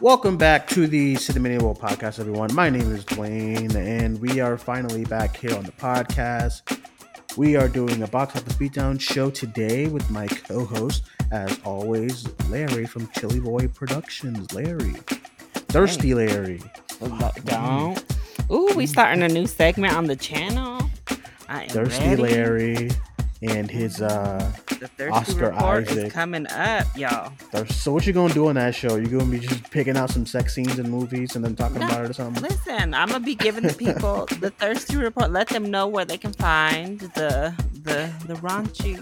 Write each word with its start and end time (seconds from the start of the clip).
Welcome 0.00 0.36
back 0.36 0.68
to 0.68 0.86
the 0.86 1.14
Cinemania 1.16 1.60
World 1.60 1.80
Podcast, 1.80 2.20
everyone. 2.20 2.54
My 2.54 2.70
name 2.70 2.94
is 2.94 3.04
Duane, 3.04 3.74
and 3.74 4.20
we 4.20 4.38
are 4.38 4.56
finally 4.56 5.04
back 5.04 5.36
here 5.36 5.52
on 5.56 5.64
the 5.64 5.72
podcast. 5.72 6.62
We 7.36 7.56
are 7.56 7.68
doing 7.68 8.00
a 8.02 8.06
box 8.06 8.36
office 8.36 8.54
beatdown 8.54 9.00
show 9.00 9.28
today 9.30 9.88
with 9.88 10.08
my 10.08 10.28
co-host, 10.28 11.02
as 11.32 11.58
always, 11.64 12.28
Larry 12.48 12.86
from 12.86 13.08
Chilly 13.08 13.40
Boy 13.40 13.66
Productions. 13.66 14.52
Larry, 14.54 14.94
thirsty 15.68 16.14
Larry. 16.14 16.62
Don't. 17.44 18.04
Ooh, 18.52 18.72
we 18.76 18.86
starting 18.86 19.24
a 19.24 19.28
new 19.28 19.48
segment 19.48 19.94
on 19.94 20.06
the 20.06 20.16
channel. 20.16 20.80
I 21.48 21.64
am 21.64 21.70
Thirsty 21.70 22.04
ready. 22.10 22.22
Larry 22.22 22.90
and 23.42 23.68
his 23.68 24.00
uh 24.00 24.52
The 24.78 24.88
thirsty 24.88 25.10
Oscar 25.32 25.50
report 25.50 25.88
Isaac. 25.88 26.06
is 26.06 26.12
coming 26.12 26.46
up, 26.48 26.86
y'all. 26.96 27.32
So 27.66 27.92
what 27.92 28.06
you 28.06 28.12
gonna 28.12 28.32
do 28.32 28.48
on 28.48 28.54
that 28.54 28.74
show? 28.74 28.96
You 28.96 29.06
gonna 29.08 29.24
be 29.24 29.40
just 29.40 29.70
picking 29.70 29.96
out 29.96 30.10
some 30.10 30.24
sex 30.24 30.54
scenes 30.54 30.78
in 30.78 30.88
movies 30.90 31.34
and 31.36 31.44
then 31.44 31.56
talking 31.56 31.80
No, 31.80 31.86
about 31.86 32.04
it 32.04 32.10
or 32.10 32.12
something? 32.12 32.42
Listen, 32.42 32.94
I'm 32.94 33.08
gonna 33.08 33.24
be 33.24 33.34
giving 33.34 33.64
the 33.64 33.74
people 33.74 34.26
the 34.40 34.50
thirsty 34.50 34.96
report. 34.96 35.32
Let 35.32 35.48
them 35.48 35.70
know 35.70 35.88
where 35.88 36.04
they 36.04 36.18
can 36.18 36.32
find 36.32 37.00
the 37.00 37.54
the 37.82 38.10
the 38.26 38.34
raunchy 38.34 38.96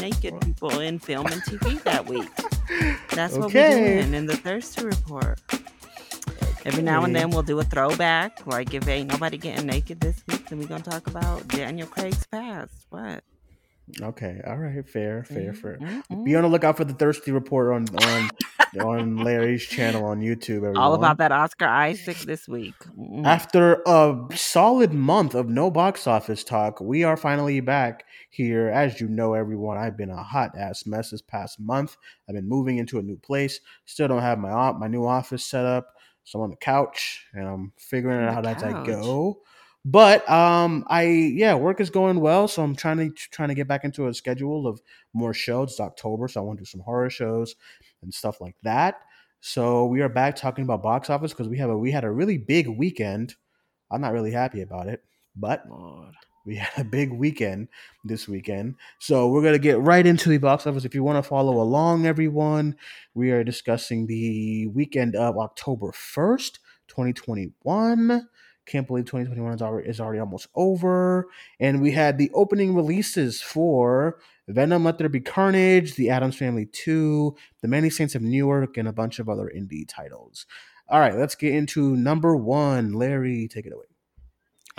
naked 0.00 0.40
people 0.40 0.78
in 0.80 0.98
film 0.98 1.26
and 1.26 1.42
TV 1.42 1.82
that 1.82 2.08
week. 2.08 2.28
That's 3.10 3.36
what 3.36 3.52
we're 3.52 3.70
doing 3.70 4.14
in 4.14 4.26
the 4.26 4.36
thirsty 4.36 4.84
report. 4.86 5.38
Every 6.64 6.82
now 6.82 7.04
and 7.04 7.16
then 7.16 7.30
we'll 7.30 7.42
do 7.42 7.58
a 7.58 7.64
throwback. 7.64 8.46
Like 8.46 8.72
if 8.74 8.86
ain't 8.88 9.10
nobody 9.10 9.36
getting 9.38 9.66
naked 9.66 10.00
this 10.00 10.22
week, 10.28 10.48
then 10.48 10.58
we're 10.60 10.66
gonna 10.66 10.82
talk 10.82 11.06
about 11.06 11.46
Daniel 11.48 11.86
Craig's 11.86 12.26
past. 12.26 12.72
What? 12.90 13.22
Okay, 14.00 14.40
all 14.46 14.56
right, 14.58 14.86
fair, 14.88 15.24
fair, 15.24 15.52
fair. 15.52 15.78
mhm. 15.78 16.24
Be 16.24 16.36
on 16.36 16.42
the 16.42 16.48
lookout 16.48 16.76
for 16.76 16.84
the 16.84 16.94
thirsty 16.94 17.32
report 17.32 17.72
on 17.72 17.86
on 18.04 18.30
on 18.80 19.16
Larry's 19.16 19.64
channel 19.64 20.04
on 20.04 20.20
YouTube. 20.20 20.58
Everyone. 20.58 20.76
All 20.76 20.94
about 20.94 21.18
that 21.18 21.32
Oscar 21.32 21.66
Isaac 21.66 22.18
this 22.18 22.46
week. 22.46 22.74
Mm. 22.98 23.26
After 23.26 23.82
a 23.86 24.26
solid 24.34 24.92
month 24.92 25.34
of 25.34 25.48
no 25.48 25.70
box 25.70 26.06
office 26.06 26.44
talk, 26.44 26.80
we 26.80 27.02
are 27.02 27.16
finally 27.16 27.60
back 27.60 28.04
here. 28.30 28.68
As 28.68 29.00
you 29.00 29.08
know, 29.08 29.34
everyone, 29.34 29.76
I've 29.76 29.96
been 29.96 30.10
a 30.10 30.22
hot 30.22 30.52
ass 30.56 30.86
mess 30.86 31.10
this 31.10 31.22
past 31.22 31.58
month. 31.58 31.96
I've 32.28 32.34
been 32.36 32.48
moving 32.48 32.78
into 32.78 32.98
a 32.98 33.02
new 33.02 33.16
place. 33.16 33.60
Still 33.86 34.08
don't 34.08 34.22
have 34.22 34.38
my 34.38 34.50
op- 34.50 34.78
my 34.78 34.88
new 34.88 35.04
office 35.04 35.44
set 35.44 35.64
up. 35.64 35.94
So 36.24 36.38
I'm 36.38 36.44
on 36.44 36.50
the 36.50 36.56
couch 36.56 37.26
and 37.32 37.48
I'm 37.48 37.72
figuring 37.78 38.18
On 38.18 38.24
out 38.24 38.34
how 38.34 38.40
the 38.42 38.48
that's 38.48 38.62
I 38.62 38.84
go. 38.84 39.38
But 39.84 40.28
um, 40.30 40.84
I 40.88 41.04
yeah, 41.04 41.54
work 41.54 41.80
is 41.80 41.88
going 41.90 42.20
well. 42.20 42.48
So 42.48 42.62
I'm 42.62 42.76
trying 42.76 42.98
to 42.98 43.10
trying 43.30 43.48
to 43.48 43.54
get 43.54 43.66
back 43.68 43.84
into 43.84 44.08
a 44.08 44.14
schedule 44.14 44.66
of 44.66 44.80
more 45.14 45.32
shows. 45.32 45.70
It's 45.70 45.80
October, 45.80 46.28
so 46.28 46.40
I 46.40 46.44
want 46.44 46.58
to 46.58 46.62
do 46.64 46.66
some 46.68 46.82
horror 46.82 47.08
shows 47.10 47.54
and 48.02 48.12
stuff 48.12 48.40
like 48.40 48.56
that. 48.62 49.00
So 49.40 49.86
we 49.86 50.02
are 50.02 50.08
back 50.10 50.36
talking 50.36 50.64
about 50.64 50.82
box 50.82 51.08
office 51.08 51.32
because 51.32 51.48
we 51.48 51.56
have 51.58 51.70
a 51.70 51.76
we 51.78 51.90
had 51.90 52.04
a 52.04 52.10
really 52.10 52.36
big 52.36 52.68
weekend. 52.68 53.36
I'm 53.90 54.02
not 54.02 54.12
really 54.12 54.32
happy 54.32 54.60
about 54.60 54.86
it, 54.86 55.02
but 55.34 55.64
Lord. 55.68 56.14
we 56.44 56.56
had 56.56 56.70
a 56.76 56.84
big 56.88 57.10
weekend 57.12 57.68
this 58.04 58.28
weekend. 58.28 58.74
So 58.98 59.28
we're 59.28 59.42
gonna 59.42 59.58
get 59.58 59.80
right 59.80 60.06
into 60.06 60.28
the 60.28 60.36
box 60.38 60.66
office. 60.66 60.84
If 60.84 60.94
you 60.94 61.02
want 61.02 61.22
to 61.24 61.28
follow 61.28 61.62
along, 61.62 62.04
everyone, 62.04 62.76
we 63.14 63.30
are 63.30 63.42
discussing 63.42 64.06
the 64.06 64.66
weekend 64.66 65.16
of 65.16 65.38
October 65.38 65.92
1st, 65.92 66.58
2021. 66.88 68.28
Can't 68.66 68.86
believe 68.86 69.06
2021 69.06 69.54
is 69.54 69.62
already, 69.62 69.88
is 69.88 70.00
already 70.00 70.20
almost 70.20 70.48
over. 70.54 71.28
And 71.58 71.82
we 71.82 71.90
had 71.92 72.18
the 72.18 72.30
opening 72.34 72.74
releases 72.74 73.42
for 73.42 74.18
Venom 74.48 74.84
Let 74.84 74.98
There 74.98 75.08
Be 75.08 75.20
Carnage, 75.20 75.94
The 75.94 76.10
Addams 76.10 76.36
Family 76.36 76.66
2, 76.66 77.34
The 77.62 77.68
Many 77.68 77.90
Saints 77.90 78.14
of 78.14 78.22
Newark, 78.22 78.76
and 78.76 78.88
a 78.88 78.92
bunch 78.92 79.18
of 79.18 79.28
other 79.28 79.50
indie 79.54 79.88
titles. 79.88 80.46
All 80.88 81.00
right, 81.00 81.16
let's 81.16 81.34
get 81.34 81.54
into 81.54 81.96
number 81.96 82.36
one. 82.36 82.92
Larry, 82.92 83.48
take 83.48 83.66
it 83.66 83.72
away. 83.72 83.89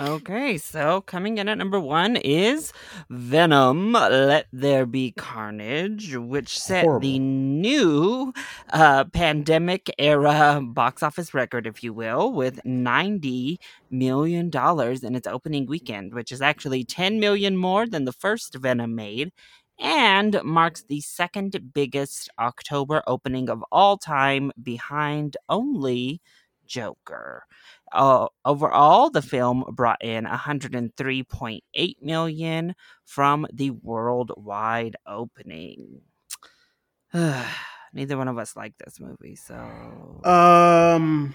Okay, 0.00 0.58
so 0.58 1.02
coming 1.02 1.38
in 1.38 1.48
at 1.48 1.58
number 1.58 1.78
one 1.78 2.16
is 2.16 2.72
Venom 3.08 3.92
Let 3.92 4.46
There 4.52 4.84
Be 4.86 5.12
Carnage, 5.12 6.16
which 6.16 6.58
set 6.58 6.86
Horrible. 6.86 7.00
the 7.00 7.18
new 7.20 8.32
uh, 8.72 9.04
pandemic 9.04 9.94
era 9.98 10.60
box 10.64 11.02
office 11.02 11.34
record, 11.34 11.66
if 11.66 11.84
you 11.84 11.92
will, 11.92 12.32
with 12.32 12.58
$90 12.64 13.58
million 13.90 14.50
in 14.54 15.14
its 15.14 15.26
opening 15.28 15.66
weekend, 15.66 16.14
which 16.14 16.32
is 16.32 16.42
actually 16.42 16.84
10 16.84 17.20
million 17.20 17.56
more 17.56 17.86
than 17.86 18.04
the 18.04 18.12
first 18.12 18.56
Venom 18.56 18.94
made. 18.96 19.30
And 19.78 20.40
marks 20.42 20.82
the 20.82 21.00
second 21.00 21.72
biggest 21.74 22.28
October 22.38 23.02
opening 23.06 23.48
of 23.48 23.64
all 23.70 23.98
time 23.98 24.52
behind 24.62 25.36
only 25.48 26.20
Joker. 26.72 27.44
Uh, 27.92 28.28
overall, 28.46 29.10
the 29.10 29.20
film 29.20 29.64
brought 29.74 30.02
in 30.02 30.24
103.8 30.24 31.94
million 32.00 32.74
from 33.04 33.46
the 33.52 33.70
worldwide 33.70 34.96
opening. 35.06 36.00
Neither 37.12 38.16
one 38.16 38.28
of 38.28 38.38
us 38.38 38.56
liked 38.56 38.78
this 38.82 38.98
movie, 38.98 39.36
so 39.36 39.54
Um, 40.24 41.34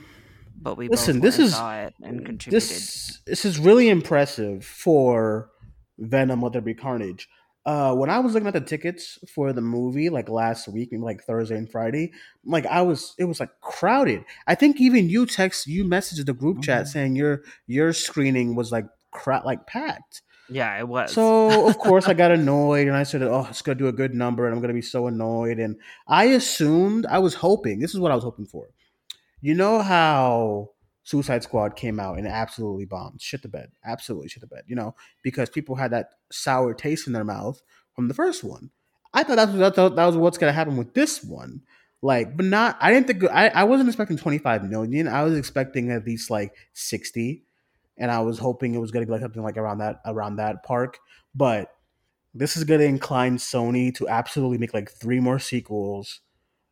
but 0.60 0.76
we 0.76 0.88
listen, 0.88 1.18
both 1.18 1.22
this 1.24 1.40
is- 1.40 1.54
saw 1.54 1.78
it 1.82 1.94
and 2.02 2.26
contributed. 2.26 2.52
this 2.54 3.22
this 3.28 3.46
is 3.46 3.60
really 3.60 3.90
impressive 3.90 4.66
for 4.66 5.52
Venom 6.00 6.42
Let 6.42 6.54
There 6.54 6.62
Be 6.64 6.74
Carnage. 6.74 7.28
Uh, 7.68 7.94
when 7.94 8.10
I 8.10 8.20
was 8.20 8.34
looking 8.34 8.48
at 8.48 8.54
the 8.54 8.62
tickets 8.62 9.20
for 9.36 9.52
the 9.52 9.60
movie, 9.62 10.10
like 10.10 10.30
last 10.30 10.70
week, 10.70 10.90
maybe 10.92 11.04
like 11.04 11.22
Thursday 11.24 11.58
and 11.58 11.70
Friday, 11.70 12.14
like 12.46 12.66
I 12.66 12.82
was, 12.82 13.14
it 13.20 13.26
was 13.26 13.42
like 13.42 13.50
crowded. 13.62 14.24
I 14.48 14.56
think 14.56 14.80
even 14.80 15.10
you 15.10 15.26
text, 15.26 15.68
you 15.68 15.84
messaged 15.84 16.26
the 16.26 16.34
group 16.34 16.62
chat 16.64 16.86
Mhm. 16.86 16.88
saying 16.88 17.16
your 17.18 17.44
your 17.68 17.92
screening 17.92 18.56
was 18.56 18.72
like 18.72 18.86
crowd, 19.12 19.44
like 19.46 19.68
packed. 19.68 20.22
yeah, 20.50 20.80
it 20.80 20.88
was. 20.88 21.12
So 21.12 21.68
of 21.68 21.78
course 21.78 22.08
I 22.08 22.14
got 22.14 22.32
annoyed 22.32 22.88
and 22.88 22.96
I 22.96 23.04
said, 23.04 23.22
"Oh, 23.22 23.46
it's 23.50 23.62
gonna 23.62 23.76
do 23.78 23.90
a 23.90 23.92
good 24.02 24.14
number," 24.16 24.46
and 24.46 24.56
I'm 24.56 24.62
gonna 24.62 24.74
be 24.74 24.82
so 24.82 25.08
annoyed. 25.08 25.60
And 25.60 25.76
I 26.08 26.24
assumed, 26.40 27.06
I 27.06 27.20
was 27.20 27.34
hoping, 27.34 27.80
this 27.82 27.94
is 27.94 28.00
what 28.00 28.14
I 28.14 28.16
was 28.16 28.24
hoping 28.24 28.46
for. 28.46 28.70
You 29.42 29.56
know 29.56 29.82
how 29.82 30.70
Suicide 31.08 31.42
Squad 31.42 31.78
came 31.78 32.02
out 32.02 32.18
and 32.18 32.28
absolutely 32.28 32.84
bombed, 32.84 33.22
shit 33.22 33.42
the 33.42 33.48
bed, 33.48 33.72
absolutely 33.86 34.28
shit 34.28 34.42
the 34.42 34.48
bed. 34.48 34.64
You 34.68 34.76
know 34.76 34.94
because 35.24 35.50
people 35.50 35.76
had 35.76 35.92
that 35.92 36.10
sour 36.32 36.74
taste 36.74 37.08
in 37.08 37.14
their 37.14 37.24
mouth 37.24 37.62
from 37.96 38.10
the 38.10 38.14
first 38.14 38.44
one. 38.44 38.72
I 39.14 39.24
thought 39.24 39.38
that 39.38 39.50
was 39.50 39.58
that, 39.58 39.96
that 39.96 40.06
was 40.06 40.18
what's 40.18 40.38
gonna 40.38 40.52
happen 40.52 40.76
with 40.76 40.94
this 40.94 41.24
one. 41.24 41.62
Like, 42.02 42.36
but 42.36 42.46
not. 42.46 42.78
I 42.82 42.92
didn't 42.92 43.08
think. 43.08 43.24
I, 43.24 43.48
I 43.48 43.64
wasn't 43.64 43.90
expecting 43.90 44.18
25 44.18 44.70
million. 44.70 45.08
I 45.08 45.24
was 45.24 45.36
expecting 45.38 45.92
at 45.92 46.06
least 46.06 46.30
like 46.30 46.54
60 46.74 47.44
and 47.98 48.12
I 48.12 48.20
was 48.20 48.38
hoping 48.38 48.76
it 48.76 48.80
was 48.80 48.92
going 48.92 49.04
to 49.04 49.08
be 49.08 49.12
like 49.12 49.22
something 49.22 49.42
like 49.42 49.58
around 49.58 49.80
that 49.80 50.02
around 50.06 50.36
that 50.36 50.64
park. 50.64 51.00
But 51.34 51.72
this 52.34 52.56
is 52.56 52.64
going 52.66 52.82
to 52.82 52.86
incline 52.86 53.38
Sony 53.38 53.94
to 53.96 54.08
absolutely 54.08 54.58
make 54.58 54.74
like 54.74 54.92
three 54.92 55.20
more 55.20 55.40
sequels. 55.40 56.20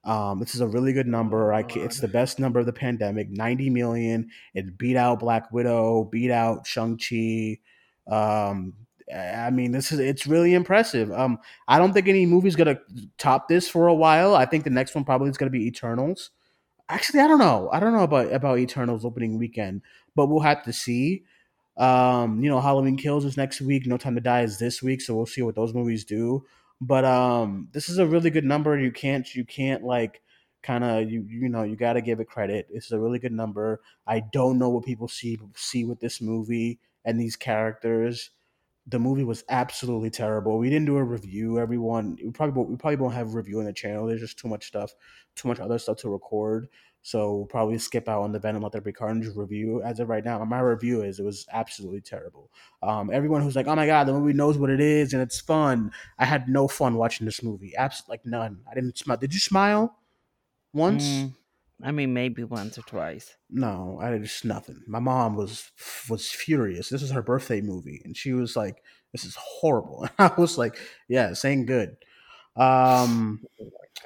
Um, 0.06 0.40
this 0.40 0.54
is 0.54 0.62
a 0.62 0.68
really 0.68 0.94
good 0.94 1.08
number. 1.08 1.52
I 1.52 1.66
it's 1.68 2.00
the 2.00 2.08
best 2.08 2.40
number 2.40 2.60
of 2.60 2.68
the 2.68 2.74
pandemic. 2.74 3.30
Ninety 3.30 3.70
million. 3.70 4.30
It 4.54 4.78
beat 4.78 4.96
out 4.96 5.20
Black 5.20 5.52
Widow, 5.52 6.06
beat 6.06 6.32
out 6.32 6.68
Shang 6.68 6.98
Chi. 6.98 7.60
Um, 8.08 8.74
I 9.14 9.50
mean, 9.50 9.72
this 9.72 9.92
is 9.92 10.00
it's 10.00 10.28
really 10.28 10.54
impressive. 10.54 11.12
Um, 11.12 11.40
I 11.68 11.80
don't 11.80 11.94
think 11.94 12.08
any 12.08 12.26
movie's 12.26 12.56
gonna 12.56 12.80
top 13.18 13.48
this 13.48 13.68
for 13.68 13.88
a 13.88 13.94
while. 13.94 14.36
I 14.36 14.46
think 14.46 14.64
the 14.64 14.70
next 14.70 14.94
one 14.94 15.04
probably 15.04 15.30
is 15.30 15.38
gonna 15.38 15.52
be 15.52 15.68
Eternals. 15.68 16.32
Actually, 16.88 17.22
I 17.22 17.28
don't 17.28 17.40
know. 17.40 17.70
I 17.74 17.80
don't 17.80 17.94
know 17.94 18.04
about 18.04 18.32
about 18.32 18.60
Eternals 18.60 19.06
opening 19.06 19.40
weekend, 19.40 19.82
but 20.16 20.28
we'll 20.28 20.40
have 20.42 20.64
to 20.64 20.74
see. 20.74 21.24
Um, 21.78 22.44
you 22.44 22.50
know, 22.50 22.62
Halloween 22.62 22.96
Kills 22.96 23.26
is 23.26 23.38
next 23.38 23.60
week. 23.60 23.86
No 23.86 23.98
Time 23.98 24.16
to 24.16 24.22
Die 24.22 24.42
is 24.42 24.60
this 24.60 24.82
week, 24.82 25.02
so 25.02 25.16
we'll 25.16 25.26
see 25.26 25.42
what 25.42 25.56
those 25.56 25.74
movies 25.74 26.06
do. 26.06 26.46
But 26.82 27.06
um, 27.06 27.70
this 27.72 27.90
is 27.90 27.98
a 27.98 28.06
really 28.06 28.30
good 28.30 28.44
number. 28.46 28.78
You 28.78 28.92
can't 28.92 29.34
you 29.34 29.46
can't 29.46 29.84
like 29.84 30.22
kind 30.62 30.84
of 30.84 31.10
you 31.10 31.26
you 31.30 31.48
know 31.50 31.64
you 31.64 31.76
got 31.76 31.94
to 31.94 32.02
give 32.02 32.20
it 32.20 32.28
credit. 32.28 32.68
It's 32.70 32.92
a 32.92 33.00
really 33.00 33.20
good 33.20 33.32
number. 33.32 33.82
I 34.08 34.20
don't 34.20 34.60
know 34.60 34.70
what 34.70 34.86
people 34.86 35.08
see 35.08 35.38
see 35.56 35.86
with 35.86 36.00
this 36.00 36.22
movie 36.22 36.80
and 37.06 37.20
these 37.20 37.36
characters. 37.36 38.32
The 38.88 39.00
movie 39.00 39.24
was 39.24 39.44
absolutely 39.50 40.12
terrible. 40.12 40.58
We 40.60 40.70
didn't 40.70 40.86
do 40.86 40.98
a 40.98 41.04
review. 41.04 41.60
Everyone, 41.60 42.18
we 42.24 42.30
probably 42.32 42.66
we 42.66 42.76
probably 42.76 42.98
won't 42.98 43.16
have 43.16 43.34
a 43.34 43.38
review 43.38 43.60
on 43.60 43.66
the 43.66 43.74
channel. 43.74 44.06
There's 44.06 44.22
just 44.22 44.38
too 44.38 44.48
much 44.48 44.68
stuff, 44.68 44.94
too 45.36 45.48
much 45.48 45.60
other 45.60 45.80
stuff 45.80 45.98
to 45.98 46.10
record. 46.10 46.68
So 47.06 47.36
we'll 47.36 47.46
probably 47.46 47.78
skip 47.78 48.10
out 48.10 48.24
on 48.24 48.32
the 48.32 48.40
Venom 48.40 48.64
Let 48.64 48.72
There 48.72 48.82
Be 48.82 48.92
Carnage 48.92 49.28
review. 49.36 49.80
As 49.84 50.00
of 50.00 50.10
right 50.10 50.26
now, 50.26 50.44
my 50.44 50.60
review 50.60 51.04
is 51.04 51.20
it 51.20 51.24
was 51.24 51.46
absolutely 51.54 52.02
terrible. 52.02 52.50
Um, 52.82 53.12
everyone 53.14 53.44
who's 53.44 53.56
like, 53.56 53.68
"Oh 53.68 53.76
my 53.76 53.86
god, 53.86 54.08
the 54.08 54.14
movie 54.14 54.34
knows 54.34 54.58
what 54.58 54.72
it 54.72 54.80
is 54.82 55.14
and 55.14 55.22
it's 55.22 55.40
fun," 55.40 55.92
I 56.18 56.26
had 56.26 56.50
no 56.50 56.68
fun 56.68 56.96
watching 56.96 57.26
this 57.26 57.44
movie. 57.44 57.74
Absolutely, 57.78 58.14
like 58.14 58.26
none. 58.26 58.62
I 58.72 58.74
didn't 58.74 58.98
smile. 58.98 59.18
Did 59.18 59.36
you 59.36 59.40
smile 59.40 59.96
once? 60.74 61.06
Mm, 61.06 61.34
I 61.84 61.92
mean, 61.92 62.12
maybe 62.12 62.44
once 62.44 62.76
or 62.80 62.82
twice. 62.82 63.36
No, 63.52 64.00
I 64.02 64.10
did 64.10 64.24
just 64.24 64.44
nothing. 64.44 64.82
My 64.88 64.98
mom 64.98 65.36
was 65.36 65.70
was 66.10 66.32
furious. 66.32 66.90
This 66.90 67.04
is 67.04 67.12
her 67.12 67.22
birthday 67.22 67.62
movie, 67.62 68.02
and 68.04 68.18
she 68.18 68.34
was 68.34 68.56
like, 68.56 68.82
"This 69.12 69.26
is 69.26 69.36
horrible." 69.36 70.08
And 70.18 70.32
I 70.32 70.42
was 70.42 70.58
like, 70.58 70.76
"Yeah, 71.08 71.34
saying 71.34 71.68
good." 71.68 71.98
Um, 72.56 73.42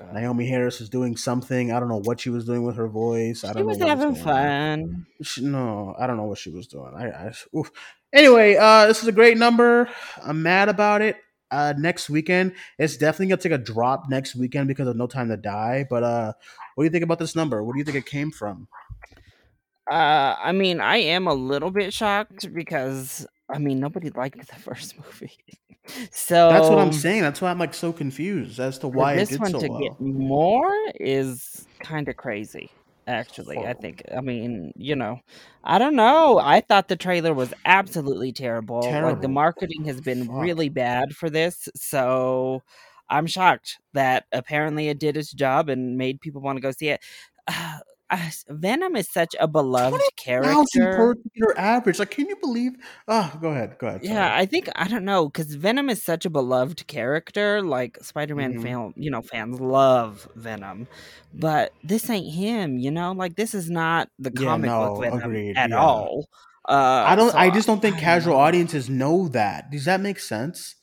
Oh. 0.02 0.06
Naomie 0.14 0.48
Harris 0.48 0.80
is 0.82 0.90
doing 0.90 1.18
something. 1.18 1.72
I 1.72 1.80
don't 1.80 1.90
know 1.90 2.02
what 2.04 2.20
she 2.20 2.30
was 2.30 2.46
doing 2.46 2.64
with 2.64 2.76
her 2.78 2.88
voice. 2.88 3.44
I 3.44 3.50
She 3.50 3.54
don't 3.56 3.64
know 3.64 3.68
was 3.68 3.78
having 3.80 4.16
fun. 4.16 5.06
She, 5.22 5.42
no, 5.42 5.96
I 6.00 6.08
don't 6.08 6.18
know 6.18 6.24
what 6.24 6.38
she 6.38 6.50
was 6.50 6.68
doing. 6.68 6.94
I, 6.96 7.10
I 7.10 7.34
oof. 7.56 7.72
anyway, 8.14 8.56
uh, 8.56 8.88
this 8.88 9.02
is 9.02 9.08
a 9.08 9.12
great 9.12 9.38
number. 9.38 9.90
I'm 10.24 10.42
mad 10.42 10.70
about 10.70 11.02
it. 11.02 11.18
Uh, 11.52 11.74
next 11.78 12.10
weekend, 12.10 12.54
it's 12.78 12.96
definitely 12.96 13.28
gonna 13.28 13.42
take 13.42 13.52
a 13.52 13.58
drop 13.58 14.08
next 14.08 14.36
weekend 14.36 14.68
because 14.68 14.88
of 14.88 14.96
No 14.96 15.08
Time 15.08 15.30
to 15.30 15.38
Die. 15.38 15.86
But 15.90 16.04
uh, 16.04 16.34
what 16.76 16.84
do 16.84 16.86
you 16.86 16.92
think 16.92 17.04
about 17.04 17.20
this 17.20 17.36
number? 17.36 17.64
What 17.64 17.74
do 17.74 17.80
you 17.80 17.86
think 17.86 17.98
it 17.98 18.06
came 18.06 18.32
from? 18.32 18.68
Uh, 19.92 20.36
I 20.40 20.52
mean, 20.52 20.80
I 20.80 20.98
am 20.98 21.28
a 21.28 21.34
little 21.34 21.72
bit 21.72 21.92
shocked 21.92 22.54
because 22.54 23.26
I 23.50 23.58
mean 23.58 23.80
nobody 23.80 24.10
liked 24.10 24.48
the 24.48 24.56
first 24.60 24.96
movie, 24.98 25.38
so 26.12 26.50
That's 26.50 26.70
what 26.70 26.80
I'm 26.80 26.94
saying. 26.94 27.22
That's 27.22 27.42
why 27.42 27.52
I'm 27.52 27.60
like 27.60 27.74
so 27.74 27.92
confused 27.92 28.60
as 28.60 28.78
to 28.80 28.88
why 28.88 29.14
it 29.14 29.18
this 29.18 29.30
did 29.30 29.42
one 29.42 29.52
so 29.52 29.60
to 29.60 29.68
well. 29.68 29.80
get 29.80 30.00
more 30.00 30.72
is 30.96 31.68
kind 31.80 32.08
of 32.08 32.18
crazy. 32.18 32.72
Actually, 33.08 33.58
I 33.58 33.74
think. 33.74 34.04
I 34.16 34.22
mean, 34.22 34.72
you 34.76 34.96
know, 34.96 35.20
I 35.64 35.80
don't 35.80 35.96
know. 35.96 36.38
I 36.38 36.62
thought 36.62 36.90
the 36.90 36.96
trailer 36.96 37.34
was 37.34 37.52
absolutely 37.66 38.32
terrible. 38.32 38.82
Like 38.82 39.22
the 39.22 39.28
marketing 39.28 39.86
has 39.86 40.00
been 40.00 40.28
Fuck. 40.28 40.44
really 40.44 40.70
bad 40.70 41.16
for 41.16 41.28
this, 41.28 41.68
so 41.76 42.62
I'm 43.10 43.26
shocked 43.26 43.80
that 43.94 44.26
apparently 44.32 44.90
it 44.90 45.00
did 45.00 45.18
its 45.18 45.32
job 45.32 45.70
and 45.70 45.98
made 45.98 46.22
people 46.22 46.42
want 46.42 46.58
to 46.58 46.62
go 46.62 46.72
see 46.72 46.90
it. 46.90 47.02
Uh, 47.52 47.80
uh, 48.10 48.30
Venom 48.50 48.96
is 48.96 49.08
such 49.12 49.36
a 49.40 49.48
beloved 49.48 50.02
character. 50.16 51.16
per 51.40 51.54
average. 51.58 52.00
Like, 52.00 52.12
can 52.12 52.28
you 52.28 52.36
believe? 52.38 52.74
Oh, 53.08 53.32
go 53.42 53.50
ahead. 53.50 53.78
Go 53.80 53.88
ahead. 53.88 54.02
Yeah, 54.04 54.28
sorry. 54.28 54.42
I 54.42 54.46
think 54.46 54.70
I 54.76 54.88
don't 54.88 55.06
know 55.06 55.28
because 55.28 55.54
Venom 55.56 55.90
is 55.90 56.04
such 56.04 56.26
a 56.26 56.30
beloved 56.30 56.88
character. 56.88 57.62
Like 57.62 57.98
Spider-Man 58.02 58.54
Mhm. 58.56 58.62
fan, 58.62 58.94
you 58.96 59.12
know, 59.12 59.22
fans 59.22 59.60
love 59.60 60.28
Venom, 60.36 60.88
but 61.34 61.74
this 61.84 62.10
ain't 62.10 62.34
him. 62.34 62.78
You 62.78 62.92
know, 62.92 63.12
like 63.12 63.36
this 63.36 63.54
is 63.54 63.70
not 63.70 64.10
the 64.20 64.32
Yeah, 64.32 64.46
comic 64.48 64.70
no, 64.70 64.80
book 64.80 65.02
Venom 65.02 65.22
agreed, 65.24 65.58
at 65.58 65.72
yeah. 65.72 65.78
all. 65.80 66.28
Uh, 66.68 67.04
I 67.08 67.16
don't. 67.16 67.32
so 67.32 67.38
I 67.38 67.50
just 67.50 67.68
don't 67.68 67.82
think 67.82 67.98
I 67.98 68.00
casual 68.00 68.34
know. 68.34 68.40
audiences 68.40 68.90
know 68.90 69.28
that. 69.30 69.72
Does 69.72 69.86
that 69.86 70.02
make 70.02 70.20
sense? 70.20 70.76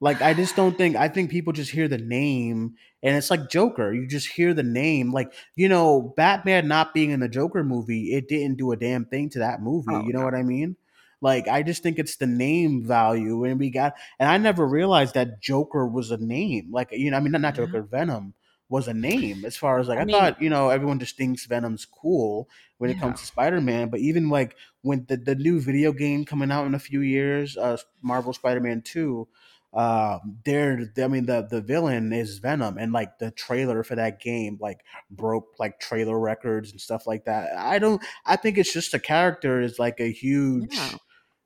Like 0.00 0.22
I 0.22 0.32
just 0.32 0.56
don't 0.56 0.76
think 0.76 0.96
I 0.96 1.08
think 1.08 1.30
people 1.30 1.52
just 1.52 1.70
hear 1.70 1.86
the 1.86 1.98
name 1.98 2.74
and 3.02 3.16
it's 3.16 3.30
like 3.30 3.50
Joker. 3.50 3.92
You 3.92 4.06
just 4.06 4.28
hear 4.28 4.54
the 4.54 4.62
name. 4.62 5.12
Like, 5.12 5.32
you 5.56 5.68
know, 5.68 6.14
Batman 6.16 6.68
not 6.68 6.94
being 6.94 7.10
in 7.10 7.20
the 7.20 7.28
Joker 7.28 7.62
movie, 7.62 8.14
it 8.14 8.28
didn't 8.28 8.56
do 8.56 8.72
a 8.72 8.76
damn 8.76 9.04
thing 9.04 9.30
to 9.30 9.40
that 9.40 9.62
movie. 9.62 9.92
Oh, 9.92 10.02
you 10.02 10.12
know 10.12 10.20
no. 10.20 10.24
what 10.24 10.34
I 10.34 10.42
mean? 10.42 10.76
Like 11.20 11.48
I 11.48 11.62
just 11.62 11.82
think 11.82 11.98
it's 11.98 12.16
the 12.16 12.26
name 12.26 12.82
value 12.82 13.44
and 13.44 13.58
we 13.58 13.68
got 13.68 13.94
and 14.18 14.28
I 14.28 14.38
never 14.38 14.66
realized 14.66 15.14
that 15.14 15.40
Joker 15.40 15.86
was 15.86 16.10
a 16.10 16.16
name. 16.16 16.70
Like, 16.72 16.88
you 16.92 17.10
know, 17.10 17.18
I 17.18 17.20
mean 17.20 17.32
not, 17.32 17.42
not 17.42 17.54
mm-hmm. 17.54 17.66
Joker. 17.66 17.82
Venom 17.82 18.34
was 18.70 18.88
a 18.88 18.94
name 18.94 19.44
as 19.44 19.56
far 19.56 19.80
as 19.80 19.88
like 19.88 19.98
I, 19.98 20.02
I 20.02 20.04
mean, 20.04 20.16
thought, 20.16 20.40
you 20.40 20.48
know, 20.48 20.70
everyone 20.70 20.98
just 20.98 21.16
thinks 21.16 21.44
Venom's 21.44 21.84
cool 21.84 22.48
when 22.78 22.88
yeah. 22.88 22.96
it 22.96 23.00
comes 23.00 23.20
to 23.20 23.26
Spider-Man, 23.26 23.90
but 23.90 24.00
even 24.00 24.30
like 24.30 24.56
when 24.80 25.04
the, 25.08 25.18
the 25.18 25.34
new 25.34 25.60
video 25.60 25.92
game 25.92 26.24
coming 26.24 26.50
out 26.50 26.66
in 26.66 26.74
a 26.74 26.78
few 26.78 27.00
years, 27.00 27.58
uh 27.58 27.76
Marvel 28.00 28.32
Spider-Man 28.32 28.80
2, 28.82 29.28
um 29.72 30.36
they're 30.44 30.92
i 30.98 31.06
mean 31.06 31.26
the 31.26 31.46
the 31.48 31.60
villain 31.60 32.12
is 32.12 32.38
venom 32.38 32.76
and 32.76 32.92
like 32.92 33.18
the 33.18 33.30
trailer 33.30 33.84
for 33.84 33.94
that 33.94 34.20
game 34.20 34.58
like 34.60 34.80
broke 35.12 35.46
like 35.60 35.78
trailer 35.78 36.18
records 36.18 36.72
and 36.72 36.80
stuff 36.80 37.06
like 37.06 37.24
that 37.24 37.56
i 37.56 37.78
don't 37.78 38.02
i 38.26 38.34
think 38.34 38.58
it's 38.58 38.72
just 38.72 38.94
a 38.94 38.98
character 38.98 39.60
is 39.60 39.78
like 39.78 40.00
a 40.00 40.10
huge 40.10 40.74
yeah. 40.74 40.90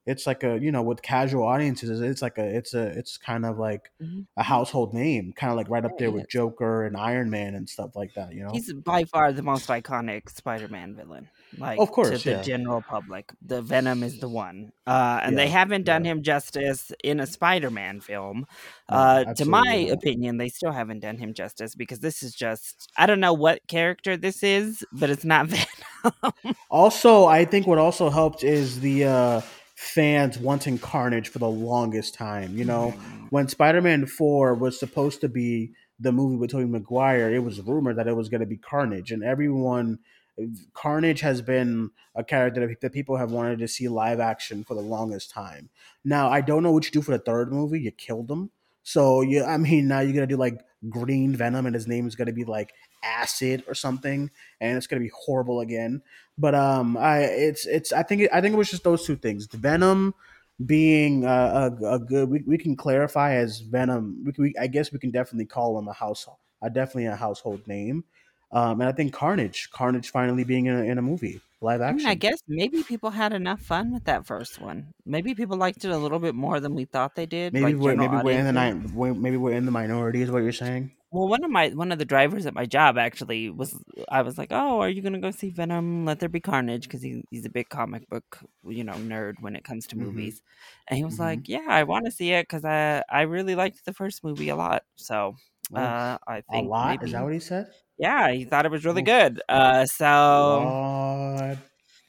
it's 0.06 0.26
like 0.26 0.42
a 0.42 0.58
you 0.58 0.72
know 0.72 0.80
with 0.80 1.02
casual 1.02 1.46
audiences 1.46 2.00
it's 2.00 2.22
like 2.22 2.38
a 2.38 2.56
it's 2.56 2.72
a 2.72 2.86
it's 2.98 3.18
kind 3.18 3.44
of 3.44 3.58
like 3.58 3.90
mm-hmm. 4.00 4.20
a 4.38 4.42
household 4.42 4.94
name 4.94 5.34
kind 5.36 5.50
of 5.50 5.58
like 5.58 5.68
right 5.68 5.84
up 5.84 5.98
there 5.98 6.10
with 6.10 6.26
joker 6.26 6.86
and 6.86 6.96
iron 6.96 7.28
man 7.28 7.54
and 7.54 7.68
stuff 7.68 7.94
like 7.94 8.14
that 8.14 8.32
you 8.32 8.42
know 8.42 8.52
he's 8.52 8.72
by 8.72 9.04
far 9.04 9.34
the 9.34 9.42
most 9.42 9.68
iconic 9.68 10.30
spider-man 10.30 10.96
villain 10.96 11.28
like 11.58 11.78
Of 11.78 11.92
course, 11.92 12.22
to 12.22 12.30
the 12.30 12.36
yeah. 12.36 12.42
general 12.42 12.82
public, 12.82 13.32
the 13.44 13.62
Venom 13.62 14.02
is 14.02 14.18
the 14.20 14.28
one, 14.28 14.72
uh, 14.86 15.20
and 15.22 15.36
they 15.38 15.48
haven't 15.48 15.84
done 15.84 16.04
yeah. 16.04 16.12
him 16.12 16.22
justice 16.22 16.92
in 17.02 17.20
a 17.20 17.26
Spider-Man 17.26 18.00
film. 18.00 18.46
Uh, 18.88 19.24
to 19.34 19.44
my 19.44 19.84
not. 19.88 19.92
opinion, 19.98 20.36
they 20.38 20.48
still 20.48 20.72
haven't 20.72 21.00
done 21.00 21.16
him 21.18 21.34
justice 21.34 21.74
because 21.74 22.00
this 22.00 22.22
is 22.22 22.34
just 22.34 22.90
I 22.96 23.06
don't 23.06 23.20
know 23.20 23.32
what 23.32 23.66
character 23.68 24.16
this 24.16 24.42
is, 24.42 24.84
but 24.92 25.10
it's 25.10 25.24
not 25.24 25.46
Venom. 25.48 26.54
Also, 26.70 27.26
I 27.26 27.44
think 27.44 27.66
what 27.66 27.78
also 27.78 28.10
helped 28.10 28.44
is 28.44 28.80
the 28.80 29.04
uh, 29.04 29.40
fans 29.74 30.38
wanting 30.38 30.78
Carnage 30.78 31.28
for 31.28 31.38
the 31.38 31.48
longest 31.48 32.14
time. 32.14 32.56
You 32.56 32.64
know, 32.64 32.94
Mhm. 32.96 33.26
when 33.30 33.48
Spider 33.48 33.80
Man 33.82 34.06
4 34.06 34.54
was 34.54 34.78
supposed 34.78 35.20
to 35.22 35.28
be 35.28 35.72
the 36.00 36.12
movie 36.12 36.36
with 36.36 36.50
Tobey 36.50 36.66
Maguire, 36.66 37.32
it 37.32 37.38
was 37.42 37.60
rumored 37.60 37.96
that 37.96 38.08
it 38.08 38.16
was 38.16 38.28
going 38.28 38.40
to 38.40 38.46
be 38.46 38.56
Carnage. 38.56 39.10
And 39.12 39.22
everyone, 39.22 39.98
Carnage 40.72 41.20
has 41.20 41.42
been 41.42 41.90
a 42.14 42.24
character 42.24 42.76
that, 42.80 42.92
people 42.92 43.16
have 43.16 43.30
wanted 43.30 43.58
to 43.60 43.68
see 43.68 43.88
live 43.88 44.20
action 44.20 44.64
for 44.64 44.74
the 44.74 44.80
longest 44.80 45.30
time. 45.30 45.68
Now, 46.04 46.28
I 46.28 46.40
don't 46.40 46.62
know 46.62 46.72
what 46.72 46.84
you 46.84 46.90
do 46.90 47.02
for 47.02 47.12
the 47.12 47.18
third 47.18 47.52
movie. 47.52 47.80
You 47.80 47.90
killed 47.92 48.30
him. 48.30 48.50
So, 48.82 49.22
you, 49.22 49.44
I 49.44 49.56
mean, 49.56 49.88
now 49.88 50.00
you're 50.00 50.12
going 50.12 50.28
to 50.28 50.34
do 50.34 50.36
like 50.36 50.60
Green 50.88 51.34
Venom 51.34 51.66
and 51.66 51.74
his 51.74 51.86
name 51.86 52.06
is 52.06 52.16
going 52.16 52.26
to 52.26 52.32
be 52.32 52.44
like 52.44 52.74
Acid 53.02 53.64
or 53.66 53.74
something. 53.74 54.30
And 54.60 54.76
it's 54.76 54.86
going 54.86 55.00
to 55.00 55.06
be 55.06 55.12
horrible 55.14 55.60
again 55.60 56.02
but 56.36 56.54
um 56.54 56.96
i 56.96 57.20
it's 57.20 57.66
it's 57.66 57.92
i 57.92 58.02
think 58.02 58.28
i 58.32 58.40
think 58.40 58.54
it 58.54 58.58
was 58.58 58.70
just 58.70 58.84
those 58.84 59.04
two 59.06 59.16
things 59.16 59.46
the 59.48 59.56
venom 59.56 60.14
being 60.66 61.24
a, 61.24 61.28
a, 61.82 61.94
a 61.94 61.98
good 61.98 62.28
we, 62.28 62.42
we 62.46 62.58
can 62.58 62.76
clarify 62.76 63.34
as 63.34 63.60
venom 63.60 64.22
we, 64.24 64.32
we 64.38 64.54
i 64.60 64.66
guess 64.66 64.92
we 64.92 64.98
can 64.98 65.10
definitely 65.10 65.46
call 65.46 65.78
him 65.78 65.88
a 65.88 65.92
household 65.92 66.38
a 66.62 66.70
definitely 66.70 67.06
a 67.06 67.16
household 67.16 67.66
name 67.66 68.04
um 68.54 68.80
and 68.80 68.88
i 68.88 68.92
think 68.92 69.12
carnage 69.12 69.70
carnage 69.72 70.10
finally 70.10 70.44
being 70.44 70.66
in 70.66 70.76
a, 70.76 70.82
in 70.84 70.98
a 70.98 71.02
movie 71.02 71.42
live 71.60 71.80
I, 71.88 71.92
action 71.92 71.92
mean, 71.92 72.06
I 72.06 72.14
guess 72.14 72.38
maybe 72.48 72.82
people 72.82 73.10
had 73.10 73.32
enough 73.32 73.60
fun 73.60 73.92
with 73.92 74.04
that 74.04 74.26
first 74.26 74.58
one. 74.58 74.92
Maybe 75.04 75.34
people 75.34 75.56
liked 75.58 75.84
it 75.84 75.90
a 75.90 75.98
little 75.98 76.18
bit 76.18 76.34
more 76.34 76.60
than 76.60 76.74
we 76.74 76.84
thought 76.86 77.14
they 77.14 77.26
did. 77.26 77.54
maybe 77.54 77.74
like 77.74 77.74
we're 77.74 77.94
maybe 77.94 78.16
we're 78.18 78.38
in 78.38 78.44
the 78.44 78.52
ni- 78.52 79.12
maybe 79.14 79.36
we're 79.36 79.52
in 79.52 79.64
the 79.64 79.70
minority 79.72 80.20
is 80.22 80.30
what 80.30 80.42
you're 80.42 80.52
saying 80.52 80.92
Well, 81.10 81.28
one 81.28 81.44
of 81.44 81.50
my 81.50 81.68
one 81.68 81.92
of 81.92 81.98
the 82.00 82.04
drivers 82.04 82.44
at 82.46 82.54
my 82.54 82.66
job 82.66 82.98
actually 82.98 83.48
was. 83.48 83.80
I 84.08 84.22
was 84.22 84.36
like, 84.36 84.48
"Oh, 84.50 84.80
are 84.80 84.88
you 84.88 85.00
gonna 85.00 85.20
go 85.20 85.30
see 85.30 85.50
Venom? 85.50 86.04
Let 86.04 86.18
There 86.18 86.28
Be 86.28 86.40
Carnage?" 86.40 86.82
Because 86.88 87.02
he, 87.02 87.22
he's 87.30 87.46
a 87.46 87.50
big 87.50 87.68
comic 87.68 88.08
book, 88.08 88.40
you 88.64 88.82
know, 88.82 88.94
nerd 88.94 89.34
when 89.40 89.54
it 89.54 89.62
comes 89.64 89.86
to 89.88 89.96
Mhm. 89.96 89.98
movies. 89.98 90.42
And 90.88 90.98
he 90.98 91.04
was 91.04 91.18
Mhm. 91.18 91.20
like, 91.20 91.48
"Yeah, 91.48 91.66
I 91.68 91.84
want 91.84 92.06
to 92.06 92.10
see 92.10 92.32
it 92.32 92.42
because 92.44 92.64
I 92.64 93.04
I 93.08 93.22
really 93.22 93.54
liked 93.54 93.84
the 93.84 93.92
first 93.94 94.24
movie 94.24 94.48
a 94.48 94.56
lot." 94.56 94.82
So. 94.96 95.36
Uh, 95.74 96.18
I 96.26 96.42
think 96.50 96.66
a 96.66 96.68
lot 96.68 96.88
maybe 96.90 97.06
is 97.06 97.12
that 97.12 97.22
what 97.22 97.32
he 97.32 97.40
said 97.40 97.66
yeah, 97.98 98.32
he 98.32 98.44
thought 98.44 98.66
it 98.66 98.72
was 98.72 98.84
really 98.84 99.02
good. 99.02 99.40
Uh, 99.48 99.86
so 99.86 100.80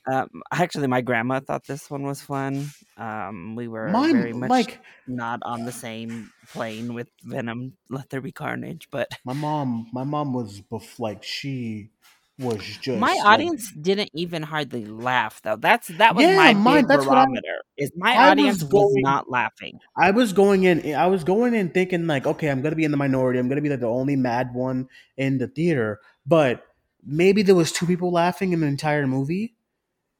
um, 0.08 0.42
actually, 0.52 0.88
my 0.88 1.02
grandma 1.02 1.40
thought 1.40 1.66
this 1.68 1.90
one 1.90 2.04
was 2.04 2.22
fun. 2.22 2.68
Um, 2.98 3.56
we 3.56 3.68
were 3.68 3.90
mine 3.90 4.14
very 4.14 4.34
much 4.34 4.50
like 4.50 4.80
not 5.08 5.40
on 5.44 5.66
the 5.66 5.72
same 5.72 6.32
plane 6.50 6.94
with 6.94 7.10
Venom. 7.24 7.74
Let 7.90 8.10
There 8.10 8.22
Be 8.22 8.32
Carnage, 8.32 8.88
but 8.92 9.10
my 9.26 9.34
mom 9.34 9.90
my 9.94 10.04
mom 10.04 10.34
was 10.34 10.62
bef- 10.62 11.00
like 11.00 11.24
she 11.24 11.90
was 12.38 12.58
just 12.82 13.00
my 13.00 13.14
like, 13.14 13.26
audience 13.26 13.72
didn't 13.80 14.10
even 14.14 14.44
hardly 14.44 14.86
laugh 14.86 15.42
though. 15.44 15.56
That's 15.56 15.88
that 15.88 16.16
was 16.16 16.26
Yeah, 16.26 16.54
my 16.54 16.76
big 16.82 16.88
that's 16.88 17.06
what 17.06 17.18
I- 17.18 17.24
barometer. 17.26 17.62
Is 17.78 17.92
my 17.96 18.14
I 18.14 18.30
audience 18.32 18.62
was, 18.62 18.72
going- 18.72 19.02
not 19.02 19.30
laughing. 19.30 19.80
I 19.98 20.12
was 20.12 20.34
going 20.34 20.64
in. 20.64 20.96
I 20.96 21.08
was 21.08 21.24
going 21.24 21.54
in 21.54 21.70
thinking 21.70 22.08
like, 22.08 22.26
okay, 22.28 22.50
I'm 22.50 22.62
gonna 22.62 22.76
be 22.76 22.84
in 22.84 22.92
the 22.92 22.98
minority. 22.98 23.40
I'm 23.40 23.48
gonna 23.50 23.62
be 23.62 23.70
like 23.70 23.80
the 23.80 23.88
only 23.88 24.16
mad 24.16 24.54
one 24.54 24.88
in 25.18 25.38
the 25.38 25.48
theater. 25.48 26.00
But 26.26 26.64
maybe 27.06 27.42
there 27.42 27.56
was 27.56 27.72
two 27.72 27.86
people 27.86 28.12
laughing 28.12 28.52
in 28.54 28.60
the 28.62 28.68
entire 28.68 29.08
movie, 29.08 29.56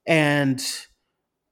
and 0.08 0.62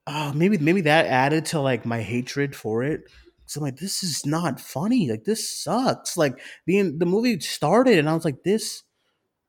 uh, 0.08 0.32
maybe 0.36 0.58
maybe 0.58 0.82
that 0.82 1.06
added 1.08 1.46
to 1.48 1.60
like 1.60 1.86
my 1.86 2.02
hatred 2.02 2.56
for 2.56 2.84
it. 2.84 3.02
So 3.46 3.60
I'm 3.60 3.66
like, 3.66 3.78
this 3.78 4.04
is 4.04 4.26
not 4.26 4.60
funny. 4.60 5.10
Like 5.10 5.26
this 5.26 5.50
sucks. 5.50 6.16
Like 6.18 6.40
the 6.68 6.82
the 6.98 7.06
movie 7.06 7.40
started, 7.40 7.98
and 7.98 8.10
I 8.10 8.14
was 8.14 8.26
like, 8.26 8.44
this 8.44 8.84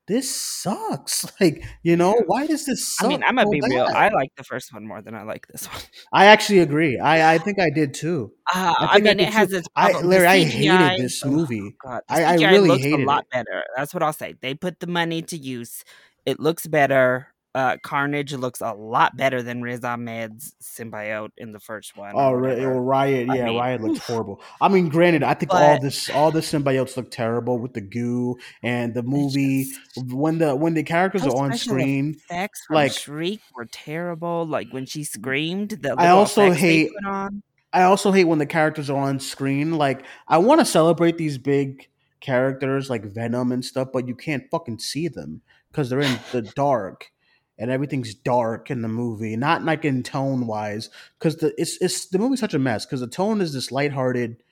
this 0.06 0.34
sucks. 0.34 1.24
Like 1.40 1.64
you 1.82 1.96
know, 1.96 2.22
why 2.26 2.46
does 2.46 2.64
this? 2.64 2.96
Suck 2.96 3.06
I 3.06 3.08
mean, 3.08 3.22
I'm 3.24 3.36
gonna 3.36 3.46
so 3.46 3.50
be 3.50 3.60
real. 3.68 3.84
I 3.84 4.08
like 4.08 4.30
the 4.36 4.44
first 4.44 4.72
one 4.72 4.86
more 4.86 5.02
than 5.02 5.14
I 5.14 5.22
like 5.22 5.46
this 5.48 5.66
one. 5.66 5.80
I 6.12 6.26
actually 6.26 6.60
agree. 6.60 6.98
I 6.98 7.34
I 7.34 7.38
think 7.38 7.58
I 7.58 7.70
did 7.70 7.92
too. 7.94 8.32
Uh, 8.54 8.74
I 8.78 8.84
I, 8.84 8.94
think 8.94 9.06
I 9.06 9.14
mean, 9.14 9.20
it 9.20 9.32
has 9.32 9.48
too. 9.50 9.56
its 9.56 9.68
I. 9.74 10.00
Larry, 10.00 10.26
I 10.26 10.44
hated 10.44 11.04
this 11.04 11.22
oh, 11.24 11.30
movie. 11.30 11.74
God, 11.84 12.02
I- 12.08 12.24
I 12.24 12.34
really 12.34 12.68
looks 12.68 12.84
hated 12.84 13.00
a 13.00 13.04
lot 13.04 13.24
it. 13.24 13.30
better. 13.30 13.64
That's 13.76 13.92
what 13.92 14.02
I'll 14.02 14.12
say. 14.12 14.34
They 14.40 14.54
put 14.54 14.80
the 14.80 14.86
money 14.86 15.22
to 15.22 15.36
use. 15.36 15.84
It 16.24 16.40
looks 16.40 16.66
better. 16.66 17.33
Uh, 17.54 17.76
Carnage 17.82 18.32
looks 18.32 18.60
a 18.60 18.72
lot 18.72 19.16
better 19.16 19.40
than 19.40 19.62
Riz 19.62 19.84
Ahmed's 19.84 20.54
symbiote 20.60 21.30
in 21.36 21.52
the 21.52 21.60
first 21.60 21.96
one. 21.96 22.12
Oh, 22.16 22.30
or 22.30 22.40
Ri- 22.40 22.48
whatever. 22.50 22.80
Riot, 22.80 23.30
I 23.30 23.36
yeah, 23.36 23.44
mean, 23.44 23.56
Riot 23.58 23.80
looks 23.80 23.98
horrible. 24.06 24.40
I 24.60 24.68
mean, 24.68 24.88
granted, 24.88 25.22
I 25.22 25.34
think 25.34 25.54
all 25.54 25.78
this, 25.80 26.10
all 26.10 26.32
the 26.32 26.40
symbiotes 26.40 26.96
look 26.96 27.12
terrible 27.12 27.58
with 27.58 27.72
the 27.74 27.80
goo 27.80 28.36
and 28.62 28.92
the 28.92 29.04
movie. 29.04 29.64
just- 29.94 30.12
When 30.12 30.38
the 30.38 30.56
when 30.56 30.74
the 30.74 30.82
characters 30.82 31.24
are 31.24 31.36
on 31.36 31.56
screen, 31.56 32.16
effects 32.28 32.62
like- 32.70 32.92
Shriek 32.92 33.40
were 33.54 33.66
terrible. 33.66 34.46
Like 34.46 34.68
when 34.72 34.86
she 34.86 35.04
screamed, 35.04 35.70
the 35.80 35.94
I 35.96 36.08
also 36.08 36.50
hate- 36.50 36.90
on. 37.06 37.42
I 37.72 37.82
also 37.82 38.12
hate 38.12 38.24
when 38.24 38.38
the 38.38 38.46
characters 38.46 38.88
are 38.90 38.96
on 39.00 39.18
screen. 39.20 39.72
Like, 39.78 40.04
I 40.28 40.38
want 40.38 40.60
to 40.60 40.64
celebrate 40.64 41.18
these 41.18 41.38
big 41.38 41.88
characters 42.20 42.88
like 42.90 43.04
Venom 43.04 43.52
and 43.52 43.64
stuff, 43.64 43.88
but 43.92 44.08
you 44.08 44.14
can't 44.14 44.44
fucking 44.50 44.78
see 44.78 45.08
them 45.08 45.42
because 45.70 45.90
they're 45.90 46.00
in 46.00 46.18
the 46.32 46.42
dark 46.42 47.10
and 47.58 47.70
everything's 47.70 48.14
dark 48.14 48.70
in 48.70 48.82
the 48.82 48.88
movie. 48.88 49.36
Not 49.36 49.64
like 49.64 49.84
in 49.84 50.02
tone 50.02 50.46
wise, 50.46 50.90
because 51.18 51.36
the 51.36 51.54
it's 51.60 51.78
it's 51.82 52.06
the 52.08 52.18
movie's 52.18 52.40
such 52.40 52.54
a 52.54 52.58
mess 52.58 52.86
because 52.86 53.00
the 53.00 53.08
tone 53.08 53.40
is 53.40 53.52
this 53.54 53.72
lighthearted, 53.72 54.42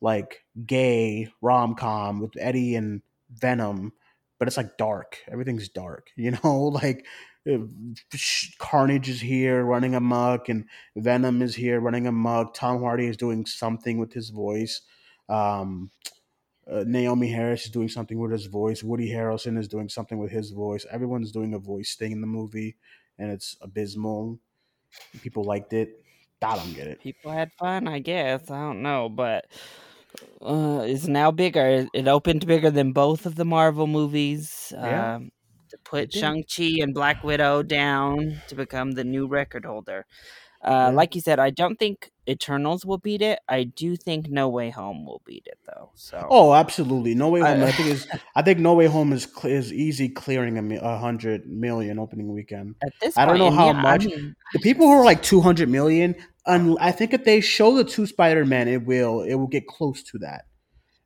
like 0.00 0.44
gay 0.66 1.30
rom 1.42 1.74
com 1.76 2.20
with 2.20 2.32
Eddie 2.38 2.76
and 2.76 3.02
Venom, 3.32 3.92
but 4.38 4.48
it's 4.48 4.56
like 4.58 4.78
dark. 4.78 5.18
Everything's 5.30 5.68
dark, 5.68 6.08
you 6.16 6.32
know, 6.44 6.64
like. 6.64 7.06
uh, 7.50 7.58
Carnage 8.58 9.08
is 9.08 9.20
here 9.20 9.64
running 9.64 9.94
amok, 9.94 10.48
and 10.48 10.66
Venom 10.96 11.42
is 11.42 11.54
here 11.54 11.80
running 11.80 12.06
amok. 12.06 12.54
Tom 12.54 12.82
Hardy 12.82 13.06
is 13.06 13.16
doing 13.16 13.46
something 13.46 13.98
with 13.98 14.12
his 14.12 14.30
voice. 14.30 14.82
Um, 15.28 15.90
uh, 16.70 16.84
Naomie 16.86 17.34
Harris 17.34 17.64
is 17.64 17.70
doing 17.70 17.88
something 17.88 18.18
with 18.18 18.30
his 18.30 18.46
voice. 18.46 18.82
Woody 18.82 19.10
Harrelson 19.10 19.58
is 19.58 19.68
doing 19.68 19.88
something 19.88 20.18
with 20.18 20.30
his 20.30 20.50
voice. 20.50 20.86
Everyone's 20.90 21.32
doing 21.32 21.54
a 21.54 21.58
voice 21.58 21.96
thing 21.96 22.12
in 22.12 22.20
the 22.20 22.26
movie, 22.26 22.76
and 23.18 23.30
it's 23.30 23.56
abysmal. 23.60 24.38
People 25.22 25.44
liked 25.44 25.72
it. 25.72 26.02
I 26.42 26.56
don't 26.56 26.74
get 26.74 26.86
it. 26.86 27.00
People 27.00 27.32
had 27.32 27.52
fun, 27.58 27.86
I 27.86 27.98
guess. 27.98 28.50
I 28.50 28.58
don't 28.60 28.82
know, 28.82 29.08
but 29.08 29.46
uh, 30.40 30.82
it's 30.86 31.06
now 31.06 31.30
bigger. 31.30 31.86
It 31.92 32.08
opened 32.08 32.46
bigger 32.46 32.70
than 32.70 32.92
both 32.92 33.26
of 33.26 33.34
the 33.34 33.44
Marvel 33.44 33.86
movies. 33.86 34.72
Yeah, 34.74 35.16
Um, 35.16 35.32
to 35.70 35.78
put. 35.84 36.12
Shang 36.12 36.44
Chi 36.44 36.78
and 36.80 36.94
Black 36.94 37.22
Widow 37.22 37.62
down 37.62 38.40
to 38.48 38.54
become 38.54 38.92
the 38.92 39.04
new 39.04 39.26
record 39.26 39.64
holder. 39.64 40.06
Uh, 40.62 40.70
Yeah. 40.70 40.88
like 40.90 41.14
you 41.14 41.20
said, 41.22 41.38
I 41.38 41.50
don't 41.50 41.78
think 41.78 42.10
Eternals 42.28 42.84
will 42.84 42.98
beat 42.98 43.22
it. 43.22 43.38
I 43.48 43.64
do 43.64 43.96
think 43.96 44.28
No 44.28 44.48
Way 44.48 44.68
Home 44.70 45.06
will 45.06 45.22
beat 45.24 45.44
it, 45.46 45.58
though. 45.66 45.90
So 45.94 46.26
Oh, 46.30 46.52
absolutely. 46.54 47.14
No 47.14 47.28
Way 47.30 47.40
Home. 47.40 47.62
I, 47.62 47.66
I- 47.68 47.72
think 47.72 47.88
is. 47.88 48.06
I 48.36 48.42
think 48.42 48.58
No 48.58 48.74
Way 48.74 48.86
Home 48.86 49.12
is 49.12 49.26
is 49.44 49.72
easy 49.72 50.08
clearing 50.10 50.58
a, 50.58 50.76
a 50.80 50.98
hundred 50.98 51.46
million 51.48 51.98
opening 51.98 52.30
weekend. 52.32 52.74
at 52.82 52.92
this 53.00 53.14
point, 53.14 53.24
I 53.24 53.26
don't 53.30 53.38
know 53.38 53.50
how 53.50 53.66
yeah, 53.68 53.80
much- 53.80 54.06
I'm- 54.06 54.36
The 54.52 54.58
people 54.60 54.86
who 54.86 54.92
are 54.92 55.04
like 55.04 55.22
two 55.22 55.40
hundred 55.40 55.68
million, 55.70 56.14
un, 56.46 56.76
I 56.80 56.92
think 56.92 57.14
if 57.14 57.24
they 57.24 57.40
show 57.40 57.74
the 57.74 57.84
two 57.84 58.06
Spider 58.06 58.44
Man, 58.44 58.68
it 58.68 58.84
will 58.84 59.22
it 59.22 59.34
will 59.36 59.46
get 59.48 59.66
close 59.66 60.02
to 60.04 60.18
that. 60.18 60.42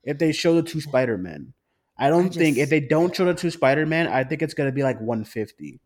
If 0.02 0.18
they 0.18 0.32
show 0.32 0.54
the 0.56 0.62
two 0.62 0.80
Spider 0.80 1.16
Men, 1.16 1.54
I 1.96 2.10
don't 2.10 2.34
think 2.34 2.58
if 2.58 2.68
they 2.70 2.80
don't 2.80 3.14
show 3.14 3.24
the 3.24 3.34
two 3.34 3.50
Spider 3.50 3.86
Man, 3.86 4.08
I 4.08 4.24
think 4.24 4.42
it's 4.42 4.52
gonna 4.54 4.72
be 4.72 4.82
like 4.82 5.00
one 5.00 5.24
fifty. 5.24 5.80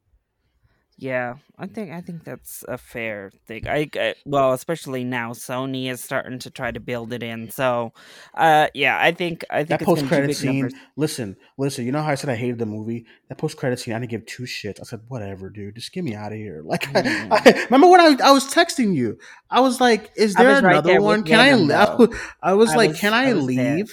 Yeah, 1.01 1.37
I 1.57 1.69
think 1.69 1.93
I 1.93 2.01
think 2.01 2.25
that's 2.25 2.65
a 2.67 2.77
fair 2.77 3.31
thing. 3.47 3.69
I, 3.69 3.89
I 3.95 4.15
well, 4.27 4.53
especially 4.53 5.05
now 5.05 5.31
Sony 5.31 5.89
is 5.89 6.03
starting 6.03 6.41
to 6.41 6.51
try 6.51 6.73
to 6.73 6.81
build 6.81 7.13
it 7.13 7.23
in. 7.23 7.51
So, 7.51 7.93
uh, 8.35 8.67
yeah, 8.75 8.99
I 9.01 9.13
think 9.13 9.45
I 9.49 9.59
think 9.59 9.69
That 9.79 9.83
post 9.83 10.07
credit 10.09 10.35
scene. 10.37 10.63
numbers. 10.63 10.75
Listen, 10.97 11.37
listen. 11.57 11.87
You 11.87 11.93
know 11.93 12.03
how 12.03 12.11
I 12.11 12.17
said 12.17 12.31
I 12.31 12.35
hated 12.35 12.59
the 12.59 12.67
movie? 12.67 13.07
That 13.29 13.39
post 13.39 13.57
credit 13.57 13.79
scene, 13.79 13.95
I 13.95 14.01
didn't 14.01 14.11
give 14.11 14.27
two 14.27 14.43
shits. 14.43 14.81
I 14.81 14.83
said, 14.83 15.03
whatever, 15.07 15.51
dude. 15.51 15.77
Just 15.77 15.93
get 15.93 16.03
me 16.03 16.17
out 16.17 16.33
of 16.33 16.39
here. 16.39 16.63
Like, 16.69 16.83
Mm. 16.93 17.29
I, 17.31 17.65
remember 17.67 17.87
when 17.87 18.01
I, 18.01 18.17
I 18.25 18.33
was 18.33 18.53
texting 18.53 18.93
you? 18.93 19.19
I 19.51 19.61
was 19.61 19.81
like, 19.81 20.11
is 20.17 20.35
there 20.35 20.49
right 20.49 20.65
another 20.65 20.89
there 20.95 21.01
one? 21.01 21.23
Can 21.25 21.39
I? 21.39 21.51
I, 21.51 21.95
was- 21.95 22.17
I 22.43 22.55
was 22.55 22.71
I 22.71 22.77
like, 22.77 22.97
can 22.97 23.15
I, 23.15 23.31
I 23.31 23.33
there. 23.35 23.85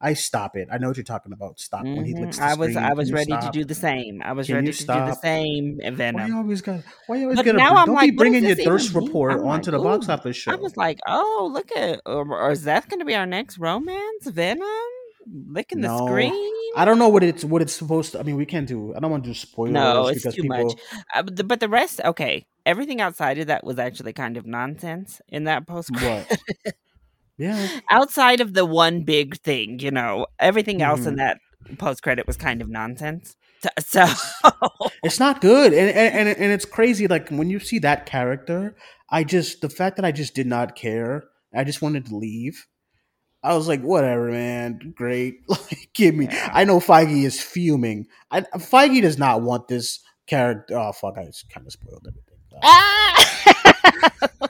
I 0.00 0.14
stop 0.14 0.56
it. 0.56 0.68
I 0.70 0.78
know 0.78 0.88
what 0.88 0.96
you're 0.96 1.04
talking 1.04 1.32
about. 1.32 1.58
Stop 1.58 1.82
when 1.82 2.04
he 2.04 2.14
Mhm. 2.14 2.20
licks 2.20 2.38
the 2.38 2.44
I 2.44 2.54
was 2.54 2.70
screen. 2.72 2.84
I 2.84 2.92
was 2.92 3.12
ready 3.12 3.32
to 3.32 3.50
do 3.52 3.64
the 3.64 3.74
same. 3.74 4.22
I 4.22 4.32
was 4.32 4.46
Can 4.46 4.56
ready 4.56 4.72
to 4.72 4.78
do 4.78 4.84
the 4.86 5.12
stop? 5.12 5.22
same 5.22 5.78
Why 5.82 5.90
Venom. 5.92 6.28
you 6.28 6.36
always 6.36 6.60
got? 6.60 6.80
Why 7.06 7.16
you 7.16 7.22
always 7.24 7.36
But 7.36 7.44
get? 7.46 7.56
now 7.56 7.70
Don't 7.70 7.78
I'm 7.78 7.88
be 7.88 7.94
like, 7.94 8.16
bringing 8.16 8.44
your 8.44 8.56
thirst 8.56 8.94
report 8.94 9.32
I'm 9.32 9.46
onto 9.46 9.70
like, 9.72 9.78
the 9.80 9.84
box 9.84 10.08
office 10.08 10.36
show. 10.36 10.52
I 10.52 10.56
was 10.56 10.76
like, 10.76 10.98
oh, 11.08 11.50
look 11.52 11.72
at, 11.76 12.00
or, 12.06 12.24
or 12.32 12.50
is 12.52 12.62
that 12.64 12.88
going 12.88 13.00
to 13.00 13.04
be 13.04 13.16
our 13.16 13.26
next 13.26 13.58
romance? 13.58 14.26
Venom 14.26 14.68
licking 15.50 15.80
the 15.80 15.88
No, 15.88 16.06
screen? 16.06 16.54
I 16.76 16.84
don't 16.84 16.98
know 16.98 17.08
what 17.08 17.24
it's 17.24 17.44
what 17.44 17.60
it's 17.60 17.72
supposed 17.72 18.12
to. 18.12 18.20
I 18.20 18.22
mean, 18.22 18.36
we 18.36 18.46
can't 18.46 18.68
do. 18.68 18.94
I 18.94 19.00
don't 19.00 19.10
want 19.10 19.24
to 19.24 19.30
do 19.30 19.34
spoilers 19.34 19.74
No, 19.74 20.06
it's 20.06 20.20
because 20.20 20.34
too 20.36 20.42
people. 20.42 20.64
much. 20.64 20.80
Uh, 21.14 21.22
but, 21.22 21.36
the, 21.36 21.44
but 21.44 21.60
the 21.60 21.68
rest, 21.68 22.00
okay. 22.04 22.46
Everything 22.64 23.00
outside 23.00 23.38
of 23.38 23.48
that 23.48 23.64
was 23.64 23.78
actually 23.78 24.12
kind 24.12 24.36
of 24.36 24.46
nonsense 24.46 25.20
in 25.28 25.44
that 25.44 25.66
post. 25.66 25.90
What? 25.90 26.38
Yeah. 27.38 27.80
outside 27.90 28.40
of 28.40 28.54
the 28.54 28.66
one 28.66 29.02
big 29.04 29.38
thing, 29.40 29.78
you 29.78 29.90
know, 29.90 30.26
everything 30.38 30.82
else 30.82 31.06
in 31.06 31.14
Mhm. 31.14 31.18
that 31.18 31.38
post 31.78 32.02
credit 32.02 32.26
was 32.26 32.36
kind 32.36 32.60
of 32.60 32.68
nonsense. 32.68 33.36
So, 33.80 34.06
It's 35.02 35.18
not 35.18 35.40
good, 35.40 35.72
and, 35.72 35.90
and 35.90 36.28
and 36.28 36.38
and 36.38 36.52
it's 36.52 36.64
crazy. 36.64 37.08
Like 37.08 37.28
when 37.30 37.50
you 37.50 37.58
see 37.58 37.78
that 37.80 38.06
character, 38.06 38.76
I 39.10 39.24
just 39.24 39.60
the 39.62 39.68
fact 39.68 39.96
that 39.96 40.04
I 40.04 40.12
just 40.12 40.34
did 40.34 40.46
not 40.46 40.76
care. 40.76 41.24
I 41.54 41.64
just 41.64 41.82
wanted 41.82 42.06
to 42.06 42.16
leave. 42.16 42.66
I 43.42 43.54
was 43.56 43.66
like, 43.68 43.80
whatever, 43.82 44.30
man. 44.30 44.92
Great, 44.96 45.36
like 45.48 45.88
give 45.94 46.14
me. 46.14 46.26
Yeah. 46.30 46.50
I 46.52 46.64
know 46.64 46.78
Feige 46.80 47.24
is 47.24 47.40
fuming. 47.42 48.06
I, 48.30 48.42
Feige 48.42 49.02
does 49.02 49.18
not 49.18 49.42
want 49.42 49.66
this 49.68 50.00
character. 50.28 50.78
Oh 50.78 50.92
fuck! 50.92 51.14
I 51.18 51.24
just 51.24 51.48
kind 51.50 51.66
of 51.66 51.72
spoiled 51.72 52.06
everything. 52.06 52.38
Ah! 52.62 54.38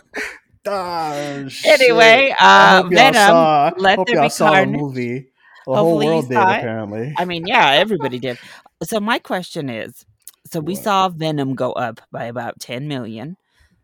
Shit. 1.48 1.80
anyway, 1.80 2.34
uh, 2.38 2.84
Venom. 2.90 3.14
saw. 3.14 3.72
Let 3.76 3.98
There 4.06 4.22
Be 4.22 4.28
saw 4.28 4.50
Carnage. 4.52 4.72
the 4.72 4.78
movie. 4.78 5.18
The 5.66 5.74
Hopefully 5.74 6.06
whole 6.06 6.14
world 6.14 6.28
did 6.28 6.38
it. 6.38 6.42
apparently. 6.42 7.14
I 7.18 7.24
mean, 7.26 7.46
yeah, 7.46 7.72
everybody 7.72 8.18
did. 8.18 8.38
So 8.82 9.00
my 9.00 9.18
question 9.18 9.68
is, 9.68 10.04
so 10.50 10.60
we 10.60 10.74
What? 10.74 10.82
saw 10.82 11.08
Venom 11.10 11.54
go 11.54 11.72
up 11.72 12.00
by 12.10 12.24
about 12.24 12.58
ten 12.60 12.88
million. 12.88 13.36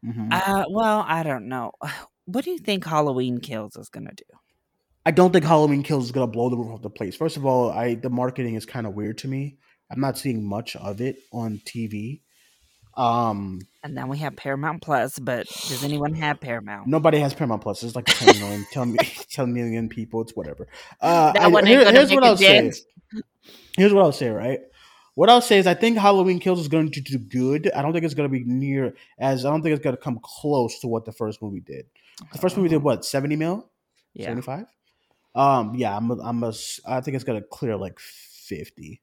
Mhm. 0.05 0.29
Uh, 0.33 0.65
well, 0.71 1.05
I 1.07 1.23
don't 1.23 1.49
know. 1.49 1.73
What 2.27 2.43
do 2.47 2.51
you 2.53 2.59
think 2.59 2.87
Halloween 2.87 3.39
Kills 3.39 3.77
is 3.77 3.91
gonna 3.91 4.13
do? 4.17 4.25
I 5.05 5.11
don't 5.11 5.31
think 5.31 5.45
Halloween 5.45 5.83
Kills 5.83 6.07
is 6.07 6.11
gonna 6.13 6.27
blow 6.27 6.49
the 6.49 6.57
roof 6.57 6.73
off 6.73 6.81
the 6.81 6.89
place. 6.89 7.15
First 7.15 7.37
of 7.37 7.45
all, 7.45 7.71
I 7.71 7.97
the 7.97 8.09
marketing 8.09 8.55
is 8.55 8.65
kind 8.65 8.87
of 8.87 8.95
weird 8.95 9.19
to 9.19 9.29
me. 9.29 9.59
I'm 9.91 10.01
not 10.01 10.17
seeing 10.17 10.43
much 10.43 10.75
of 10.77 11.03
it 11.03 11.17
on 11.35 11.61
TV. 11.67 12.23
Um, 12.97 13.61
And 13.83 13.97
then 13.97 14.09
we 14.09 14.19
have 14.19 14.37
Paramount 14.37 14.83
Plus, 14.83 15.19
but 15.19 15.47
does 15.47 15.83
anyone 15.85 16.15
have 16.15 16.41
Paramount? 16.41 16.87
nobody 16.87 17.19
has 17.19 17.35
Paramount 17.35 17.63
Plus. 17.63 17.83
It's 17.83 17.97
like 17.97 18.07
10 18.07 18.39
million, 18.39 18.67
10, 18.73 18.97
10 19.31 19.53
million 19.53 19.89
people. 19.89 20.21
It's 20.23 20.35
whatever. 20.37 20.67
Uh, 21.01 21.33
That 21.33 21.43
I- 21.43 21.49
one 21.49 21.67
here- 21.67 21.91
here's 21.91 22.13
what 22.13 22.23
a 22.23 22.27
I'll 22.27 22.37
say. 22.37 22.73
Here's 23.77 23.93
what 23.93 24.05
I'll 24.05 24.13
say. 24.13 24.29
Right. 24.31 24.61
What 25.17 25.31
I'll 25.31 25.41
say 25.41 25.59
is 25.59 25.67
I 25.67 25.75
think 25.75 25.97
Halloween 25.99 26.39
Kills 26.41 26.61
is 26.61 26.69
going 26.69 26.91
to 26.93 27.01
do 27.01 27.19
good. 27.19 27.71
I 27.75 27.83
don't 27.83 27.93
think 27.93 28.05
it's 28.05 28.15
going 28.15 28.29
to 28.29 28.33
be 28.33 28.45
near 28.45 28.95
as 29.19 29.45
I 29.45 29.51
don't 29.51 29.63
think 29.63 29.75
it's 29.75 29.83
going 29.85 29.97
to 29.97 30.03
come 30.03 30.19
close 30.23 30.79
to 30.81 30.89
what 30.89 31.05
the 31.05 31.13
first 31.13 31.41
movie 31.43 31.61
did. 31.61 31.87
The 32.33 32.39
first 32.39 32.57
movie 32.57 32.69
did 32.69 32.83
what 32.83 33.05
70 33.05 33.37
mil. 33.37 33.69
Yeah. 34.15 34.27
75 34.27 34.67
um 35.37 35.75
yeah 35.75 35.97
i'm 35.97 36.09
a, 36.13 36.23
i'm 36.23 36.45
a 36.45 36.49
s- 36.51 36.79
i 36.87 37.01
think 37.01 37.17
it's 37.17 37.25
gonna 37.25 37.41
clear 37.43 37.77
like 37.77 37.99
50 37.99 39.01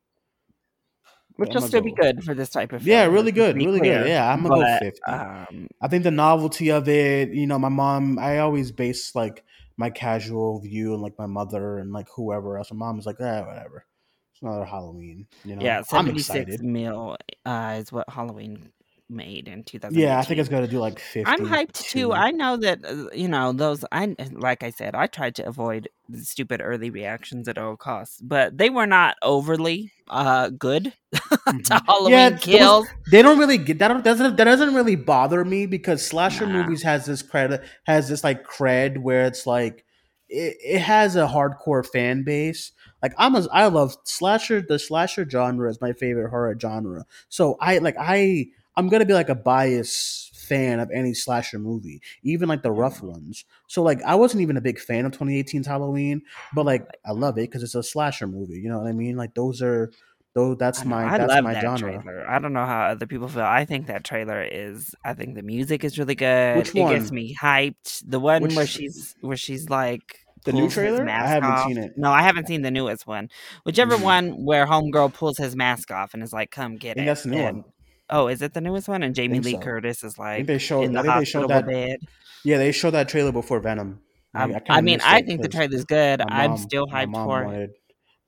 Which 1.42 1.56
I'm 1.56 1.62
will 1.62 1.68
still 1.68 1.82
be 1.82 1.94
good 1.94 2.24
for 2.24 2.34
this 2.34 2.50
type 2.50 2.72
of 2.74 2.82
film. 2.82 2.90
yeah 2.90 3.04
really 3.06 3.32
good 3.32 3.56
really 3.56 3.80
clear. 3.80 4.00
good 4.00 4.08
yeah 4.10 4.32
i'm 4.32 4.44
gonna 4.44 4.56
But, 4.56 4.80
go 4.80 4.86
50 4.86 5.02
Um, 5.08 5.68
i 5.82 5.88
think 5.88 6.04
the 6.04 6.12
novelty 6.12 6.70
of 6.72 6.88
it 6.88 7.30
you 7.34 7.48
know 7.48 7.60
my 7.60 7.70
mom 7.70 8.18
i 8.20 8.40
always 8.40 8.72
base 8.72 9.14
like 9.16 9.44
my 9.78 9.90
casual 9.90 10.60
view 10.62 10.94
and 10.94 11.02
like 11.02 11.18
my 11.18 11.26
mother 11.26 11.80
and 11.80 11.92
like 11.92 12.08
whoever 12.16 12.58
else. 12.58 12.72
My 12.72 12.78
mom 12.78 13.00
is 13.00 13.06
like 13.08 13.20
eh, 13.20 13.42
whatever. 13.42 13.86
It's 14.32 14.42
another 14.42 14.66
halloween 14.66 15.28
you 15.44 15.56
know? 15.56 15.64
Yeah, 15.66 15.78
i'm 15.80 15.84
seventy 15.86 16.20
six 16.20 16.40
excited. 16.40 16.64
mil 16.64 17.18
uh, 17.46 17.76
is 17.80 17.92
what 17.92 18.08
Halloween 18.10 18.70
made 19.12 19.48
in 19.48 19.64
two 19.64 19.78
thousand. 19.80 20.00
yeah 20.00 20.18
i 20.20 20.24
think 20.24 20.40
it's 20.40 20.50
gonna 20.50 20.68
do 20.68 20.80
like 20.80 21.00
50 21.00 21.30
I'm 21.32 21.46
hyped 21.46 21.74
too. 21.74 22.14
I 22.14 22.32
know 22.32 22.58
that 22.58 22.84
uh, 22.86 23.10
you 23.14 23.28
know 23.28 23.52
those. 23.54 23.86
I 23.92 24.16
like 24.32 24.64
I 24.64 24.70
said, 24.72 24.96
I 24.96 25.08
tried 25.08 25.36
to 25.36 25.48
avoid 25.48 25.90
the 26.10 26.24
stupid 26.26 26.62
early 26.64 26.90
reactions 26.90 27.48
at 27.48 27.58
all 27.58 27.76
costs, 27.78 28.20
but 28.22 28.58
they 28.58 28.70
were 28.70 28.88
not 28.88 29.18
overly 29.22 29.92
uh 30.10 30.50
good 30.50 30.94
to 31.14 31.82
Halloween 31.86 32.12
Yeah, 32.12 32.38
kills. 32.38 32.88
they 33.12 33.22
don't 33.22 33.38
really 33.38 33.58
get 33.58 33.80
that 33.80 33.90
don't- 33.90 34.04
doesn't 34.04 34.38
that 34.38 34.44
doesn't 34.46 34.74
really 34.74 34.96
bother 34.96 35.44
me 35.46 35.66
because 35.68 36.06
slasher 36.06 36.48
Nah. 36.48 36.64
movies 36.64 36.82
has 36.84 37.06
this 37.06 37.22
credit 37.22 37.62
has 37.84 38.10
this 38.10 38.24
like 38.24 38.46
cred 38.48 38.98
where 38.98 39.26
it's 39.26 39.46
like 39.46 39.86
it, 40.30 40.58
it 40.64 40.80
has 40.80 41.16
a 41.16 41.28
hardcore 41.28 41.86
fan 41.86 42.24
base 42.24 42.72
like 43.04 43.14
i'm 43.18 43.36
a 43.36 43.46
i 43.52 43.68
love 43.68 43.96
slasher 44.06 44.62
the 44.62 44.80
slasher 44.80 45.28
genre 45.30 45.70
is 45.70 45.80
my 45.82 45.92
favorite 45.94 46.30
horror 46.30 46.56
genre 46.60 47.06
so 47.30 47.58
i 47.60 47.78
like 47.80 47.96
i 48.00 48.46
i'm 48.82 48.90
gonna 48.90 49.06
be 49.06 49.14
like 49.14 49.30
a 49.30 49.36
bias 49.36 50.30
fan 50.34 50.80
of 50.80 50.90
any 50.92 51.14
slasher 51.14 51.60
movie 51.60 52.02
even 52.24 52.50
like 52.50 52.64
the 52.64 52.72
rough 52.72 53.02
ones 53.02 53.46
so 53.68 53.82
like 53.84 54.02
i 54.04 54.16
wasn't 54.16 54.42
even 54.42 54.58
a 54.58 54.62
big 54.62 54.80
fan 54.80 55.06
of 55.06 55.12
2018's 55.12 55.68
halloween 55.68 56.22
but 56.54 56.66
like 56.66 56.86
i 57.06 57.12
love 57.12 57.38
it 57.38 57.42
because 57.50 57.64
it's 57.64 57.76
a 57.76 57.84
slasher 57.84 58.28
movie 58.28 58.60
you 58.60 58.68
know 58.68 58.80
what 58.80 58.88
i 58.88 58.92
mean 58.92 59.16
like 59.16 59.34
those 59.36 59.62
are 59.62 59.92
those 60.34 60.58
that's 60.58 60.84
my 60.86 61.06
I 61.14 61.18
that's 61.18 61.42
my 61.44 61.54
that 61.54 61.62
genre 61.62 62.02
trailer. 62.02 62.26
I 62.30 62.40
don't 62.40 62.54
know 62.54 62.66
how 62.66 62.84
other 62.84 63.06
people 63.06 63.28
feel. 63.28 63.44
I 63.44 63.66
think 63.66 63.88
that 63.88 64.06
trailer 64.06 64.42
is. 64.42 64.96
I 65.04 65.14
think 65.14 65.36
the 65.36 65.42
music 65.42 65.84
is 65.84 66.00
really 66.00 66.16
good. 66.16 66.56
Which 66.56 66.74
one? 66.74 66.94
It 66.96 67.00
gets 67.00 67.12
me 67.12 67.36
hyped. 67.36 68.04
The 68.08 68.18
one 68.18 68.44
Which- 68.44 68.56
where 68.56 68.66
she's 68.66 69.14
where 69.20 69.36
she's 69.36 69.70
like 69.70 70.20
The 70.46 70.54
new 70.54 70.70
trailer? 70.70 71.06
I 71.10 71.28
haven't 71.28 71.52
off. 71.52 71.68
seen 71.68 71.78
it. 71.78 71.98
No, 71.98 72.12
I 72.14 72.22
haven't 72.22 72.48
seen 72.48 72.62
the 72.62 72.72
newest 72.72 73.06
one. 73.06 73.28
Whichever 73.66 73.98
Mm. 73.98 74.04
one 74.04 74.46
where 74.46 74.66
Homegirl 74.66 75.14
pulls 75.14 75.38
his 75.38 75.54
mask 75.54 75.92
off 75.92 76.14
and 76.14 76.24
is 76.24 76.32
like, 76.32 76.50
"Come 76.50 76.78
get 76.78 76.92
I 76.92 76.94
think 76.94 77.04
it." 77.04 77.06
that's 77.08 77.24
the 77.24 77.30
new 77.32 77.38
And- 77.38 77.58
one. 77.58 77.66
Oh, 78.12 78.28
is 78.28 78.42
it 78.42 78.54
the 78.54 78.62
newest 78.62 78.88
one? 78.88 79.04
And 79.04 79.16
Jamie 79.16 79.40
Lee 79.40 79.54
so. 79.54 79.60
Curtis 79.60 80.04
is 80.04 80.18
like 80.20 80.46
they 80.46 80.58
showed. 80.58 80.84
in 80.84 80.94
the 80.94 81.00
I 81.00 81.04
they 81.04 81.10
hospital 81.10 81.42
showed 81.44 81.50
that. 81.50 81.66
bed. 81.68 82.00
Yeah, 82.44 82.58
they 82.58 82.72
showed 82.72 82.92
that 82.92 83.08
trailer 83.10 83.32
before 83.32 83.60
Venom. 83.60 84.02
Um, 84.34 84.52
kinda 84.52 84.64
I 84.70 84.82
mean, 84.82 85.00
I 85.04 85.20
it 85.20 85.26
think 85.26 85.42
the 85.42 85.50
trailer's 85.50 85.86
good. 85.86 86.20
my 86.20 86.44
I'm 86.44 86.52
mom- 86.52 86.58
still 86.60 86.88
hyped 86.88 87.10
mom 87.10 87.28
for 87.28 87.42
it. 87.42 87.46
wanted- 87.46 87.72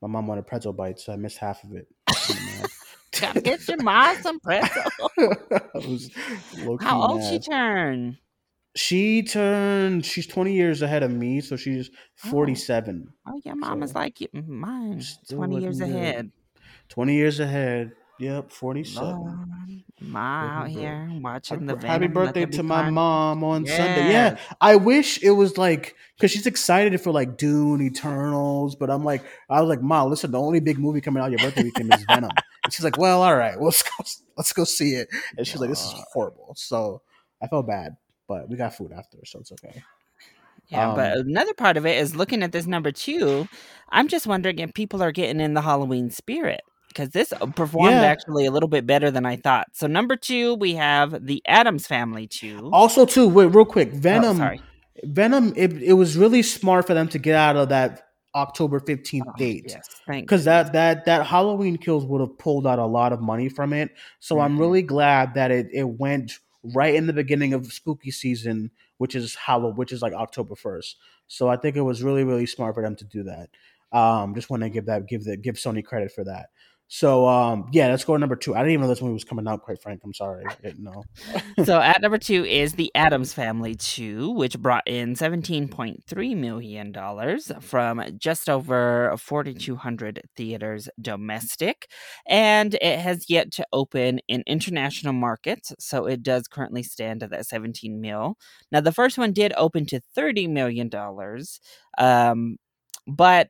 my 0.02 0.08
mom 0.08 0.26
wanted 0.26 0.46
pretzel 0.46 0.72
bites, 0.74 1.06
so 1.06 1.12
I 1.12 1.16
missed 1.16 1.38
half 1.38 1.64
of 1.64 1.72
it. 1.72 1.86
Gotta 3.20 3.40
get 3.40 3.66
your 3.68 3.82
mom 3.82 4.16
some 4.22 4.38
pretzel. 4.40 4.82
How 6.80 7.00
old 7.02 7.20
mad. 7.20 7.30
she 7.30 7.38
turn? 7.38 8.18
She 8.76 9.22
turned. 9.22 10.04
She's 10.04 10.26
twenty 10.26 10.52
years 10.54 10.82
ahead 10.82 11.02
of 11.04 11.10
me, 11.12 11.40
so 11.40 11.56
she's 11.56 11.90
forty-seven. 12.16 13.06
Oh, 13.26 13.32
oh 13.34 13.40
your 13.44 13.54
mom 13.56 13.80
so 13.80 13.84
is 13.84 13.94
like 13.94 14.18
mine. 14.32 15.00
Twenty 15.30 15.60
years 15.60 15.78
good. 15.78 15.88
ahead. 15.90 16.30
Twenty 16.88 17.14
years 17.14 17.38
ahead. 17.40 17.92
Yep, 18.18 18.52
47. 18.52 19.44
Ma 20.00 20.60
out 20.60 20.68
here 20.68 21.08
watching 21.20 21.66
happy, 21.66 21.80
the 21.80 21.86
Happy 21.86 22.06
birthday 22.06 22.46
to 22.46 22.62
my 22.62 22.90
mom 22.90 23.42
on 23.42 23.64
yes. 23.64 23.76
Sunday. 23.76 24.10
Yeah, 24.10 24.38
I 24.60 24.76
wish 24.76 25.22
it 25.22 25.30
was 25.30 25.58
like 25.58 25.96
because 26.16 26.30
she's 26.30 26.46
excited 26.46 27.00
for 27.00 27.10
like 27.10 27.36
Dune, 27.36 27.80
Eternals, 27.82 28.76
but 28.76 28.90
I'm 28.90 29.04
like, 29.04 29.24
I 29.50 29.60
was 29.60 29.68
like, 29.68 29.82
Mom, 29.82 30.10
listen, 30.10 30.30
the 30.30 30.40
only 30.40 30.60
big 30.60 30.78
movie 30.78 31.00
coming 31.00 31.22
out 31.22 31.30
your 31.30 31.40
birthday 31.40 31.64
weekend 31.64 31.92
is 31.92 32.04
Venom. 32.04 32.30
and 32.62 32.72
she's 32.72 32.84
like, 32.84 32.98
Well, 32.98 33.22
all 33.22 33.36
right, 33.36 33.60
let's 33.60 33.82
go, 33.98 34.04
let's 34.36 34.52
go 34.52 34.64
see 34.64 34.94
it. 34.94 35.08
And 35.36 35.46
she's 35.46 35.60
like, 35.60 35.70
This 35.70 35.80
is 35.80 35.94
horrible. 36.12 36.54
So 36.56 37.02
I 37.42 37.48
felt 37.48 37.66
bad, 37.66 37.96
but 38.28 38.48
we 38.48 38.56
got 38.56 38.74
food 38.74 38.92
after, 38.92 39.18
so 39.24 39.40
it's 39.40 39.52
okay. 39.52 39.82
Yeah, 40.68 40.90
um, 40.90 40.96
but 40.96 41.16
another 41.18 41.54
part 41.54 41.76
of 41.76 41.84
it 41.84 41.98
is 41.98 42.16
looking 42.16 42.42
at 42.42 42.52
this 42.52 42.66
number 42.66 42.90
two. 42.90 43.48
I'm 43.90 44.08
just 44.08 44.26
wondering 44.26 44.60
if 44.60 44.72
people 44.72 45.02
are 45.02 45.12
getting 45.12 45.40
in 45.40 45.54
the 45.54 45.60
Halloween 45.60 46.10
spirit 46.10 46.62
because 46.94 47.10
this 47.10 47.32
uh, 47.32 47.46
performed 47.46 47.90
yeah. 47.90 48.02
actually 48.02 48.46
a 48.46 48.50
little 48.50 48.68
bit 48.68 48.86
better 48.86 49.10
than 49.10 49.26
I 49.26 49.36
thought. 49.36 49.66
So 49.72 49.86
number 49.86 50.16
two, 50.16 50.54
we 50.54 50.74
have 50.74 51.26
the 51.26 51.42
Addams 51.46 51.86
Family 51.86 52.26
two. 52.26 52.70
Also, 52.72 53.04
too, 53.04 53.28
wait, 53.28 53.46
real 53.46 53.64
quick, 53.64 53.90
oh, 53.92 53.96
Venom. 53.96 54.36
Oh, 54.36 54.38
sorry. 54.38 54.62
Venom. 55.02 55.52
It, 55.56 55.82
it 55.82 55.94
was 55.94 56.16
really 56.16 56.42
smart 56.42 56.86
for 56.86 56.94
them 56.94 57.08
to 57.08 57.18
get 57.18 57.34
out 57.34 57.56
of 57.56 57.68
that 57.70 58.02
October 58.34 58.80
fifteenth 58.80 59.26
oh, 59.28 59.36
date. 59.36 59.66
Yes, 59.68 59.88
because 60.06 60.44
that 60.44 60.72
that 60.72 61.04
that 61.04 61.26
Halloween 61.26 61.76
Kills 61.76 62.04
would 62.06 62.20
have 62.20 62.38
pulled 62.38 62.66
out 62.66 62.78
a 62.78 62.86
lot 62.86 63.12
of 63.12 63.20
money 63.20 63.48
from 63.48 63.72
it. 63.72 63.90
So 64.20 64.36
mm-hmm. 64.36 64.44
I'm 64.44 64.58
really 64.58 64.82
glad 64.82 65.34
that 65.34 65.50
it 65.50 65.68
it 65.72 65.84
went 65.84 66.38
right 66.74 66.94
in 66.94 67.06
the 67.06 67.12
beginning 67.12 67.52
of 67.52 67.72
spooky 67.72 68.10
season, 68.10 68.70
which 68.98 69.14
is 69.14 69.34
Halloween, 69.34 69.76
which 69.76 69.92
is 69.92 70.00
like 70.00 70.14
October 70.14 70.54
first. 70.54 70.96
So 71.26 71.48
I 71.48 71.56
think 71.56 71.76
it 71.76 71.82
was 71.82 72.02
really 72.02 72.24
really 72.24 72.46
smart 72.46 72.74
for 72.74 72.82
them 72.82 72.96
to 72.96 73.04
do 73.04 73.24
that. 73.24 73.50
Um, 73.92 74.34
just 74.34 74.50
want 74.50 74.62
to 74.62 74.70
give 74.70 74.86
that 74.86 75.06
give 75.06 75.24
the 75.24 75.36
give 75.36 75.56
Sony 75.56 75.84
credit 75.84 76.10
for 76.10 76.24
that. 76.24 76.46
So 76.88 77.26
um, 77.26 77.68
yeah, 77.72 77.88
let's 77.88 78.04
go 78.04 78.16
number 78.16 78.36
two. 78.36 78.54
I 78.54 78.58
didn't 78.58 78.72
even 78.72 78.82
know 78.82 78.88
this 78.88 79.00
movie 79.00 79.14
was 79.14 79.24
coming 79.24 79.48
out. 79.48 79.62
Quite 79.62 79.80
frank, 79.82 80.02
I'm 80.04 80.12
sorry, 80.12 80.44
I 80.48 80.54
didn't 80.62 80.84
know. 80.84 81.02
so 81.64 81.80
at 81.80 82.00
number 82.02 82.18
two 82.18 82.44
is 82.44 82.74
the 82.74 82.90
Addams 82.94 83.32
Family 83.32 83.74
Two, 83.74 84.30
which 84.30 84.58
brought 84.58 84.86
in 84.86 85.14
17.3 85.14 86.36
million 86.36 86.92
dollars 86.92 87.50
from 87.60 88.02
just 88.18 88.48
over 88.50 89.14
4,200 89.18 90.22
theaters 90.36 90.88
domestic, 91.00 91.88
and 92.28 92.74
it 92.74 93.00
has 93.00 93.26
yet 93.28 93.50
to 93.52 93.66
open 93.72 94.20
in 94.28 94.44
international 94.46 95.14
markets. 95.14 95.72
So 95.78 96.06
it 96.06 96.22
does 96.22 96.46
currently 96.48 96.82
stand 96.82 97.22
at 97.22 97.30
that 97.30 97.46
17 97.46 98.00
mil. 98.00 98.36
Now 98.70 98.80
the 98.80 98.92
first 98.92 99.16
one 99.16 99.32
did 99.32 99.52
open 99.56 99.86
to 99.86 100.00
30 100.14 100.48
million 100.48 100.88
dollars. 100.88 101.60
Um, 101.98 102.56
but 103.06 103.48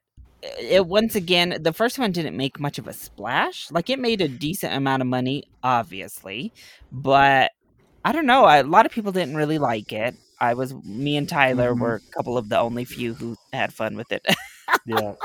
it 0.59 0.87
once 0.87 1.15
again 1.15 1.57
the 1.61 1.73
first 1.73 1.99
one 1.99 2.13
didn't 2.13 2.37
make 2.37 2.61
much 2.61 2.79
of 2.79 2.87
a 2.87 2.93
splash. 2.93 3.71
Like 3.71 3.91
it 3.91 3.99
made 3.99 4.21
a 4.21 4.29
decent 4.29 4.75
amount 4.75 5.03
of 5.03 5.09
money 5.09 5.45
obviously 5.63 6.53
but 6.93 7.53
i 8.05 8.13
don't 8.13 8.27
know. 8.27 8.47
A 8.47 8.63
lot 8.63 8.87
of 8.87 8.93
people 8.93 9.13
didn't 9.13 9.37
really 9.37 9.59
like 9.59 9.93
it. 9.93 10.15
I 10.41 10.55
was 10.55 10.75
me 10.85 11.17
and 11.17 11.29
tyler 11.29 11.73
mm-hmm. 11.73 11.81
were 11.81 11.95
a 11.97 12.13
couple 12.13 12.37
of 12.37 12.49
the 12.49 12.59
only 12.59 12.85
few 12.85 13.15
who 13.15 13.37
had 13.53 13.73
fun 13.73 13.97
with 13.97 14.13
it. 14.13 14.25
Yeah. 14.87 15.15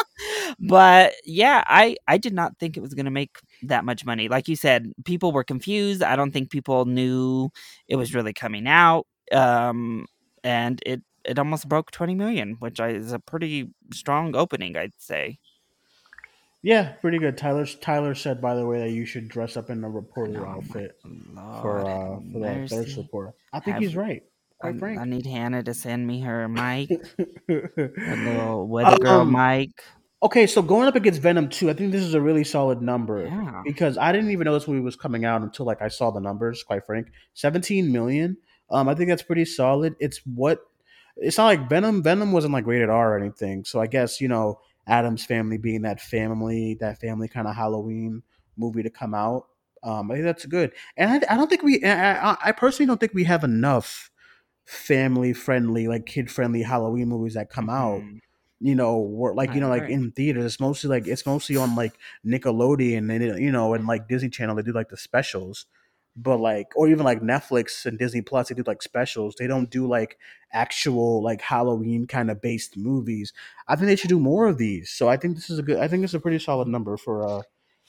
But 0.59 1.13
yeah 1.25 1.63
i 1.67 1.95
i 2.07 2.17
did 2.17 2.33
not 2.33 2.57
think 2.57 2.75
it 2.75 2.81
was 2.81 2.93
going 2.93 3.05
to 3.05 3.11
make 3.11 3.37
that 3.63 3.85
much 3.85 4.05
money. 4.05 4.27
Like 4.27 4.47
you 4.47 4.55
said 4.55 4.91
people 5.05 5.31
were 5.31 5.43
confused. 5.43 6.01
I 6.03 6.15
don't 6.15 6.31
think 6.31 6.49
people 6.49 6.85
knew 6.85 7.49
it 7.87 7.95
was 7.95 8.15
really 8.15 8.33
coming 8.33 8.67
out 8.67 9.05
um 9.31 10.07
and 10.43 10.81
it 10.85 11.01
it 11.29 11.39
almost 11.39 11.69
broke 11.69 11.91
20 11.91 12.15
million, 12.15 12.55
which 12.59 12.79
is 12.79 13.11
a 13.11 13.19
pretty 13.19 13.69
strong 13.93 14.35
opening, 14.35 14.75
I'd 14.75 14.93
say. 14.97 15.39
Yeah, 16.61 16.93
pretty 16.99 17.19
good. 17.19 17.37
Tyler 17.37 17.65
Tyler 17.65 18.15
said, 18.15 18.41
by 18.41 18.55
the 18.55 18.65
way, 18.65 18.79
that 18.79 18.91
you 18.91 19.05
should 19.05 19.29
dress 19.29 19.55
up 19.55 19.69
in 19.69 19.83
a 19.83 19.89
reporter 19.89 20.45
oh 20.45 20.49
outfit 20.49 20.99
for 21.61 21.79
uh, 21.79 22.19
for 22.33 22.39
the 22.39 22.67
thirst 22.67 22.97
report. 22.97 23.33
I 23.53 23.61
think 23.61 23.75
Have, 23.75 23.83
he's 23.83 23.95
right. 23.95 24.23
Quite 24.59 24.75
I, 24.75 24.77
frank. 24.77 24.99
I 24.99 25.05
need 25.05 25.25
Hannah 25.25 25.63
to 25.63 25.73
send 25.73 26.05
me 26.05 26.19
her 26.21 26.49
mic, 26.49 26.89
a 26.91 27.31
little 27.47 28.67
weather 28.67 28.97
girl 28.97 29.21
um, 29.21 29.31
mic. 29.31 29.69
Okay, 30.21 30.47
so 30.47 30.61
going 30.61 30.85
up 30.89 30.97
against 30.97 31.21
Venom 31.21 31.47
2, 31.47 31.69
I 31.69 31.73
think 31.73 31.93
this 31.93 32.03
is 32.03 32.13
a 32.13 32.19
really 32.19 32.43
solid 32.43 32.81
number 32.81 33.23
yeah. 33.23 33.61
because 33.63 33.97
I 33.97 34.11
didn't 34.11 34.31
even 34.31 34.43
know 34.43 34.53
this 34.53 34.67
movie 34.67 34.81
was 34.81 34.97
coming 34.97 35.23
out 35.23 35.43
until 35.43 35.65
like 35.65 35.81
I 35.81 35.87
saw 35.87 36.11
the 36.11 36.19
numbers. 36.19 36.61
Quite 36.61 36.85
frank, 36.85 37.07
17 37.35 37.89
million. 37.89 38.35
Um, 38.69 38.89
I 38.89 38.95
think 38.95 39.09
that's 39.09 39.23
pretty 39.23 39.45
solid. 39.45 39.95
It's 39.99 40.19
what 40.25 40.59
it's 41.21 41.37
not 41.37 41.45
like 41.45 41.69
Venom. 41.69 42.03
Venom 42.03 42.31
wasn't 42.31 42.53
like 42.53 42.65
rated 42.65 42.89
R 42.89 43.13
or 43.13 43.17
anything. 43.17 43.63
So 43.65 43.79
I 43.79 43.87
guess 43.87 44.21
you 44.21 44.27
know 44.27 44.59
Addams 44.87 45.25
Family 45.25 45.57
being 45.57 45.83
that 45.83 46.01
family, 46.01 46.77
that 46.79 46.99
family 46.99 47.27
kind 47.27 47.47
of 47.47 47.55
Halloween 47.55 48.23
movie 48.57 48.83
to 48.83 48.89
come 48.89 49.13
out. 49.13 49.47
Um, 49.83 50.11
I 50.11 50.15
think 50.15 50.25
that's 50.25 50.45
good. 50.45 50.73
And 50.97 51.23
I, 51.23 51.33
I 51.33 51.37
don't 51.37 51.49
think 51.49 51.63
we. 51.63 51.83
I, 51.83 52.35
I, 52.43 52.51
personally 52.51 52.87
don't 52.87 52.99
think 52.99 53.13
we 53.13 53.23
have 53.23 53.43
enough 53.43 54.11
family 54.65 55.31
friendly, 55.31 55.87
like 55.87 56.05
kid 56.05 56.29
friendly 56.29 56.63
Halloween 56.63 57.07
movies 57.07 57.35
that 57.35 57.49
come 57.49 57.69
out. 57.69 58.01
Mm. 58.01 58.19
You 58.61 58.75
know, 58.75 58.97
like 58.97 59.53
you 59.53 59.61
know, 59.61 59.69
like 59.69 59.89
in 59.89 60.11
theaters. 60.11 60.43
It's 60.43 60.59
mostly 60.59 60.89
like 60.89 61.07
it's 61.07 61.25
mostly 61.25 61.55
on 61.55 61.75
like 61.75 61.93
Nickelodeon 62.25 63.09
and 63.09 63.41
you 63.41 63.51
know, 63.53 63.73
and 63.73 63.87
like 63.87 64.09
Disney 64.09 64.29
Channel. 64.29 64.55
They 64.55 64.63
do 64.63 64.73
like 64.73 64.89
the 64.89 64.97
specials 64.97 65.65
but 66.21 66.39
like 66.39 66.71
or 66.75 66.87
even 66.87 67.03
like 67.03 67.21
Netflix 67.21 67.85
and 67.85 67.97
Disney 67.97 68.21
Plus, 68.21 68.49
they 68.49 68.55
do 68.55 68.63
like 68.65 68.81
specials. 68.81 69.35
They 69.35 69.47
don't 69.47 69.69
do 69.69 69.87
like 69.87 70.17
actual 70.51 71.23
like 71.23 71.41
Halloween 71.41 72.07
kind 72.07 72.29
of 72.29 72.41
based 72.41 72.77
movies. 72.77 73.33
I 73.67 73.75
think 73.75 73.87
they 73.87 73.95
should 73.95 74.09
do 74.09 74.19
more 74.19 74.47
of 74.47 74.57
these. 74.57 74.89
So 74.89 75.07
I 75.09 75.17
think 75.17 75.35
this 75.35 75.49
is 75.49 75.59
a 75.59 75.63
good. 75.63 75.79
I 75.79 75.87
think 75.87 76.03
it's 76.03 76.13
a 76.13 76.19
pretty 76.19 76.39
solid 76.39 76.67
number 76.67 76.97
for. 76.97 77.27
uh 77.27 77.41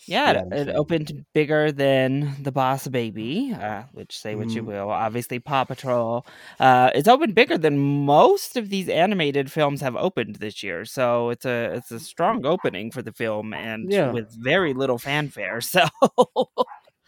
yeah, 0.07 0.33
yeah 0.33 0.45
it, 0.59 0.69
it 0.69 0.77
opened 0.77 1.25
bigger 1.35 1.73
than 1.73 2.35
the 2.43 2.53
Boss 2.53 2.88
Baby, 2.88 3.53
uh, 3.53 3.83
which 3.93 4.16
say 4.19 4.35
what 4.35 4.49
mm. 4.49 4.55
you 4.55 4.62
mm-hmm. 4.62 4.71
will. 4.71 4.90
Obviously, 4.90 5.38
Paw 5.38 5.64
Patrol. 5.64 6.27
Uh, 6.59 6.90
it's 6.95 7.09
opened 7.09 7.35
bigger 7.35 7.59
than 7.59 7.79
most 7.79 8.57
of 8.57 8.71
these 8.71 8.88
animated 8.88 9.53
films 9.53 9.81
have 9.81 9.97
opened 9.97 10.37
this 10.37 10.62
year. 10.62 10.85
So 10.85 11.31
it's 11.31 11.45
a 11.45 11.75
it's 11.75 11.90
a 11.90 12.01
strong 12.01 12.47
opening 12.47 12.90
for 12.90 13.03
the 13.03 13.12
film, 13.12 13.53
and 13.53 13.93
yeah. 13.93 14.11
with 14.11 14.33
very 14.33 14.73
little 14.73 14.99
fanfare. 14.99 15.61
So 15.71 15.87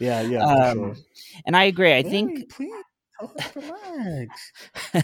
Yeah, 0.03 0.23
yeah. 0.23 0.45
Um, 0.45 0.79
sure. 0.79 0.95
And 1.47 1.57
I 1.57 1.65
agree. 1.65 1.95
I 1.95 2.03
think. 2.03 2.51
Please, 2.51 2.73
relax. 3.55 4.53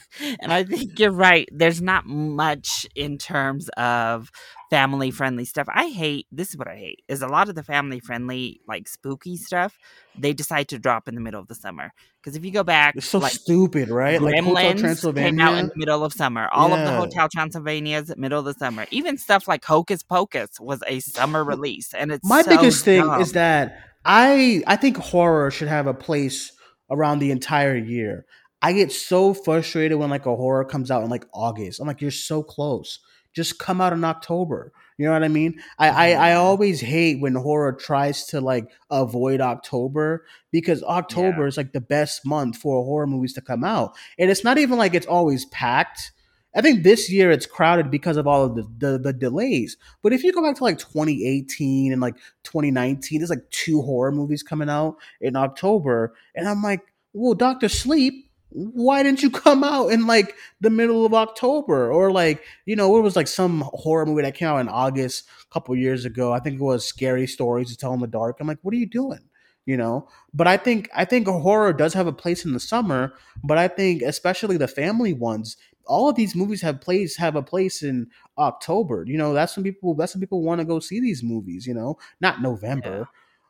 and 0.41 0.53
I 0.53 0.65
think 0.65 0.99
you're 0.99 1.13
right. 1.13 1.49
There's 1.53 1.81
not 1.81 2.07
much 2.07 2.87
in 2.95 3.19
terms 3.19 3.69
of 3.77 4.31
family 4.71 5.11
friendly 5.11 5.45
stuff. 5.45 5.67
I 5.73 5.89
hate 5.89 6.27
this 6.31 6.51
is 6.51 6.57
what 6.57 6.69
I 6.69 6.77
hate 6.77 7.03
is 7.09 7.23
a 7.23 7.29
lot 7.29 7.49
of 7.49 7.55
the 7.55 7.63
family 7.63 8.01
friendly 8.01 8.61
like 8.69 8.87
spooky 8.87 9.37
stuff 9.37 9.79
they 10.19 10.33
decide 10.33 10.69
to 10.69 10.79
drop 10.79 11.09
in 11.09 11.15
the 11.15 11.21
middle 11.21 11.41
of 11.41 11.49
the 11.49 11.55
summer. 11.55 11.93
Because 12.21 12.37
if 12.37 12.45
you 12.45 12.51
go 12.51 12.65
back, 12.65 12.97
it's 12.97 13.09
so 13.09 13.19
like, 13.19 13.33
stupid, 13.33 13.89
right? 13.89 14.21
Like 14.21 14.43
Hotel 14.43 14.75
Transylvania 14.75 15.31
came 15.31 15.41
out 15.41 15.59
in 15.59 15.67
the 15.69 15.77
middle 15.77 16.05
of 16.05 16.13
summer. 16.13 16.49
All 16.53 16.69
yeah. 16.71 16.79
of 16.79 16.85
the 16.85 16.97
Hotel 16.97 17.29
Transylvania's 17.33 18.13
middle 18.17 18.41
of 18.41 18.45
the 18.45 18.55
summer. 18.55 18.87
Even 18.91 19.17
stuff 19.17 19.49
like 19.49 19.65
Hocus 19.65 20.03
Pocus 20.03 20.59
was 20.61 20.83
a 20.87 21.01
summer 21.01 21.45
release, 21.45 21.95
and 21.95 22.11
it's 22.11 22.29
my 22.29 22.43
so 22.43 22.51
biggest 22.51 22.85
dumb. 22.85 23.11
thing 23.11 23.21
is 23.21 23.33
that 23.33 23.88
I 24.09 24.63
I 24.67 24.77
think 24.77 24.97
horror 24.97 25.51
should 25.51 25.69
have 25.69 25.87
a 25.87 25.95
place 25.95 26.53
around 26.91 27.19
the 27.19 27.31
entire 27.31 27.77
year. 27.77 28.25
I 28.63 28.73
get 28.73 28.91
so 28.91 29.35
frustrated 29.35 29.99
when 29.99 30.11
like 30.11 30.27
a 30.27 30.35
horror 30.35 30.65
comes 30.65 30.91
out 30.91 31.05
in 31.05 31.11
like 31.11 31.27
August. 31.33 31.79
I'm 31.79 31.87
like, 31.87 32.01
you're 32.01 32.11
so 32.11 32.43
close. 32.43 32.99
Just 33.35 33.59
come 33.59 33.81
out 33.81 33.93
in 33.93 34.03
October. 34.03 34.73
You 34.97 35.07
know 35.07 35.13
what 35.13 35.23
I 35.23 35.29
mean? 35.29 35.61
I, 35.79 35.89
I, 35.91 36.31
I 36.31 36.35
always 36.35 36.81
hate 36.81 37.21
when 37.21 37.37
horror 37.37 37.73
tries 37.73 38.27
to 38.29 38.41
like 38.41 38.69
avoid 38.91 39.41
October 39.41 40.25
because 40.51 40.83
October 40.83 41.43
yeah. 41.43 41.47
is 41.47 41.57
like 41.57 41.73
the 41.73 41.81
best 41.81 42.27
month 42.27 42.57
for 42.57 42.83
horror 42.83 43.07
movies 43.07 43.35
to 43.35 43.41
come 43.41 43.63
out. 43.63 43.95
And 44.19 44.29
it's 44.29 44.43
not 44.43 44.59
even 44.59 44.77
like 44.77 44.95
it's 44.95 45.07
always 45.07 45.45
packed. 45.47 46.11
I 46.55 46.63
think 46.63 46.83
this 46.83 47.11
year 47.11 47.31
it's 47.31 47.47
crowded 47.47 47.91
because 47.91 48.17
of 48.17 48.27
all 48.27 48.45
of 48.45 48.55
the, 48.57 48.67
the, 48.79 48.99
the 48.99 49.13
delays. 49.13 49.77
But 50.03 50.13
if 50.13 50.25
you 50.25 50.33
go 50.33 50.43
back 50.43 50.57
to 50.57 50.65
like 50.65 50.79
2018 50.79 51.93
and 51.93 52.01
like 52.01 52.17
2019, 52.45 53.21
there's 53.21 53.31
like 53.31 53.49
two 53.51 53.83
horror 53.83 54.13
movies 54.13 54.43
coming 54.43 54.71
out 54.71 54.97
in 55.21 55.37
October, 55.37 56.15
and 56.35 56.49
I'm 56.49 56.63
like, 56.63 56.81
well, 57.13 57.35
Doctor 57.35 57.69
Sleep, 57.69 58.31
why 58.51 59.03
didn't 59.03 59.23
you 59.23 59.31
come 59.45 59.63
out 59.63 59.89
in 59.89 60.07
like 60.07 60.35
the 60.61 60.71
middle 60.71 61.05
of 61.05 61.15
October 61.15 61.93
or 61.93 62.11
like 62.11 62.43
you 62.65 62.77
know 62.77 62.97
it 62.99 63.03
was 63.03 63.17
like 63.17 63.29
some 63.29 63.63
horror 63.75 64.07
movie 64.07 64.23
that 64.23 64.35
came 64.35 64.49
out 64.49 64.61
in 64.61 64.69
August 64.69 65.29
a 65.51 65.53
couple 65.53 65.77
years 65.77 66.05
ago. 66.05 66.33
I 66.33 66.41
think 66.41 66.61
it 66.61 66.65
was 66.65 66.87
Scary 66.87 67.27
Stories 67.27 67.71
to 67.71 67.77
Tell 67.77 67.93
in 67.93 68.01
the 68.01 68.07
Dark. 68.07 68.39
I'm 68.41 68.47
like, 68.47 68.59
what 68.63 68.73
are 68.73 68.79
you 68.79 68.87
doing? 68.87 69.21
You 69.69 69.77
know 69.77 70.09
but 70.33 70.47
i 70.49 70.57
think 70.57 70.89
i 70.97 71.05
think 71.05 71.29
horror 71.29 71.73
does 71.73 71.93
have 71.95 72.07
a 72.07 72.13
place 72.13 72.45
in 72.45 72.53
the 72.55 72.61
summer 72.61 73.13
but 73.45 73.59
i 73.59 73.69
think 73.69 74.03
especially 74.03 74.57
the 74.57 74.67
family 74.69 75.13
ones 75.13 75.57
all 75.87 76.09
of 76.09 76.17
these 76.17 76.35
movies 76.35 76.63
have 76.63 76.81
place 76.81 77.17
have 77.17 77.35
a 77.35 77.43
place 77.43 77.83
in 77.83 78.09
October. 78.37 79.05
You 79.07 79.17
know, 79.17 79.33
that's 79.33 79.57
when 79.57 79.65
people 79.65 79.95
that's 79.95 80.15
when 80.15 80.21
people 80.21 80.43
want 80.43 80.61
to 80.61 80.67
go 80.67 80.81
see 80.81 81.01
these 81.01 81.23
movies. 81.23 81.67
You 81.67 81.73
know, 81.73 81.97
not 82.21 82.43
November. 82.43 82.99
Yeah. 82.99 83.05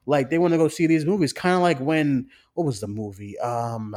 Like 0.07 0.31
they 0.31 0.39
want 0.39 0.53
to 0.53 0.57
go 0.59 0.69
see 0.69 0.87
these 0.87 1.05
movies. 1.05 1.33
Kind 1.33 1.57
of 1.57 1.63
like 1.63 1.81
when 1.81 2.29
what 2.55 2.65
was 2.65 2.79
the 2.79 2.87
movie? 2.87 3.37
Um, 3.41 3.93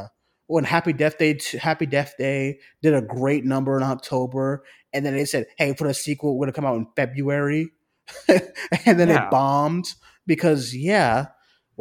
when 0.48 0.64
Happy 0.64 0.92
Death 0.92 1.20
Day, 1.20 1.40
Happy 1.60 1.86
Death 1.86 2.16
Day 2.18 2.58
did 2.82 2.96
a 2.96 3.02
great 3.04 3.46
number 3.46 3.78
in 3.78 3.84
October, 3.84 4.64
and 4.92 5.06
then 5.06 5.14
they 5.16 5.26
said, 5.26 5.46
"Hey, 5.60 5.76
for 5.76 5.88
the 5.88 5.94
sequel, 5.94 6.36
we're 6.38 6.48
gonna 6.48 6.54
come 6.54 6.66
out 6.66 6.78
in 6.78 6.88
February," 6.96 7.70
and 8.28 9.00
then 9.00 9.10
Yeah. 9.10 9.26
it 9.28 9.30
bombed 9.32 9.94
because 10.26 10.76
yeah, 10.76 11.28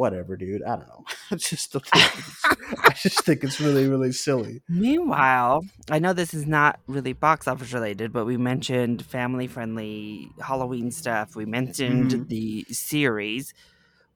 whatever, 0.01 0.35
dude. 0.35 0.63
I 0.63 0.75
don't 0.75 0.87
know. 0.87 1.03
It's 1.31 1.49
just 1.49 1.75
I 1.75 2.93
just 2.93 3.21
think 3.23 3.43
it's 3.43 3.59
really 3.61 3.87
really 3.87 4.11
silly. 4.11 4.61
Meanwhile, 4.67 5.61
I 5.89 5.99
know 5.99 6.13
this 6.13 6.33
is 6.33 6.45
not 6.45 6.79
really 6.87 7.13
box 7.13 7.47
office 7.47 7.71
related, 7.73 8.11
but 8.11 8.25
we 8.25 8.35
mentioned 8.37 9.05
family 9.05 9.47
friendly 9.47 10.27
Halloween 10.41 10.91
stuff. 10.91 11.35
We 11.35 11.45
mentioned 11.45 12.11
Mhm. 12.11 12.27
the 12.27 12.65
series. 12.73 13.53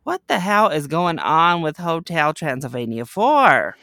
What 0.03 0.21
the 0.27 0.39
hell 0.39 0.69
is 0.69 0.87
going 0.87 1.19
on 1.19 1.61
with 1.61 1.77
Hotel 1.77 2.33
Transylvania 2.33 3.05
4? 3.05 3.75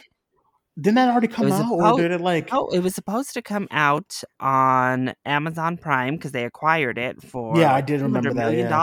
Didn't 0.80 0.94
that 0.94 1.10
already 1.10 1.28
come 1.28 1.52
out, 1.52 1.70
or 1.70 1.98
did 1.98 2.12
it 2.12 2.20
like? 2.20 2.48
Oh, 2.52 2.68
it 2.70 2.80
was 2.80 2.94
supposed 2.94 3.34
to 3.34 3.42
come 3.42 3.68
out 3.70 4.22
on 4.40 5.12
Amazon 5.26 5.76
Prime 5.76 6.14
because 6.16 6.32
they 6.32 6.44
acquired 6.44 6.96
it 6.96 7.22
for 7.22 7.58
Yeah, 7.58 7.74
I 7.74 7.82
did 7.82 8.00
remember 8.00 8.30
$200 8.30 8.34
that, 8.34 8.40
million 8.50 8.68
yeah. 8.70 8.76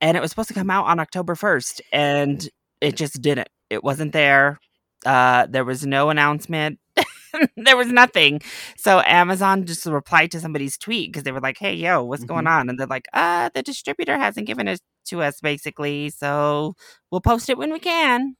And 0.00 0.16
it 0.16 0.20
was 0.20 0.30
supposed 0.30 0.48
to 0.48 0.54
come 0.54 0.70
out 0.70 0.86
on 0.86 1.00
October 1.00 1.34
first, 1.34 1.82
and 1.92 2.48
it 2.80 2.96
just 2.96 3.20
didn't. 3.22 3.48
It 3.70 3.82
wasn't 3.84 4.12
there. 4.12 4.58
Uh, 5.04 5.46
there 5.46 5.64
was 5.64 5.86
no 5.86 6.10
announcement. 6.10 6.78
there 7.56 7.76
was 7.76 7.88
nothing. 7.88 8.40
So 8.76 9.00
Amazon 9.04 9.66
just 9.66 9.84
replied 9.86 10.30
to 10.32 10.40
somebody's 10.40 10.78
tweet 10.78 11.12
because 11.12 11.24
they 11.24 11.32
were 11.32 11.40
like, 11.40 11.58
"Hey, 11.58 11.74
yo, 11.74 12.02
what's 12.04 12.24
going 12.24 12.46
Mhm. 12.46 12.50
on?" 12.50 12.68
And 12.70 12.78
they're 12.78 12.86
like, 12.86 13.06
"Uh, 13.12 13.50
the 13.54 13.62
distributor 13.62 14.16
hasn't 14.18 14.46
given 14.46 14.68
it 14.68 14.80
to 15.08 15.22
us, 15.22 15.40
basically. 15.40 16.10
So 16.10 16.74
we'll 17.10 17.20
post 17.20 17.48
it 17.50 17.58
when 17.58 17.72
we 17.72 17.78
can." 17.78 18.36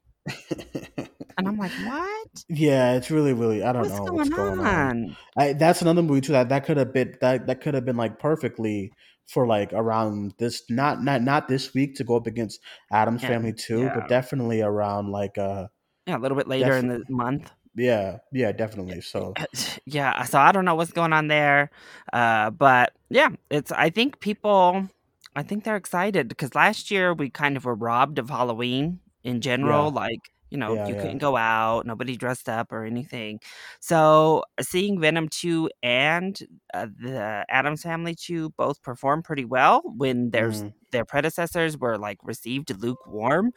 And 1.38 1.47
I'm 1.47 1.57
like, 1.59 1.73
"What? 1.73 2.29
yeah, 2.49 2.95
it's 2.95 3.11
really 3.11 3.33
really. 3.35 3.62
I 3.62 3.73
don't 3.73 3.83
What's 3.83 3.99
know 3.99 4.07
going, 4.07 4.14
what's 4.16 4.31
going 4.31 4.59
on. 4.61 4.66
on?" 4.66 5.16
I, 5.37 5.53
that's 5.53 5.83
another 5.83 6.03
movie 6.03 6.23
too 6.23 6.33
that 6.33 6.49
that 6.49 6.64
could 6.64 6.79
have 6.79 6.92
been 6.95 7.14
that 7.21 7.47
that 7.47 7.61
could 7.61 7.75
have 7.75 7.85
been 7.85 7.97
like 7.97 8.19
perfectly 8.19 8.90
for 9.27 9.47
like 9.47 9.73
around 9.73 10.35
this 10.39 10.62
not 10.71 11.03
not 11.03 11.23
not 11.23 11.49
this 11.49 11.75
week 11.75 11.95
to 11.97 12.05
go 12.05 12.17
up 12.17 12.27
against 12.27 12.61
Addams 12.93 13.23
Yeah, 13.23 13.29
Family 13.29 13.53
too, 13.53 13.83
yeah. 13.83 13.95
but 13.95 14.09
definitely 14.09 14.62
around 14.62 15.11
like 15.11 15.37
uh 15.39 15.67
Yeah, 16.07 16.17
a 16.17 16.21
little 16.21 16.37
bit 16.37 16.49
later 16.49 16.77
in 16.77 16.89
the 16.89 17.03
month. 17.09 17.51
yeah 17.75 18.19
yeah 18.33 18.53
definitely 18.53 19.01
so 19.01 19.35
yeah, 19.87 20.23
so 20.25 20.39
I 20.39 20.53
don't 20.53 20.65
know 20.65 20.75
what's 20.75 20.93
going 20.93 21.12
on 21.12 21.29
there, 21.29 21.71
uh, 22.12 22.51
but 22.51 22.93
yeah, 23.11 23.31
it's. 23.51 23.71
I 23.73 23.91
think 23.91 24.19
people, 24.21 24.89
I 25.37 25.43
think 25.43 25.65
they're 25.65 25.77
excited 25.77 26.29
because 26.29 26.55
last 26.55 26.91
year 26.91 27.12
we 27.15 27.31
kind 27.31 27.57
of 27.57 27.65
were 27.65 27.75
robbed 27.75 28.19
of 28.19 28.31
Halloween 28.31 29.01
in 29.25 29.41
general. 29.41 29.87
Yeah. 29.93 30.01
Like 30.01 30.21
you 30.57 30.61
know, 30.61 30.75
Yeah, 30.75 30.87
you 30.87 30.95
yeah. 30.95 30.97
couldn't 30.97 31.19
go 31.19 31.37
out, 31.37 31.87
nobody 31.87 32.16
dressed 32.16 32.49
up 32.49 32.73
or 32.73 32.85
anything. 32.85 33.40
So 33.81 34.42
seeing 34.61 35.01
Venom 35.01 35.29
two 35.29 35.71
and 35.83 36.38
uh, 36.75 36.87
the 36.99 37.45
Addams 37.49 37.83
Family 37.83 38.14
two 38.14 38.51
both 38.57 38.83
perform 38.83 39.23
pretty 39.23 39.45
well 39.45 39.83
when 39.85 40.31
there's 40.31 40.64
mm, 40.64 40.73
their 40.92 41.05
predecessors 41.05 41.77
were 41.79 41.99
like 41.99 42.19
received 42.23 42.71
lukewarm. 42.83 43.53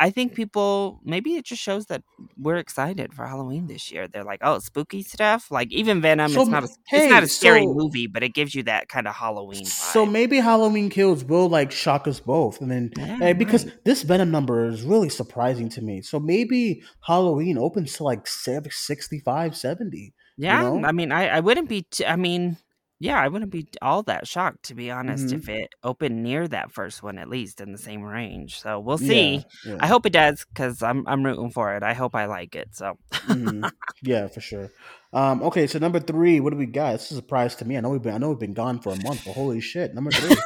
I 0.00 0.08
think 0.10 0.34
people 0.34 0.98
maybe 1.04 1.36
it 1.36 1.44
just 1.44 1.60
shows 1.62 1.86
that 1.86 2.02
we're 2.38 2.56
excited 2.56 3.12
for 3.12 3.26
Halloween 3.26 3.66
this 3.66 3.92
year. 3.92 4.08
They're 4.08 4.24
like, 4.24 4.40
oh, 4.42 4.58
spooky 4.58 5.02
stuff. 5.02 5.50
Like 5.50 5.70
even 5.70 6.00
Venom, 6.00 6.32
So, 6.32 6.40
it's 6.40 6.50
not 6.50 6.64
a, 6.64 6.68
hey, 6.88 7.04
it's 7.04 7.10
not 7.12 7.22
a 7.22 7.28
scary 7.28 7.64
so- 7.64 7.74
movie, 7.74 8.06
but 8.06 8.22
it 8.22 8.32
gives 8.32 8.54
you 8.54 8.62
that 8.62 8.88
kind 8.88 9.06
of 9.06 9.14
Halloween 9.14 9.64
vibe. 9.64 9.92
so 9.92 10.06
maybe 10.06 10.38
Halloween 10.38 10.88
Kills 10.88 11.22
will 11.22 11.48
like 11.50 11.70
shock 11.70 12.08
us 12.08 12.18
both, 12.18 12.60
and 12.62 12.70
then 12.70 12.90
Yeah, 12.96 13.18
eh, 13.20 13.32
because 13.34 13.66
right. 13.66 13.84
this 13.84 14.02
Venom 14.02 14.30
number 14.30 14.66
is 14.66 14.82
really 14.82 15.10
surprising 15.10 15.68
to 15.70 15.82
me. 15.82 16.00
So 16.00 16.18
maybe 16.18 16.82
Halloween 17.06 17.58
opens 17.58 17.92
to 17.98 18.04
like 18.04 18.26
65, 18.26 19.54
70. 19.56 20.14
yeah, 20.38 20.62
know? 20.62 20.82
I 20.84 20.92
mean, 20.92 21.12
I, 21.12 21.28
I 21.28 21.40
wouldn't 21.40 21.68
be. 21.68 21.82
T- 21.82 22.06
I 22.06 22.16
mean, 22.16 22.56
yeah, 23.00 23.18
I 23.20 23.26
wouldn't 23.28 23.50
be 23.50 23.66
all 23.82 24.02
that 24.04 24.28
shocked 24.28 24.62
to 24.64 24.74
be 24.74 24.90
honest 24.90 25.28
Mhm. 25.28 25.38
if 25.38 25.48
it 25.48 25.74
opened 25.82 26.22
near 26.22 26.46
that 26.46 26.70
first 26.70 27.02
one 27.02 27.18
at 27.18 27.28
least 27.28 27.60
in 27.60 27.72
the 27.72 27.78
same 27.78 28.02
range. 28.02 28.60
So 28.60 28.78
we'll 28.78 28.98
see. 28.98 29.44
yeah. 29.66 29.76
I 29.80 29.86
hope 29.88 30.06
it 30.06 30.12
does 30.12 30.44
because 30.52 30.82
I'm 30.82 31.06
I'm 31.08 31.24
rooting 31.24 31.50
for 31.50 31.74
it. 31.74 31.82
I 31.82 31.94
hope 31.94 32.14
I 32.14 32.26
like 32.26 32.54
it. 32.54 32.68
So 32.72 32.96
Mhm. 33.26 33.70
Yeah, 34.02 34.28
for 34.28 34.40
sure. 34.40 34.70
Um, 35.12 35.42
okay, 35.42 35.66
so 35.66 35.78
number 35.80 35.98
three, 35.98 36.38
what 36.38 36.50
do 36.52 36.56
we 36.56 36.66
got? 36.66 36.92
This 36.92 37.06
is 37.06 37.12
a 37.12 37.16
surprise 37.16 37.56
to 37.56 37.64
me. 37.64 37.76
I 37.76 37.80
know 37.80 37.88
we've 37.90 38.02
been 38.02 38.14
I 38.14 38.18
know 38.18 38.28
we've 38.28 38.38
been 38.38 38.54
gone 38.54 38.78
for 38.80 38.92
a 38.92 39.02
month, 39.02 39.24
but 39.24 39.32
holy 39.32 39.60
shit, 39.60 39.92
number 39.94 40.10
three. 40.12 40.36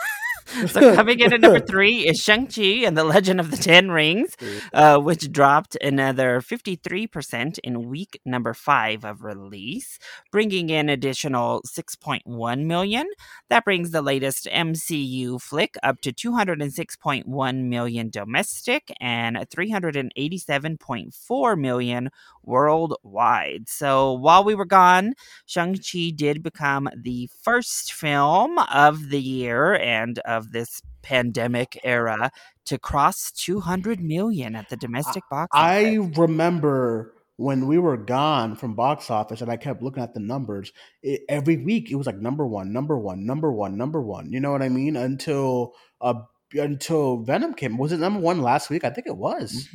so 0.68 0.94
coming 0.94 1.18
in 1.20 1.32
at 1.32 1.40
number 1.40 1.60
three 1.60 2.06
is 2.06 2.18
Shang-Chi 2.18 2.84
and 2.84 2.94
the 2.96 3.04
Legend 3.04 3.40
of 3.40 3.50
the 3.50 3.56
Ten 3.56 3.90
Rings, 3.90 4.36
uh, 4.72 4.98
which 4.98 5.32
dropped 5.32 5.76
another 5.82 6.40
53% 6.40 7.58
in 7.64 7.88
week 7.88 8.20
number 8.24 8.54
five 8.54 9.04
of 9.04 9.24
release, 9.24 9.98
bringing 10.30 10.70
in 10.70 10.88
additional 10.88 11.62
6.1 11.62 12.64
million. 12.64 13.08
That 13.48 13.64
brings 13.64 13.90
the 13.90 14.02
latest 14.02 14.46
MCU 14.52 15.40
flick 15.40 15.74
up 15.82 16.00
to 16.02 16.12
206.1 16.12 17.64
million 17.64 18.10
domestic 18.10 18.92
and 19.00 19.36
387.4 19.36 21.58
million 21.58 22.10
worldwide. 22.42 23.68
So 23.68 24.12
while 24.12 24.44
we 24.44 24.54
were 24.54 24.64
gone, 24.64 25.14
Shang-Chi 25.46 26.12
did 26.14 26.42
become 26.42 26.88
the 26.96 27.28
first 27.42 27.92
film 27.92 28.58
of 28.58 29.10
the 29.10 29.20
year 29.20 29.74
and 29.74 30.18
of 30.20 30.43
this 30.52 30.80
pandemic 31.02 31.78
era 31.84 32.30
to 32.66 32.78
cross 32.78 33.30
200 33.32 34.00
million 34.00 34.54
at 34.54 34.68
the 34.68 34.76
domestic 34.76 35.22
box 35.30 35.58
I 35.58 35.96
office. 35.96 35.98
remember 35.98 37.14
when 37.36 37.66
we 37.66 37.78
were 37.78 37.96
gone 37.96 38.56
from 38.56 38.74
box 38.74 39.10
office 39.10 39.40
and 39.40 39.50
I 39.50 39.56
kept 39.56 39.82
looking 39.82 40.02
at 40.02 40.14
the 40.14 40.20
numbers, 40.20 40.72
it, 41.02 41.22
every 41.28 41.56
week 41.56 41.90
it 41.90 41.96
was 41.96 42.06
like 42.06 42.18
number 42.18 42.46
one, 42.46 42.72
number 42.72 42.98
one, 42.98 43.26
number 43.26 43.52
one, 43.52 43.76
number 43.76 44.00
one. 44.00 44.32
You 44.32 44.40
know 44.40 44.52
what 44.52 44.62
I 44.62 44.68
mean? 44.68 44.96
Until 44.96 45.74
uh 46.00 46.14
until 46.52 47.18
Venom 47.18 47.54
came. 47.54 47.78
Was 47.78 47.92
it 47.92 47.98
number 47.98 48.20
one 48.20 48.40
last 48.40 48.70
week? 48.70 48.84
I 48.84 48.90
think 48.90 49.06
it 49.06 49.16
was. 49.16 49.68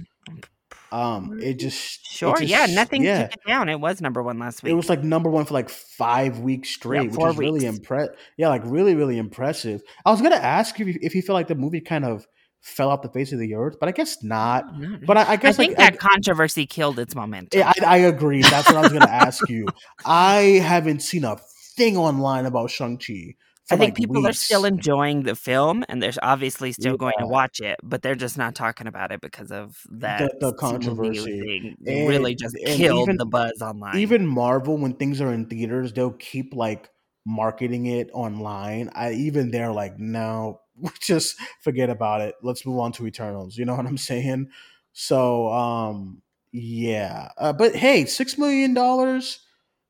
Um, 0.92 1.40
it 1.42 1.60
just 1.60 2.00
it 2.02 2.08
Sure, 2.12 2.42
yeah, 2.42 2.66
nothing 2.68 3.04
Yeah, 3.04 3.24
took 3.28 3.34
it 3.34 3.48
down. 3.48 3.70
It 3.70 3.80
was 3.80 4.02
number 4.02 4.22
one 4.24 4.40
last 4.40 4.64
week. 4.64 4.72
it 4.72 4.74
was 4.76 4.90
like 4.90 5.04
number 5.04 5.30
one 5.30 5.46
for 5.46 5.54
like 5.54 5.70
five 5.70 6.40
weeks 6.40 6.70
straight, 6.70 7.14
four 7.14 7.28
which 7.28 7.34
is 7.34 7.40
really 7.40 7.60
weeks. 7.62 7.78
impressive. 7.78 8.16
Yeah, 8.38 8.50
like 8.50 8.64
really, 8.66 8.96
really 8.96 9.18
impressive. 9.18 9.82
I 10.06 10.12
was 10.12 10.22
gonna 10.22 10.36
ask 10.36 10.78
you 10.80 10.88
if, 10.88 10.98
if 11.02 11.16
you 11.16 11.22
feel 11.22 11.36
like 11.36 11.48
the 11.48 11.56
movie 11.56 11.82
kind 11.82 12.06
of 12.06 12.28
fell 12.62 12.90
off 12.90 13.02
the 13.02 13.10
face 13.10 13.32
of 13.32 13.40
the 13.40 13.56
earth, 13.56 13.78
but 13.80 13.88
I 13.88 13.94
guess 13.94 14.22
not. 14.24 14.66
But 15.06 15.18
I, 15.18 15.22
I 15.22 15.34
I 15.34 15.38
think 15.38 15.58
like, 15.58 15.78
that 15.78 15.98
controversy 15.98 16.66
killed 16.66 17.00
its 17.00 17.16
momentum. 17.16 17.58
Yeah, 17.60 17.72
I, 17.82 17.86
I 17.86 17.98
agree. 18.00 18.42
That's 18.42 18.68
what 18.68 18.76
I 18.78 18.82
was 18.82 18.90
going 18.92 19.02
to 19.04 19.10
ask 19.10 19.48
you. 19.50 19.66
I 20.06 20.60
haven't 20.62 21.02
seen 21.02 21.24
a 21.24 21.38
thing 21.78 21.96
online 21.96 22.46
about 22.46 22.70
Shang 22.70 22.98
Chi. 22.98 23.36
I 23.72 23.78
think 23.78 23.96
people 23.96 24.26
are 24.28 24.34
still 24.34 24.66
enjoying 24.66 25.24
the 25.24 25.36
film, 25.36 25.84
and 25.90 26.02
they're 26.02 26.14
obviously 26.22 26.72
still 26.72 26.98
going 26.98 27.14
to 27.20 27.28
watch 27.28 27.60
it, 27.60 27.80
but 27.84 28.02
they're 28.02 28.16
just 28.16 28.38
not 28.38 28.56
talking 28.56 28.88
about 28.88 29.12
it 29.12 29.22
because 29.22 29.52
of 29.52 29.78
that 29.92 30.40
the 30.40 30.54
CMU 30.54 30.58
controversy. 30.58 31.76
And- 31.86 32.08
really 32.10 32.36
just 32.36 32.56
killed 32.66 33.10
even- 33.10 33.18
the 33.18 33.26
buzz 33.26 33.62
online. 33.62 33.98
even 33.98 34.26
Marvel 34.26 34.78
when 34.78 34.94
things 34.94 35.22
are 35.22 35.34
in 35.34 35.46
theaters, 35.46 35.94
they'll 35.94 36.12
keep 36.12 36.54
like 36.56 36.90
marketing 37.26 37.86
it 37.86 38.10
online. 38.14 38.90
I 38.94 39.14
even 39.14 39.52
they're 39.52 39.72
like, 39.72 40.00
no, 40.00 40.62
just 41.02 41.36
forget 41.62 41.90
about 41.90 42.22
it. 42.22 42.36
Let's 42.42 42.66
move 42.66 42.80
on 42.80 42.92
to 42.94 43.08
Eternals. 43.08 43.58
You 43.58 43.66
know 43.66 43.76
what 43.76 43.86
I'm 43.86 43.98
saying? 43.98 44.50
So, 44.94 45.50
um, 45.50 46.22
yeah. 46.52 47.30
Uh, 47.38 47.54
but 47.54 47.76
hey, 47.76 48.06
six 48.06 48.38
million 48.38 48.74
dollars, 48.74 49.40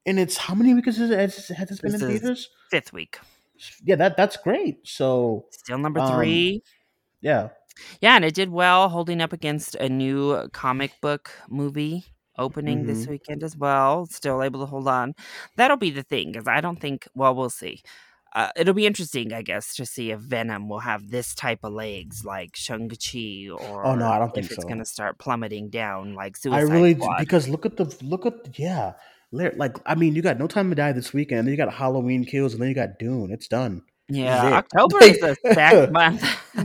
and 0.06 0.20
it's 0.20 0.38
how 0.38 0.56
many 0.56 0.74
weeks 0.74 0.98
has 0.98 1.10
it, 1.10 1.56
has, 1.56 1.80
been 1.80 1.92
This 1.92 2.02
in 2.02 2.10
theaters? 2.10 2.50
Fifth 2.70 2.94
week, 2.94 3.20
Yeah, 3.84 3.96
that 3.98 4.18
that's 4.18 4.38
great. 4.38 4.88
So, 4.88 5.46
still 5.52 5.78
number 5.78 6.00
Um, 6.00 6.10
three. 6.16 6.64
yeah. 7.22 7.50
Yeah, 8.02 8.16
and 8.16 8.26
it 8.26 8.34
did 8.36 8.50
well, 8.50 8.90
holding 8.90 9.22
up 9.22 9.34
against 9.34 9.76
a 9.76 9.88
new 9.90 10.48
comic 10.50 10.92
book 11.02 11.32
movie 11.50 12.06
opening 12.38 12.86
this 12.86 13.06
Mm-hmm. 13.06 13.12
weekend 13.12 13.44
as 13.44 13.56
well. 13.58 14.06
Still 14.08 14.44
able 14.44 14.60
to 14.62 14.66
hold 14.66 14.88
on. 14.88 15.14
That'll 15.56 15.78
be 15.78 15.92
the 15.92 16.04
thing, 16.04 16.32
because 16.32 16.48
I 16.48 16.62
don't 16.62 16.80
think. 16.80 17.08
Well, 17.16 17.36
we'll 17.36 17.50
see. 17.50 17.82
Uh, 18.36 18.50
it'll 18.56 18.74
be 18.76 18.86
interesting, 18.86 19.34
I 19.34 19.42
guess, 19.42 19.76
to 19.76 19.86
see 19.86 20.12
if 20.12 20.20
Venom 20.20 20.70
will 20.70 20.80
have 20.80 21.10
this 21.10 21.34
type 21.36 21.60
of 21.64 21.74
legs 21.74 22.24
like 22.26 22.56
Shang 22.56 22.90
Chi, 22.90 23.50
or 23.50 23.86
Oh, 23.86 23.96
no, 23.96 24.08
I 24.10 24.20
don't 24.20 24.34
if 24.36 24.36
think 24.36 24.52
it's 24.52 24.64
so. 24.64 24.68
going 24.68 24.80
to 24.80 24.86
start 24.86 25.18
plummeting 25.20 25.70
down 25.70 26.14
like 26.16 26.38
Suicide 26.38 26.58
I 26.58 26.62
really 26.62 26.94
Squad. 26.96 27.18
because 27.18 27.50
look 27.50 27.66
at 27.66 27.78
the 27.78 27.86
look 28.04 28.26
at 28.26 28.58
yeah, 28.60 28.94
like 29.32 29.78
I 29.86 29.96
mean, 29.96 30.16
you 30.16 30.22
got 30.22 30.40
No 30.40 30.48
Time 30.48 30.70
to 30.70 30.76
Die 30.76 30.92
this 30.94 31.14
weekend, 31.14 31.48
then 31.48 31.52
you 31.52 31.58
got 31.58 31.74
Halloween 31.74 32.26
Kills, 32.26 32.54
and 32.54 32.62
then 32.62 32.70
you 32.70 32.76
got 32.76 33.00
Dune. 33.00 33.32
It's 33.32 33.48
done. 33.48 33.84
Yeah, 34.12 34.58
October 34.58 35.04
is 35.04 35.22
a 35.22 35.36
stacked 35.52 35.92
month. 35.92 36.24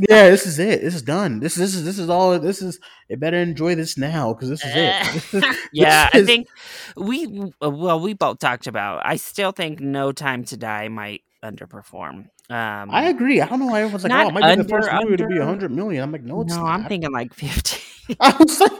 yeah, 0.09 0.31
this 0.31 0.46
is 0.46 0.59
it. 0.59 0.81
This 0.81 0.94
is 0.94 1.03
done. 1.03 1.40
This 1.40 1.55
this 1.55 1.74
is 1.74 1.85
this 1.85 1.98
is 1.98 2.09
all. 2.09 2.38
This 2.38 2.62
is. 2.62 2.81
You 3.11 3.18
better 3.18 3.37
enjoy 3.37 3.74
this 3.74 3.98
now 3.98 4.33
because 4.33 4.48
this 4.48 4.64
is 4.64 4.72
it. 4.74 5.57
yeah, 5.72 6.09
I 6.12 6.24
think 6.24 6.48
we 6.96 7.27
well 7.61 8.00
we 8.00 8.14
both 8.14 8.38
talked 8.38 8.66
about. 8.66 9.03
I 9.05 9.16
still 9.16 9.53
think 9.53 9.81
No 9.81 10.12
Time 10.12 10.44
to 10.44 10.57
Die 10.57 10.88
might 10.88 11.22
underperform. 11.44 12.29
Um, 12.50 12.90
I 12.90 13.09
agree. 13.09 13.42
I 13.42 13.46
don't 13.46 13.61
know 13.61 13.66
why 13.66 13.83
everyone's 13.83 14.05
like, 14.05 14.12
"Oh, 14.12 14.29
it 14.29 14.33
might 14.33 14.42
under, 14.42 14.64
be 14.64 14.68
the 14.68 14.68
first 14.68 14.90
movie 14.92 15.05
under, 15.05 15.16
to 15.18 15.27
be 15.27 15.38
hundred 15.38 15.70
million. 15.70 16.03
I'm 16.03 16.12
like, 16.12 16.22
"No, 16.22 16.40
it's 16.40 16.55
no." 16.55 16.62
Not. 16.62 16.81
I'm 16.81 16.85
thinking 16.87 17.12
like 17.12 17.35
fifty. 17.35 17.81
I 18.20 18.37
was 18.38 18.61
like, 18.61 18.72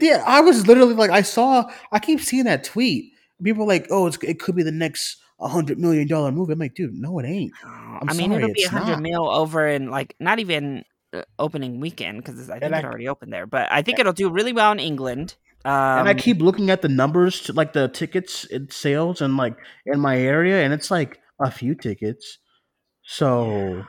yeah, 0.00 0.24
I 0.26 0.40
was 0.40 0.66
literally 0.66 0.94
like, 0.94 1.10
I 1.10 1.22
saw. 1.22 1.70
I 1.92 1.98
keep 1.98 2.20
seeing 2.20 2.44
that 2.44 2.64
tweet. 2.64 3.11
People 3.42 3.66
like, 3.66 3.86
"Oh, 3.90 4.06
it 4.06 4.40
could 4.40 4.56
be 4.56 4.62
the 4.62 4.72
next." 4.72 5.18
a 5.40 5.48
hundred 5.48 5.78
million 5.78 6.06
dollar 6.06 6.30
movie. 6.30 6.52
I'm 6.52 6.58
like, 6.60 6.74
dude, 6.74 6.94
no, 6.94 7.18
it 7.18 7.26
ain't. 7.26 7.52
I'm 7.64 8.08
i 8.08 8.14
mean, 8.14 8.30
sorry, 8.30 8.44
it'll 8.44 8.54
be 8.54 8.62
a 8.62 8.68
hundred 8.68 9.00
mil 9.00 9.28
over 9.28 9.66
in 9.66 9.90
like 9.90 10.14
not 10.20 10.38
even 10.38 10.84
uh, 11.12 11.22
opening 11.38 11.80
weekend 11.80 12.18
because 12.18 12.48
I 12.48 12.58
think 12.58 12.74
it 12.74 12.84
already 12.84 13.08
opened 13.08 13.32
there. 13.32 13.46
But 13.46 13.68
I 13.70 13.82
think 13.82 13.98
it'll 13.98 14.12
do 14.12 14.30
really 14.30 14.52
well 14.52 14.72
in 14.72 14.78
England. 14.78 15.34
Um, 15.64 15.72
and 15.72 16.08
I 16.08 16.12
um, 16.12 16.18
keep 16.18 16.40
looking 16.40 16.70
at 16.70 16.82
the 16.82 16.88
numbers 16.88 17.40
to 17.42 17.52
like 17.52 17.72
the 17.72 17.88
tickets 17.88 18.46
and 18.50 18.72
sales 18.72 19.20
and 19.20 19.36
like 19.36 19.56
in 19.86 20.00
my 20.00 20.18
area, 20.18 20.62
and 20.64 20.72
it's 20.72 20.90
like 20.90 21.20
a 21.40 21.50
few 21.50 21.74
tickets. 21.74 22.38
So 23.02 23.84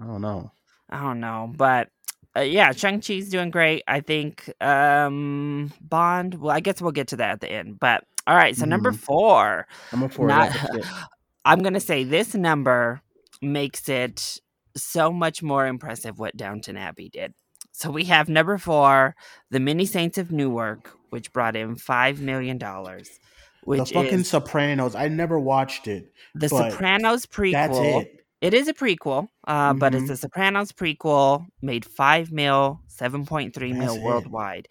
I 0.00 0.06
don't 0.06 0.22
know. 0.22 0.52
I 0.88 1.02
don't 1.02 1.20
know, 1.20 1.52
but 1.54 1.88
uh, 2.36 2.40
yeah, 2.40 2.72
Shang 2.72 3.00
Chi's 3.00 3.28
doing 3.28 3.50
great. 3.50 3.82
I 3.86 4.00
think 4.00 4.50
um 4.60 5.72
Bond. 5.80 6.34
Well, 6.34 6.54
I 6.54 6.60
guess 6.60 6.80
we'll 6.80 6.92
get 6.92 7.08
to 7.08 7.16
that 7.16 7.30
at 7.30 7.40
the 7.40 7.50
end. 7.50 7.78
But 7.78 8.04
all 8.26 8.36
right, 8.36 8.56
so 8.56 8.64
mm. 8.64 8.68
number 8.68 8.92
four. 8.92 9.66
Number 9.92 10.08
four. 10.08 10.26
Not, 10.26 10.56
I'm 11.44 11.62
gonna 11.62 11.80
say 11.80 12.04
this 12.04 12.34
number 12.34 13.02
makes 13.40 13.88
it 13.88 14.40
so 14.76 15.12
much 15.12 15.42
more 15.42 15.66
impressive 15.66 16.18
what 16.18 16.36
Downton 16.36 16.76
Abbey 16.76 17.08
did. 17.08 17.34
So 17.72 17.90
we 17.90 18.04
have 18.04 18.28
number 18.28 18.58
four, 18.58 19.14
The 19.50 19.60
Many 19.60 19.86
Saints 19.86 20.18
of 20.18 20.32
Newark, 20.32 20.96
which 21.10 21.32
brought 21.32 21.56
in 21.56 21.76
five 21.76 22.20
million 22.20 22.58
dollars. 22.58 23.08
Which 23.64 23.90
the 23.90 23.94
fucking 23.94 24.24
Sopranos. 24.24 24.94
I 24.94 25.08
never 25.08 25.38
watched 25.38 25.88
it. 25.88 26.12
The 26.34 26.48
Sopranos 26.48 27.26
prequel. 27.26 27.52
That's 27.52 27.78
it. 27.78 28.25
It 28.40 28.52
is 28.52 28.68
a 28.68 28.74
prequel, 28.74 29.28
uh, 29.46 29.70
mm-hmm. 29.70 29.78
but 29.78 29.94
it's 29.94 30.04
mm-hmm. 30.04 30.12
a 30.12 30.16
Sopranos 30.16 30.72
prequel. 30.72 31.46
Made 31.62 31.84
five 31.84 32.30
mil, 32.30 32.80
seven 32.86 33.24
point 33.24 33.54
three 33.54 33.72
mil 33.72 34.00
worldwide, 34.02 34.68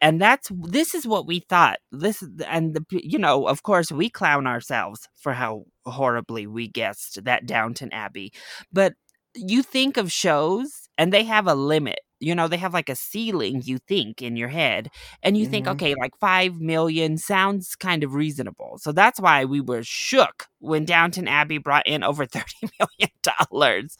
and 0.00 0.20
that's 0.20 0.50
this 0.54 0.94
is 0.94 1.06
what 1.06 1.26
we 1.26 1.40
thought. 1.40 1.78
This 1.90 2.22
and 2.46 2.74
the 2.74 2.84
you 2.90 3.18
know, 3.18 3.48
of 3.48 3.62
course, 3.64 3.90
we 3.90 4.08
clown 4.08 4.46
ourselves 4.46 5.08
for 5.16 5.32
how 5.32 5.64
horribly 5.84 6.46
we 6.46 6.68
guessed 6.68 7.24
that 7.24 7.46
Downton 7.46 7.92
Abbey, 7.92 8.32
but 8.72 8.94
you 9.34 9.62
think 9.62 9.96
of 9.96 10.12
shows 10.12 10.88
and 10.96 11.12
they 11.12 11.24
have 11.24 11.46
a 11.46 11.54
limit 11.54 12.00
you 12.20 12.34
know 12.34 12.48
they 12.48 12.56
have 12.56 12.74
like 12.74 12.88
a 12.88 12.96
ceiling 12.96 13.62
you 13.64 13.78
think 13.78 14.22
in 14.22 14.36
your 14.36 14.48
head 14.48 14.90
and 15.22 15.36
you 15.36 15.44
mm-hmm. 15.44 15.52
think 15.52 15.68
okay 15.68 15.94
like 15.94 16.16
5 16.18 16.60
million 16.60 17.18
sounds 17.18 17.76
kind 17.76 18.04
of 18.04 18.14
reasonable. 18.14 18.78
So 18.78 18.92
that's 18.92 19.20
why 19.20 19.44
we 19.44 19.60
were 19.60 19.82
shook 19.82 20.46
when 20.58 20.84
downton 20.84 21.28
abbey 21.28 21.58
brought 21.58 21.86
in 21.86 22.02
over 22.02 22.26
30 22.26 22.44
million 22.78 23.12
dollars 23.22 23.96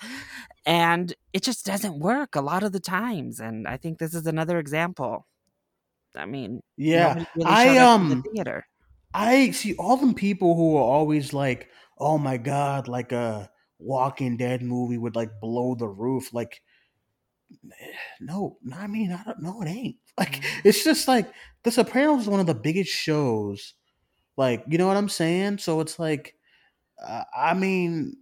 and 0.66 1.14
it 1.32 1.42
just 1.42 1.64
doesn't 1.64 1.98
work 1.98 2.34
a 2.34 2.40
lot 2.40 2.62
of 2.62 2.72
the 2.72 2.80
times 2.80 3.40
and 3.40 3.66
i 3.66 3.76
think 3.76 3.98
this 3.98 4.14
is 4.14 4.26
another 4.26 4.58
example. 4.58 5.26
I 6.16 6.26
mean 6.26 6.62
yeah 6.76 7.24
really 7.36 7.50
i 7.50 7.78
um 7.78 8.08
the 8.08 8.30
theater. 8.30 8.66
I 9.14 9.50
see 9.52 9.74
all 9.76 9.96
them 9.96 10.14
people 10.14 10.54
who 10.56 10.76
are 10.76 10.82
always 10.82 11.32
like 11.32 11.68
oh 11.98 12.18
my 12.18 12.36
god 12.36 12.88
like 12.88 13.12
a 13.12 13.50
walking 13.78 14.36
dead 14.36 14.62
movie 14.62 14.98
would 14.98 15.14
like 15.14 15.40
blow 15.40 15.74
the 15.74 15.88
roof 15.88 16.32
like 16.34 16.60
no, 18.20 18.58
I 18.74 18.86
mean, 18.86 19.12
I 19.12 19.22
don't 19.24 19.42
know. 19.42 19.62
It 19.62 19.68
ain't 19.68 19.96
like 20.18 20.40
mm-hmm. 20.40 20.68
it's 20.68 20.84
just 20.84 21.08
like 21.08 21.30
The 21.62 21.70
Sopranos 21.70 22.22
is 22.22 22.28
one 22.28 22.40
of 22.40 22.46
the 22.46 22.54
biggest 22.54 22.90
shows. 22.90 23.74
Like, 24.36 24.64
you 24.68 24.78
know 24.78 24.86
what 24.86 24.96
I'm 24.96 25.08
saying? 25.08 25.58
So 25.58 25.80
it's 25.80 25.98
like, 25.98 26.36
uh, 27.04 27.24
I 27.36 27.54
mean, 27.54 28.14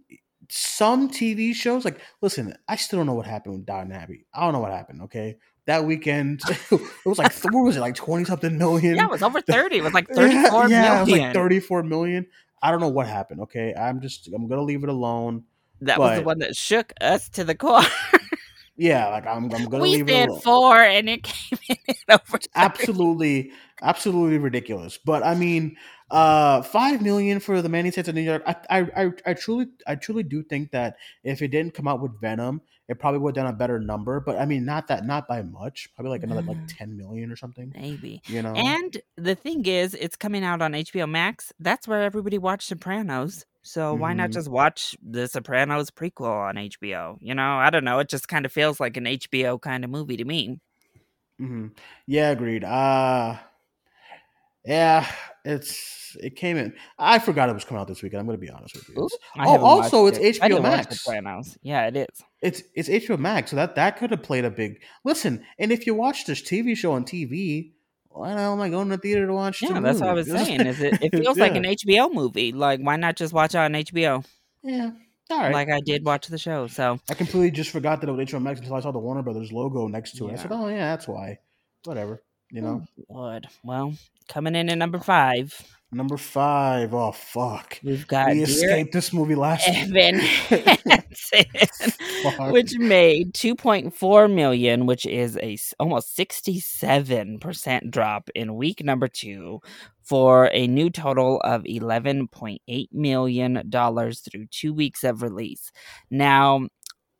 some 0.49 1.09
TV 1.09 1.53
shows. 1.53 1.85
Like, 1.85 1.99
listen, 2.21 2.55
I 2.67 2.75
still 2.75 2.97
don't 2.97 3.05
know 3.05 3.13
what 3.13 3.27
happened 3.27 3.55
with 3.55 3.65
Downton 3.65 3.91
Abbey. 3.91 4.25
I 4.33 4.41
don't 4.41 4.53
know 4.53 4.59
what 4.59 4.71
happened. 4.71 5.03
Okay, 5.03 5.37
that 5.67 5.85
weekend 5.85 6.41
it 6.71 7.05
was 7.05 7.19
like 7.19 7.33
what 7.43 7.61
was 7.61 7.77
it 7.77 7.81
like 7.81 7.95
twenty 7.95 8.25
something 8.25 8.57
million? 8.57 8.95
Yeah, 8.95 9.05
it 9.05 9.11
was 9.11 9.21
over 9.21 9.41
thirty. 9.47 9.77
It 9.77 9.83
was 9.83 9.93
like 9.93 10.07
thirty 10.07 10.41
four 10.49 10.67
yeah, 10.67 10.81
yeah, 10.81 10.97
it 10.97 10.99
was 11.01 11.09
like 11.11 11.33
thirty 11.33 11.59
four 11.59 11.83
million. 11.83 12.25
I 12.61 12.71
don't 12.71 12.79
know 12.79 12.89
what 12.89 13.07
happened. 13.07 13.41
Okay, 13.41 13.73
I'm 13.75 14.01
just 14.01 14.29
I'm 14.33 14.47
gonna 14.47 14.63
leave 14.63 14.83
it 14.83 14.89
alone. 14.89 15.43
That 15.81 15.97
but, 15.97 16.09
was 16.09 16.19
the 16.19 16.25
one 16.25 16.39
that 16.39 16.55
shook 16.55 16.93
us 16.99 17.29
to 17.29 17.43
the 17.43 17.53
core. 17.53 17.83
Yeah, 18.77 19.07
like 19.09 19.25
I'm, 19.25 19.51
I'm 19.51 19.65
gonna 19.65 19.83
we 19.83 19.97
leave 19.97 20.09
it 20.09 20.29
four, 20.43 20.77
and 20.79 21.09
it 21.09 21.23
came 21.23 21.57
in 21.67 21.95
over. 22.09 22.39
Absolutely, 22.55 23.51
absolutely 23.81 24.37
ridiculous. 24.37 24.99
But 25.03 25.23
I 25.23 25.33
mean, 25.33 25.77
uh, 26.11 26.61
five 26.61 27.01
million 27.01 27.39
for 27.39 27.61
the 27.63 27.69
Many 27.69 27.89
Saints 27.89 28.07
of 28.07 28.13
New 28.13 28.21
York. 28.21 28.43
I, 28.45 28.55
I, 28.69 28.79
I, 28.95 29.11
I, 29.25 29.33
truly, 29.33 29.67
I 29.87 29.95
truly 29.95 30.23
do 30.23 30.43
think 30.43 30.71
that 30.71 30.97
if 31.23 31.41
it 31.41 31.49
didn't 31.49 31.73
come 31.73 31.87
out 31.87 32.01
with 32.01 32.21
Venom, 32.21 32.61
it 32.87 32.99
probably 32.99 33.19
would 33.19 33.35
have 33.35 33.45
done 33.45 33.53
a 33.53 33.57
better 33.57 33.79
number. 33.79 34.19
But 34.19 34.37
I 34.37 34.45
mean, 34.45 34.63
not 34.63 34.87
that, 34.87 35.05
not 35.05 35.27
by 35.27 35.41
much. 35.41 35.89
Probably 35.95 36.11
like 36.11 36.23
another 36.23 36.43
like 36.43 36.57
ten 36.67 36.95
million 36.95 37.31
or 37.31 37.35
something. 37.35 37.73
Maybe 37.75 38.21
you 38.27 38.41
know. 38.41 38.53
And 38.53 38.95
the 39.17 39.35
thing 39.35 39.65
is, 39.65 39.95
it's 39.95 40.15
coming 40.15 40.43
out 40.43 40.61
on 40.61 40.73
HBO 40.73 41.09
Max. 41.09 41.51
That's 41.59 41.87
where 41.87 42.03
everybody 42.03 42.37
watched 42.37 42.67
Sopranos. 42.67 43.45
So 43.67 43.93
why 43.93 44.13
not 44.13 44.29
mm-hmm. 44.29 44.33
just 44.33 44.47
watch 44.47 44.95
the 45.05 45.27
Sopranos 45.27 45.91
prequel 45.91 46.49
on 46.49 46.55
HBO? 46.55 47.17
You 47.19 47.35
know, 47.35 47.57
I 47.57 47.69
don't 47.69 47.83
know. 47.83 47.99
It 47.99 48.07
just 48.07 48.29
kind 48.29 48.45
of 48.45 48.51
feels 48.53 48.79
like 48.79 48.95
an 48.95 49.03
HBO 49.03 49.61
kind 49.61 49.83
of 49.83 49.89
movie 49.89 50.15
to 50.15 50.23
me. 50.23 50.61
Mm-hmm. 51.41 51.67
Yeah, 52.07 52.29
agreed. 52.29 52.63
Uh 52.63 53.37
yeah, 54.65 55.09
it's 55.43 56.15
it 56.21 56.35
came 56.37 56.55
in. 56.55 56.73
I 56.97 57.19
forgot 57.19 57.49
it 57.49 57.53
was 57.53 57.65
coming 57.65 57.81
out 57.81 57.89
this 57.89 58.01
weekend. 58.01 58.21
I'm 58.21 58.25
going 58.25 58.37
to 58.37 58.45
be 58.45 58.49
honest 58.49 58.75
with 58.75 58.89
you. 58.89 59.09
oh, 59.39 59.65
also 59.65 60.07
it's 60.07 60.17
it. 60.17 60.41
HBO 60.41 60.61
Max. 60.61 61.05
Yeah, 61.61 61.87
it 61.87 61.97
is. 61.97 62.23
It's 62.41 62.63
it's 62.73 62.89
HBO 62.89 63.19
Max, 63.19 63.51
so 63.51 63.57
that 63.57 63.75
that 63.75 63.97
could 63.97 64.11
have 64.11 64.23
played 64.23 64.45
a 64.45 64.49
big 64.49 64.81
listen. 65.03 65.43
And 65.59 65.71
if 65.71 65.85
you 65.87 65.93
watch 65.93 66.25
this 66.25 66.41
TV 66.41 66.75
show 66.75 66.93
on 66.93 67.03
TV, 67.03 67.71
why 68.17 68.33
the 68.33 68.39
hell 68.39 68.53
am 68.53 68.61
I 68.61 68.69
going 68.69 68.89
to 68.89 68.95
the 68.95 69.01
theater 69.01 69.27
to 69.27 69.33
watch? 69.33 69.61
Yeah, 69.61 69.79
that's 69.79 69.99
what 69.99 70.09
I 70.09 70.13
was 70.13 70.29
saying. 70.29 70.61
Is 70.61 70.81
it? 70.81 71.01
It 71.01 71.11
feels 71.23 71.37
yeah. 71.37 71.43
like 71.43 71.55
an 71.55 71.63
HBO 71.63 72.13
movie. 72.13 72.51
Like, 72.51 72.79
why 72.81 72.95
not 72.95 73.15
just 73.15 73.33
watch 73.33 73.55
it 73.55 73.59
on 73.59 73.73
HBO? 73.73 74.25
Yeah. 74.63 74.91
All 75.29 75.37
right. 75.37 75.53
Like 75.53 75.69
I 75.69 75.81
did 75.81 76.05
watch 76.05 76.27
the 76.27 76.37
show, 76.37 76.67
so 76.67 76.99
I 77.09 77.13
completely 77.13 77.51
just 77.51 77.71
forgot 77.71 78.01
that 78.01 78.09
it 78.09 78.13
was 78.13 78.27
HBO 78.27 78.41
Max 78.41 78.59
until 78.59 78.75
I 78.75 78.79
saw 78.79 78.91
the 78.91 78.99
Warner 78.99 79.23
Brothers 79.23 79.51
logo 79.51 79.87
next 79.87 80.15
to 80.17 80.25
it. 80.25 80.31
Yeah. 80.31 80.33
I 80.33 80.41
said, 80.41 80.51
"Oh 80.51 80.67
yeah, 80.67 80.95
that's 80.95 81.07
why." 81.07 81.39
Whatever, 81.83 82.23
you 82.49 82.61
know. 82.61 82.83
Oh, 82.97 83.03
what? 83.07 83.45
Well, 83.63 83.93
coming 84.29 84.55
in 84.55 84.69
at 84.69 84.77
number 84.77 84.99
five. 84.99 85.53
Number 85.91 86.17
five. 86.17 86.93
Oh 86.93 87.13
fuck. 87.13 87.79
We've 87.81 88.05
got 88.07 88.31
we 88.33 88.43
escaped 88.43 88.91
this 88.91 89.13
movie 89.13 89.35
last 89.35 89.69
Evan 89.69 90.19
Hansen, 90.19 91.45
which 92.51 92.77
made 92.77 93.33
2.4 93.33 94.33
million, 94.33 94.85
which 94.85 95.05
is 95.05 95.37
a 95.37 95.57
almost 95.79 96.17
67% 96.17 97.89
drop 97.89 98.29
in 98.35 98.55
week 98.55 98.83
number 98.83 99.07
2 99.07 99.61
for 100.03 100.49
a 100.51 100.67
new 100.67 100.89
total 100.89 101.39
of 101.45 101.63
11.8 101.63 102.87
million 102.91 103.63
dollars 103.69 104.19
through 104.19 104.47
2 104.47 104.73
weeks 104.73 105.05
of 105.05 105.21
release. 105.21 105.71
Now, 106.11 106.67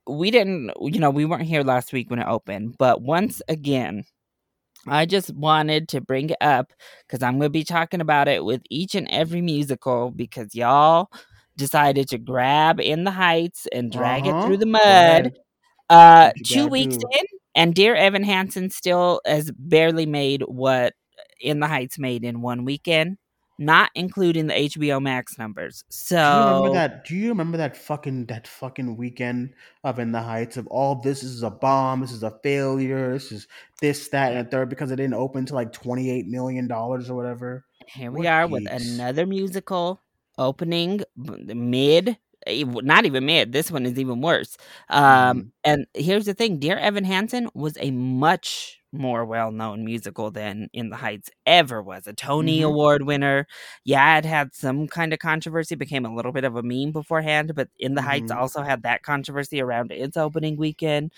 we 0.10 0.30
didn't, 0.30 0.72
you 0.82 1.00
know, 1.00 1.10
we 1.10 1.24
weren't 1.26 1.44
here 1.44 1.64
last 1.64 1.94
week 1.94 2.10
when 2.10 2.20
it 2.20 2.28
opened, 2.28 2.76
but 2.78 3.02
once 3.02 3.42
again, 3.48 4.04
I 4.90 5.06
just 5.06 5.34
wanted 5.34 5.88
to 5.90 6.02
bring 6.02 6.30
it 6.30 6.38
up 6.42 6.74
because 7.06 7.24
I'm 7.24 7.34
going 7.34 7.48
to 7.48 7.50
be 7.50 7.64
talking 7.64 8.02
about 8.02 8.28
it 8.28 8.44
with 8.44 8.62
each 8.70 8.96
and 8.96 9.08
every 9.10 9.42
musical 9.42 10.12
because 10.12 10.56
y'all 10.56 11.10
decided 11.58 12.08
to 12.10 12.18
grab 12.18 12.80
In 12.80 13.04
the 13.04 13.12
Heights 13.12 13.68
and 13.72 13.92
drag 13.92 14.28
uh-huh. 14.28 14.40
it 14.40 14.46
through 14.46 14.58
the 14.58 14.66
mud. 14.66 15.34
Uh, 15.90 16.32
two 16.44 16.68
weeks 16.68 16.98
do. 16.98 17.08
in, 17.14 17.26
and 17.56 17.74
Dear 17.74 17.96
Evan 17.96 18.24
Hansen 18.24 18.70
still 18.70 19.22
has 19.26 19.52
barely 19.58 20.06
made 20.06 20.42
what 20.44 20.94
In 21.40 21.60
the 21.60 21.68
Heights 21.68 21.98
made 21.98 22.24
in 22.24 22.42
one 22.42 22.66
weekend 22.66 23.18
not 23.58 23.92
including 23.96 24.48
the 24.48 24.54
HBO 24.54 25.02
Max 25.02 25.38
numbers. 25.38 25.84
So 25.90 26.16
do 26.16 26.38
you 26.38 26.40
remember 26.46 26.70
that? 26.72 27.06
Do 27.06 27.16
you 27.16 27.30
remember 27.30 27.58
that 27.58 27.78
fucking 27.78 28.26
that 28.28 28.48
fucking 28.48 28.98
weekend 28.98 29.54
of 29.84 30.00
In 30.00 30.12
the 30.12 30.22
Heights 30.22 30.58
of 30.58 30.68
all 30.68 30.96
this 30.96 31.24
is 31.24 31.44
a 31.44 31.50
bomb, 31.50 32.02
this 32.02 32.12
is 32.12 32.24
a 32.24 32.38
failure, 32.44 33.14
this 33.14 33.32
is 33.32 33.48
this, 33.82 34.10
that, 34.10 34.34
and 34.34 34.48
a 34.48 34.50
third 34.50 34.70
because 34.70 34.92
it 34.92 34.98
didn't 34.98 35.14
open 35.14 35.46
to 35.46 35.54
like 35.56 35.72
twenty 35.72 36.10
eight 36.10 36.28
million 36.28 36.68
dollars 36.68 37.10
or 37.10 37.16
whatever. 37.16 37.66
Here 37.88 38.12
we 38.12 38.20
what 38.20 38.28
are 38.28 38.48
with 38.48 38.68
another 38.70 39.26
musical 39.26 40.02
opening 40.38 41.02
mid 41.16 42.18
not 42.48 43.06
even 43.06 43.26
mid. 43.26 43.52
This 43.52 43.72
one 43.72 43.86
is 43.86 44.00
even 44.00 44.22
worse. 44.22 44.58
Um, 44.90 45.04
Mhm. 45.04 45.52
and 45.64 45.88
here's 45.94 46.26
the 46.26 46.34
thing: 46.34 46.60
Dear 46.60 46.78
Evan 46.78 47.04
Hansen 47.04 47.50
was 47.54 47.78
a 47.80 47.92
much 47.92 48.77
more 48.94 49.26
well-known 49.26 49.84
musical 49.86 50.32
than 50.32 50.70
In 50.74 50.90
the 50.90 50.96
Heights 50.98 51.30
ever 51.46 51.82
was. 51.84 52.08
A 52.08 52.14
Tony 52.14 52.62
Mhm. 52.62 52.64
Award 52.64 53.04
winner. 53.04 53.48
Yeah, 53.84 54.18
it 54.18 54.26
had 54.26 54.54
some 54.56 54.88
kind 54.88 55.14
of 55.14 55.20
controversy. 55.20 55.76
Became 55.76 56.06
a 56.06 56.14
little 56.16 56.32
bit 56.32 56.44
of 56.46 56.56
a 56.56 56.64
meme 56.64 56.92
beforehand, 56.92 57.54
but 57.56 57.70
In 57.80 57.96
the 57.96 58.02
Heights 58.02 58.32
Mhm. 58.32 58.38
also 58.38 58.62
had 58.64 58.84
that 58.84 59.04
controversy 59.04 59.62
around 59.62 59.92
its 59.92 60.18
opening 60.18 60.58
weekend. 60.58 61.12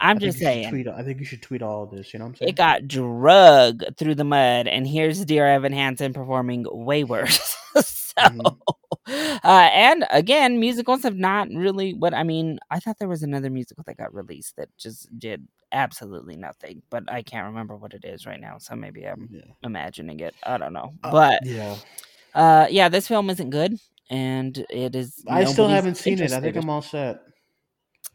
I'm 0.00 0.18
just 0.18 0.38
saying. 0.38 0.70
Tweet, 0.70 0.88
I 0.88 1.02
think 1.02 1.18
you 1.20 1.24
should 1.24 1.42
tweet 1.42 1.62
all 1.62 1.82
of 1.84 1.90
this. 1.90 2.12
You 2.12 2.18
know 2.18 2.26
what 2.26 2.30
I'm 2.30 2.36
saying? 2.36 2.48
It 2.50 2.56
got 2.56 2.88
drug 2.88 3.82
through 3.96 4.14
the 4.16 4.24
mud, 4.24 4.66
and 4.68 4.86
here's 4.86 5.24
Dear 5.24 5.46
Evan 5.46 5.72
Hansen 5.72 6.12
performing 6.12 6.64
way 6.68 7.04
worse. 7.04 7.56
so, 7.74 8.22
Mhm. 8.22 8.56
uh, 9.08 9.68
and 9.72 10.06
again, 10.10 10.58
musicals 10.58 11.02
have 11.02 11.16
not 11.16 11.48
really. 11.50 11.92
What 11.94 12.14
I 12.14 12.22
mean, 12.22 12.58
I 12.70 12.80
thought 12.80 12.98
there 12.98 13.08
was 13.08 13.22
another 13.22 13.50
musical 13.50 13.84
that 13.86 13.96
got 13.98 14.14
released 14.14 14.56
that 14.56 14.68
just 14.78 15.08
did 15.18 15.46
absolutely 15.72 16.36
nothing, 16.36 16.82
but 16.90 17.04
I 17.12 17.22
can't 17.22 17.46
remember 17.46 17.76
what 17.76 17.92
it 17.92 18.04
is 18.04 18.24
right 18.26 18.40
now. 18.40 18.56
So 18.58 18.74
maybe 18.76 19.04
I'm 19.04 19.28
yeah. 19.30 19.42
imagining 19.62 20.20
it. 20.20 20.34
I 20.44 20.56
don't 20.58 20.72
know, 20.72 20.94
Uh, 21.02 21.10
but 21.10 21.44
yeah, 21.44 21.76
uh, 22.34 22.66
yeah, 22.70 22.88
this 22.88 23.06
film 23.08 23.28
isn't 23.30 23.50
good, 23.50 23.78
and 24.08 24.56
it 24.70 24.94
is. 24.94 25.22
I 25.28 25.44
still 25.44 25.68
haven't 25.68 25.96
seen 25.96 26.20
it. 26.20 26.32
I 26.32 26.40
think. 26.40 26.56
I'm 26.56 26.70
all 26.70 26.82
set. 26.82 27.20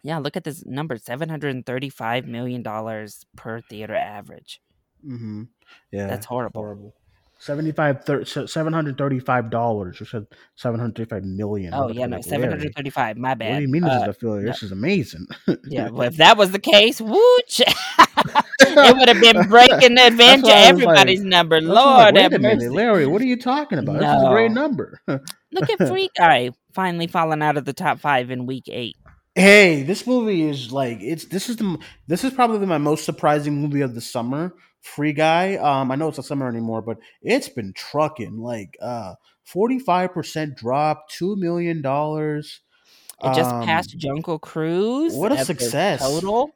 Yeah, 0.03 0.17
look 0.17 0.35
at 0.37 0.43
this 0.43 0.65
number: 0.65 0.97
seven 0.97 1.29
hundred 1.29 1.55
and 1.55 1.65
thirty-five 1.65 2.25
million 2.25 2.63
dollars 2.63 3.25
per 3.35 3.61
theater 3.61 3.95
average. 3.95 4.59
hmm 5.05 5.43
Yeah, 5.91 6.07
That's 6.07 6.25
horrible. 6.25 6.61
horrible. 6.61 6.95
75 7.39 8.05
thir- 8.05 8.23
so 8.23 8.43
$735 8.43 9.99
you 9.99 10.05
said 10.05 10.27
735 10.57 11.23
million 11.23 11.73
Oh 11.73 11.89
yeah, 11.89 12.05
no, 12.05 12.17
like, 12.17 12.23
seven 12.23 12.41
Larry, 12.41 12.51
hundred 12.51 12.75
thirty-five. 12.75 13.17
My 13.17 13.33
bad. 13.33 13.49
what 13.53 13.55
do 13.57 13.61
you 13.63 13.67
mean 13.67 13.81
this 13.81 13.93
is 13.93 14.03
Uh, 14.03 14.09
a 14.09 14.13
failure 14.13 14.41
no. 14.43 14.47
this 14.51 14.61
is 14.61 14.71
amazing 14.71 15.25
yeah, 15.65 15.89
well, 15.89 16.07
if 16.07 16.17
that 16.17 16.37
was 16.37 16.51
the 16.51 16.59
case, 16.59 17.01
wooch, 17.01 17.61
it 18.59 18.95
would 18.95 19.07
have 19.09 19.19
been 19.21 19.47
breaking 19.49 19.95
the 19.95 20.05
adventure 20.07 20.51
I 20.51 20.65
like- 20.65 20.69
everybody's 20.69 21.23
number. 21.23 21.59
That's 21.59 21.73
why 21.73 21.81
I'm 21.81 22.13
Lord 22.13 22.15
like, 22.15 22.31
wait 22.31 22.33
a 22.33 22.39
minute 22.39 22.71
larry 22.73 23.07
what 23.07 23.21
are 23.23 23.25
you 23.25 23.37
talking 23.37 23.79
about 23.79 23.93
this 23.99 24.07
is 24.15 24.23
a 24.23 24.29
great 24.29 24.51
number 24.51 24.99
Look 25.07 25.69
at 25.69 25.87
Free 25.87 26.09
Guy 26.17 26.51
finally 26.73 27.07
falling 27.07 27.41
out 27.41 27.57
of 27.57 27.65
the 27.65 27.73
top 27.73 27.99
five 27.99 28.29
in 28.31 28.45
week 28.45 28.65
eight. 28.69 28.95
Hey 29.35 29.83
this 29.83 30.05
movie 30.05 30.43
is 30.43 30.71
like 30.71 30.97
it's 31.01 31.25
this 31.25 31.49
is 31.49 31.55
the 31.57 31.77
this 32.07 32.23
is 32.23 32.33
probably 32.33 32.65
my 32.67 32.77
most 32.77 33.05
surprising 33.05 33.61
movie 33.61 33.81
of 33.81 33.95
the 33.95 34.01
summer 34.01 34.53
free 34.81 35.13
guy 35.13 35.55
um 35.55 35.89
i 35.91 35.95
know 35.95 36.09
it's 36.09 36.17
not 36.17 36.25
summer 36.25 36.49
anymore 36.49 36.81
but 36.81 36.97
it's 37.21 37.47
been 37.47 37.71
trucking 37.73 38.37
like 38.37 38.77
uh 38.81 39.13
45% 39.53 40.55
drop 40.55 41.05
$2 41.11 41.35
million 41.37 41.77
It 43.23 43.35
just 43.35 43.51
Um, 43.51 43.63
passed 43.65 43.97
Jungle 43.97 44.39
Cruise. 44.39 45.13
what 45.13 45.31
a 45.31 45.37
success. 45.45 45.99
Total. 46.01 46.49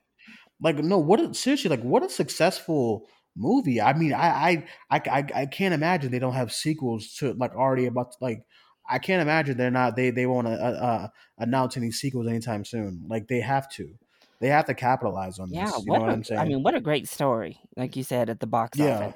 like 0.61 0.77
no 0.77 0.97
what 0.97 1.19
a, 1.19 1.33
seriously 1.33 1.69
like 1.69 1.81
what 1.83 2.03
a 2.03 2.09
successful 2.09 3.07
movie 3.35 3.81
i 3.81 3.93
mean 3.93 4.13
I, 4.13 4.27
I 4.27 4.65
i 4.89 5.01
i 5.19 5.25
i 5.41 5.45
can't 5.45 5.73
imagine 5.73 6.11
they 6.11 6.19
don't 6.19 6.33
have 6.33 6.53
sequels 6.53 7.13
to 7.19 7.33
like 7.33 7.53
already 7.55 7.85
about 7.85 8.11
to, 8.13 8.17
like 8.21 8.43
i 8.89 8.99
can't 8.99 9.21
imagine 9.21 9.57
they're 9.57 9.71
not 9.71 9.95
they 9.95 10.09
they 10.11 10.25
won't 10.25 10.47
uh, 10.47 10.51
uh 10.51 11.07
announce 11.39 11.77
any 11.77 11.91
sequels 11.91 12.27
anytime 12.27 12.65
soon 12.65 13.03
like 13.07 13.27
they 13.27 13.39
have 13.39 13.69
to 13.69 13.97
they 14.39 14.47
have 14.47 14.65
to 14.65 14.73
capitalize 14.73 15.39
on 15.39 15.51
Yeah, 15.51 15.71
this 15.71 15.83
you 15.85 15.91
what 15.91 15.99
know 15.99 16.01
what 16.01 16.11
i'm 16.11 16.23
saying 16.23 16.41
I 16.43 16.45
mean, 16.49 16.63
what 16.63 16.75
a 16.75 16.81
great 16.81 17.07
story, 17.07 17.59
like 17.77 17.95
you 17.95 18.03
said 18.03 18.29
at 18.29 18.39
the 18.39 18.47
box 18.47 18.79
Yeah. 18.79 18.81
office. 18.81 19.13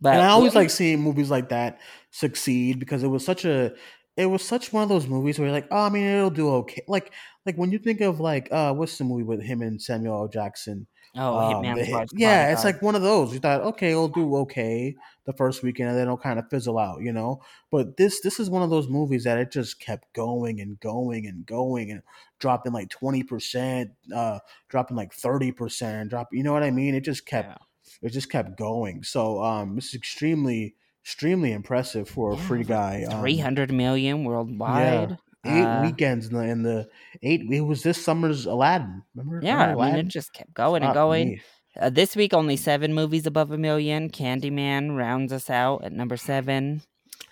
But 0.00 0.20
and 0.20 0.22
I 0.22 0.28
always 0.28 0.54
like 0.54 0.70
seeing 0.70 1.00
movies 1.00 1.30
like 1.30 1.48
that 1.50 1.80
succeed 2.10 2.78
because 2.78 3.02
it 3.02 3.08
was 3.08 3.24
such 3.24 3.44
a 3.44 3.74
it 4.16 4.26
was 4.26 4.42
such 4.42 4.72
one 4.72 4.82
of 4.82 4.88
those 4.90 5.06
movies 5.06 5.38
where 5.38 5.48
you're 5.48 5.54
like, 5.54 5.68
oh, 5.70 5.86
I 5.86 5.88
mean, 5.88 6.04
it'll 6.04 6.30
do 6.30 6.50
okay. 6.56 6.82
Like 6.88 7.12
like 7.46 7.56
when 7.56 7.72
you 7.72 7.78
think 7.78 8.00
of 8.00 8.20
like 8.20 8.48
uh 8.52 8.74
what's 8.74 8.98
the 8.98 9.04
movie 9.04 9.22
with 9.24 9.42
him 9.42 9.62
and 9.62 9.80
Samuel 9.80 10.16
L. 10.22 10.28
Jackson? 10.28 10.86
Oh, 11.16 11.38
Um, 11.38 11.64
Hitman's 11.64 12.12
yeah, 12.14 12.52
it's 12.52 12.64
like 12.64 12.82
one 12.82 12.94
of 12.94 13.02
those. 13.02 13.32
You 13.32 13.40
thought, 13.40 13.60
okay, 13.62 13.90
it'll 13.90 14.08
do 14.08 14.36
okay 14.38 14.94
the 15.24 15.32
first 15.32 15.62
weekend, 15.62 15.88
and 15.90 15.96
then 15.98 16.04
it'll 16.06 16.16
kind 16.18 16.38
of 16.38 16.48
fizzle 16.50 16.78
out, 16.78 17.02
you 17.02 17.12
know. 17.12 17.42
But 17.70 17.96
this 17.96 18.20
this 18.20 18.40
is 18.40 18.50
one 18.50 18.62
of 18.62 18.70
those 18.70 18.88
movies 18.88 19.24
that 19.24 19.38
it 19.38 19.50
just 19.52 19.80
kept 19.80 20.12
going 20.14 20.60
and 20.60 20.78
going 20.80 21.26
and 21.26 21.44
going 21.46 21.90
and 21.90 22.02
dropping 22.38 22.72
like 22.72 22.88
twenty 22.88 23.22
percent, 23.22 23.90
uh, 24.14 24.38
dropping 24.68 24.96
like 24.96 25.12
thirty 25.12 25.52
percent, 25.52 26.10
drop. 26.10 26.28
You 26.32 26.42
know 26.42 26.52
what 26.52 26.62
I 26.62 26.70
mean? 26.70 26.94
It 26.94 27.02
just 27.04 27.26
kept 27.26 27.48
Yeah. 27.48 27.58
it 28.02 28.10
just 28.10 28.30
kept 28.30 28.56
going. 28.56 29.02
So 29.02 29.42
um, 29.42 29.74
this 29.76 29.88
is 29.88 29.94
extremely 29.94 30.76
extremely 31.04 31.52
impressive 31.52 32.08
for 32.08 32.32
a 32.32 32.36
Yeah, 32.36 32.42
free 32.46 32.64
guy. 32.64 33.04
Um, 33.04 33.20
Three 33.20 33.38
hundred 33.38 33.72
million 33.72 34.24
worldwide. 34.24 35.18
Eight 35.44 35.62
Uh, 35.62 35.82
weekends 35.82 36.28
in 36.28 36.34
the, 36.34 36.42
in 36.44 36.62
the 36.62 36.88
eight. 37.22 37.42
It 37.50 37.60
was 37.62 37.82
this 37.82 38.02
summer's 38.02 38.46
Aladdin. 38.46 39.02
Remember? 39.14 39.40
Yeah, 39.44 39.52
Remember 39.54 39.62
I 39.62 39.84
mean, 39.86 39.92
Aladdin? 39.94 40.06
it 40.06 40.10
just 40.10 40.32
kept 40.32 40.54
going 40.54 40.82
and 40.82 40.94
going. 40.94 41.40
Uh, 41.80 41.88
this 41.90 42.14
week, 42.14 42.34
only 42.34 42.56
seven 42.56 42.92
movies 42.94 43.26
above 43.26 43.50
a 43.50 43.58
million. 43.58 44.10
Candyman 44.10 44.96
rounds 44.96 45.32
us 45.32 45.48
out 45.50 45.84
at 45.84 45.92
number 45.92 46.16
seven. 46.16 46.82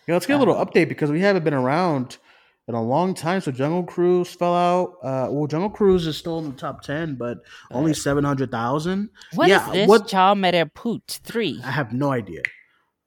Yeah, 0.06 0.14
let's 0.14 0.26
get 0.26 0.36
a 0.36 0.38
little 0.38 0.56
Um, 0.56 0.66
update 0.66 0.88
because 0.88 1.10
we 1.10 1.20
haven't 1.20 1.44
been 1.44 1.54
around 1.54 2.16
in 2.66 2.74
a 2.74 2.82
long 2.82 3.12
time. 3.14 3.40
So 3.42 3.52
Jungle 3.52 3.82
Cruise 3.84 4.32
fell 4.32 4.54
out. 4.54 4.94
Uh, 5.02 5.28
well, 5.30 5.46
Jungle 5.46 5.68
Cruise 5.70 6.06
is 6.06 6.16
still 6.16 6.38
in 6.38 6.46
the 6.46 6.56
top 6.56 6.82
ten, 6.82 7.16
but 7.16 7.38
only 7.70 7.90
Uh, 7.90 7.94
seven 7.94 8.24
hundred 8.24 8.50
thousand. 8.50 9.10
What 9.34 9.44
is 9.44 9.50
yeah, 9.50 9.70
this? 9.72 9.88
what- 9.88 10.08
Chao 10.08 10.34
Put 10.74 11.06
three. 11.22 11.60
I 11.64 11.70
have 11.70 11.92
no 11.92 12.10
idea. 12.10 12.40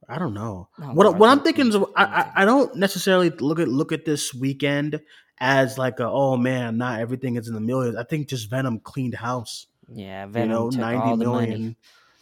I 0.08 0.18
don't 0.18 0.34
know. 0.34 0.68
Oh, 0.80 0.92
what 0.92 1.18
what 1.18 1.30
I'm 1.30 1.40
thinking 1.40 1.68
is 1.68 1.76
I, 1.96 2.30
I. 2.36 2.44
Don't 2.44 2.74
necessarily 2.76 3.30
look 3.30 3.58
at 3.58 3.68
look 3.68 3.92
at 3.92 4.04
this 4.04 4.34
weekend 4.34 5.00
as 5.38 5.78
like 5.78 6.00
a, 6.00 6.06
oh 6.08 6.36
man, 6.36 6.78
not 6.78 7.00
everything 7.00 7.36
is 7.36 7.48
in 7.48 7.54
the 7.54 7.60
millions. 7.60 7.96
I 7.96 8.04
think 8.04 8.28
just 8.28 8.50
Venom 8.50 8.80
cleaned 8.80 9.14
house. 9.14 9.66
Yeah, 9.88 10.26
you 10.26 10.32
Venom 10.32 10.50
know, 10.50 10.70
took 10.70 10.80
ninety 10.80 10.98
all 11.10 11.16
the 11.16 11.24
money. 11.26 11.76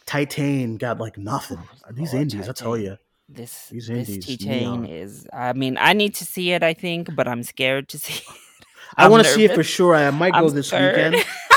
Titane 0.05 0.77
got 0.77 0.99
like 0.99 1.17
nothing. 1.17 1.59
Oh, 1.87 1.91
These 1.91 2.13
Lord, 2.13 2.21
indies, 2.23 2.49
I 2.49 2.53
tell 2.53 2.77
you. 2.77 2.97
This 3.29 3.67
These 3.69 3.87
this 3.87 4.09
indies, 4.09 4.25
T 4.25 4.37
Chain 4.37 4.59
neon. 4.61 4.85
is. 4.85 5.27
I 5.33 5.53
mean, 5.53 5.77
I 5.79 5.93
need 5.93 6.15
to 6.15 6.25
see 6.25 6.51
it. 6.51 6.61
I 6.63 6.73
think, 6.73 7.15
but 7.15 7.27
I'm 7.27 7.43
scared 7.43 7.89
to 7.89 7.99
see. 7.99 8.13
it. 8.27 8.65
I 8.97 9.07
want 9.09 9.25
to 9.25 9.29
see 9.29 9.45
it 9.45 9.53
for 9.53 9.63
sure. 9.63 9.95
I 9.95 10.09
might 10.11 10.33
go 10.33 10.47
I'm 10.47 10.53
this 10.53 10.67
scared. 10.67 11.13
weekend. 11.13 11.25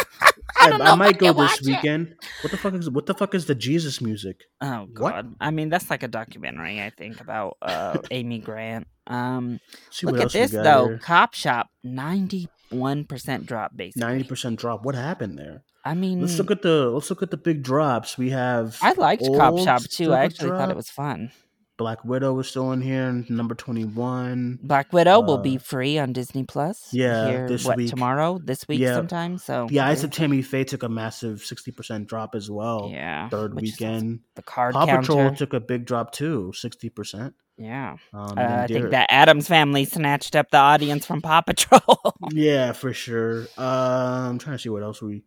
I 0.66 0.70
don't 0.70 0.78
know. 0.78 0.84
I 0.84 0.94
might 0.94 1.18
go 1.18 1.28
this 1.28 1.36
watch 1.36 1.60
it. 1.60 1.66
weekend. 1.66 2.14
What 2.42 2.50
the 2.50 2.56
fuck 2.56 2.74
is 2.74 2.90
what 2.90 3.06
the 3.06 3.14
fuck 3.14 3.34
is 3.34 3.46
the 3.46 3.54
Jesus 3.54 4.00
music? 4.00 4.42
Oh 4.60 4.86
What? 4.96 5.12
God! 5.12 5.34
I 5.40 5.50
mean, 5.50 5.68
that's 5.68 5.90
like 5.90 6.02
a 6.02 6.08
documentary. 6.08 6.80
I 6.82 6.90
think 6.90 7.20
about 7.20 7.56
uh, 7.62 7.98
Amy 8.10 8.38
Grant. 8.38 8.86
Um, 9.06 9.60
See 9.90 10.06
look 10.06 10.14
what 10.14 10.20
at 10.20 10.24
else 10.24 10.32
this 10.32 10.50
though. 10.50 10.88
here. 10.88 10.98
Cop 10.98 11.34
Shop, 11.34 11.68
ninety-one 11.84 13.04
percent 13.04 13.46
drop. 13.46 13.72
Basically, 13.76 14.00
Ninety 14.06 14.24
percent 14.24 14.58
drop. 14.58 14.84
What 14.84 14.94
happened 14.94 15.38
there? 15.38 15.62
I 15.84 15.94
mean, 15.94 16.20
Let's 16.20 16.36
look 16.38 16.50
at 16.50 16.62
the 16.62 16.90
let's 16.90 17.10
look 17.10 17.22
at 17.22 17.30
the 17.30 17.36
big 17.36 17.62
drops. 17.62 18.18
We 18.18 18.30
have 18.30 18.76
I 18.82 18.92
liked 18.92 19.22
Cop 19.24 19.58
Shop 19.60 19.82
too. 19.82 20.12
I 20.12 20.16
I 20.16 20.22
a 20.22 20.24
actually 20.24 20.50
thought 20.50 20.70
it 20.70 20.76
was 20.76 20.90
fun. 20.90 21.30
Black 21.78 22.04
Widow 22.04 22.38
is 22.38 22.48
still 22.48 22.72
in 22.72 22.80
here, 22.80 23.24
number 23.28 23.54
twenty 23.54 23.84
one. 23.84 24.58
Black 24.62 24.92
Widow 24.92 25.20
will 25.20 25.38
be 25.38 25.56
Uh, 25.56 25.60
free 25.60 25.98
on 25.98 26.12
Disney 26.14 26.44
Plus. 26.44 26.88
yeah, 26.92 27.28
here, 27.28 27.48
this 27.48 27.64
what 27.66 27.76
week. 27.76 27.90
tomorrow? 27.90 28.38
This 28.42 28.66
week 28.66 28.80
Yeah. 28.80 28.94
sometime. 28.94 29.36
So 29.38 29.66
Yeah, 29.70 29.86
Eyes 29.86 30.02
of 30.02 30.10
Tammy 30.10 30.40
Faye 30.42 30.64
took 30.64 30.82
a 30.82 30.88
massive 30.88 31.42
sixty 31.42 31.72
percent 31.72 32.08
drop 32.08 32.34
as 32.34 32.50
well. 32.50 32.88
Yeah, 32.92 33.28
Third 33.28 33.54
weekend. 33.54 34.20
the 34.36 34.42
card 34.42 34.72
Paw 34.74 34.86
counter. 34.86 35.00
Patrol 35.02 35.34
took 35.34 35.52
a 35.52 35.60
big 35.60 35.84
drop 35.84 36.12
too, 36.12 36.52
sixty 36.54 36.88
percent. 36.88 37.34
yeah, 37.58 37.96
Um, 38.12 38.38
uh, 38.38 38.62
I 38.64 38.66
think 38.66 38.90
that 38.90 39.06
Addams 39.10 39.48
family 39.48 39.84
snatched 39.84 40.34
up 40.36 40.50
the 40.50 40.58
audience 40.58 41.04
from 41.06 41.20
Paw 41.22 41.40
Patrol. 41.42 42.00
Yeah, 42.32 42.72
for 42.72 42.92
sure. 42.92 43.46
Uh, 43.58 44.28
I'm 44.30 44.38
trying 44.38 44.56
to 44.56 44.62
see 44.62 44.68
what 44.70 44.82
else 44.82 45.00
we 45.02 45.24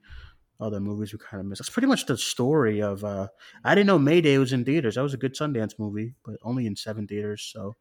other 0.59 0.79
movies 0.79 1.13
we 1.13 1.19
kind 1.19 1.39
of 1.41 1.47
missed. 1.47 1.61
That's 1.61 1.69
pretty 1.69 1.87
much 1.87 2.05
the 2.05 2.17
story 2.17 2.81
of. 2.81 3.03
uh 3.03 3.27
I 3.63 3.75
didn't 3.75 3.87
know 3.87 3.99
Mayday 3.99 4.37
was 4.37 4.53
in 4.53 4.65
theaters. 4.65 4.95
That 4.95 5.03
was 5.03 5.13
a 5.13 5.17
good 5.17 5.35
Sundance 5.35 5.77
movie, 5.79 6.15
but 6.25 6.35
only 6.43 6.65
in 6.65 6.75
seven 6.75 7.07
theaters. 7.07 7.49
So 7.53 7.75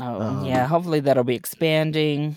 oh 0.00 0.20
Um, 0.20 0.44
yeah, 0.44 0.66
hopefully 0.66 1.00
that'll 1.00 1.24
be 1.24 1.34
expanding. 1.34 2.36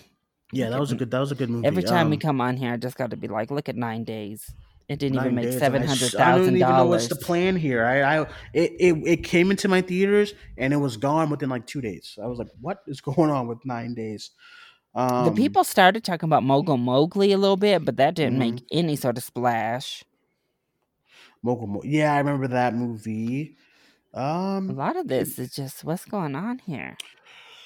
yeah, 0.51 0.69
that 0.69 0.79
was 0.79 0.91
a 0.91 0.95
good. 0.95 1.12
That 1.12 1.19
was 1.19 1.32
a 1.32 1.36
good 1.36 1.49
movie. 1.49 1.67
Every 1.67 1.84
time 1.84 2.10
we 2.10 2.15
Um, 2.17 2.21
come 2.21 2.41
on 2.41 2.58
here, 2.58 2.73
I 2.73 2.77
just 2.77 2.95
got 2.97 3.12
to 3.12 3.17
be 3.17 3.27
like, 3.27 3.51
look 3.51 3.69
at 3.69 3.75
nine 3.75 4.03
days. 4.03 4.53
It 4.89 4.99
didn't 4.99 5.17
even 5.17 5.36
make 5.36 5.45
Days, 5.45 5.62
I 5.62 5.67
I 5.67 6.38
don't 6.38 6.47
even 6.58 6.60
know 6.60 6.86
what's 6.88 7.08
the 7.08 7.15
plan 7.15 7.56
here. 7.56 7.86
I, 7.86 8.01
I 8.01 8.21
it, 8.53 8.71
it 8.79 8.93
it 9.08 9.23
came 9.23 9.49
into 9.49 9.67
my 9.69 9.82
theaters 9.82 10.34
and 10.58 10.73
it 10.73 10.77
was 10.77 10.97
gone 10.97 11.29
within 11.29 11.49
like 11.49 11.65
two 11.65 11.79
days. 11.79 12.17
I 12.21 12.27
was 12.27 12.38
like, 12.38 12.49
what 12.60 12.79
is 12.86 12.99
going 13.10 13.29
on 13.32 13.47
with 13.47 13.60
nine 13.65 13.93
days? 13.95 14.32
Um, 14.95 15.25
the 15.25 15.32
people 15.32 15.63
started 15.63 16.03
talking 16.03 16.27
about 16.27 16.43
Mogul 16.43 16.77
Mowgli 16.77 17.32
a 17.32 17.38
little 17.38 17.58
bit, 17.58 17.84
but 17.86 17.97
that 17.97 18.15
didn't 18.15 18.38
Mm-hmm. 18.39 18.39
make 18.39 18.63
any 18.71 18.95
sort 18.95 19.17
of 19.17 19.23
splash. 19.23 20.03
Mogul 21.41 21.67
Mo- 21.67 21.82
yeah, 21.84 22.13
I 22.13 22.17
remember 22.19 22.47
that 22.49 22.75
movie. 22.75 23.58
A 24.13 24.19
Um, 24.21 24.67
lot 24.73 24.95
of 24.95 25.08
this 25.08 25.39
is 25.39 25.53
just 25.56 25.84
what's 25.84 26.06
going 26.06 26.36
on 26.36 26.60
here. 26.60 26.97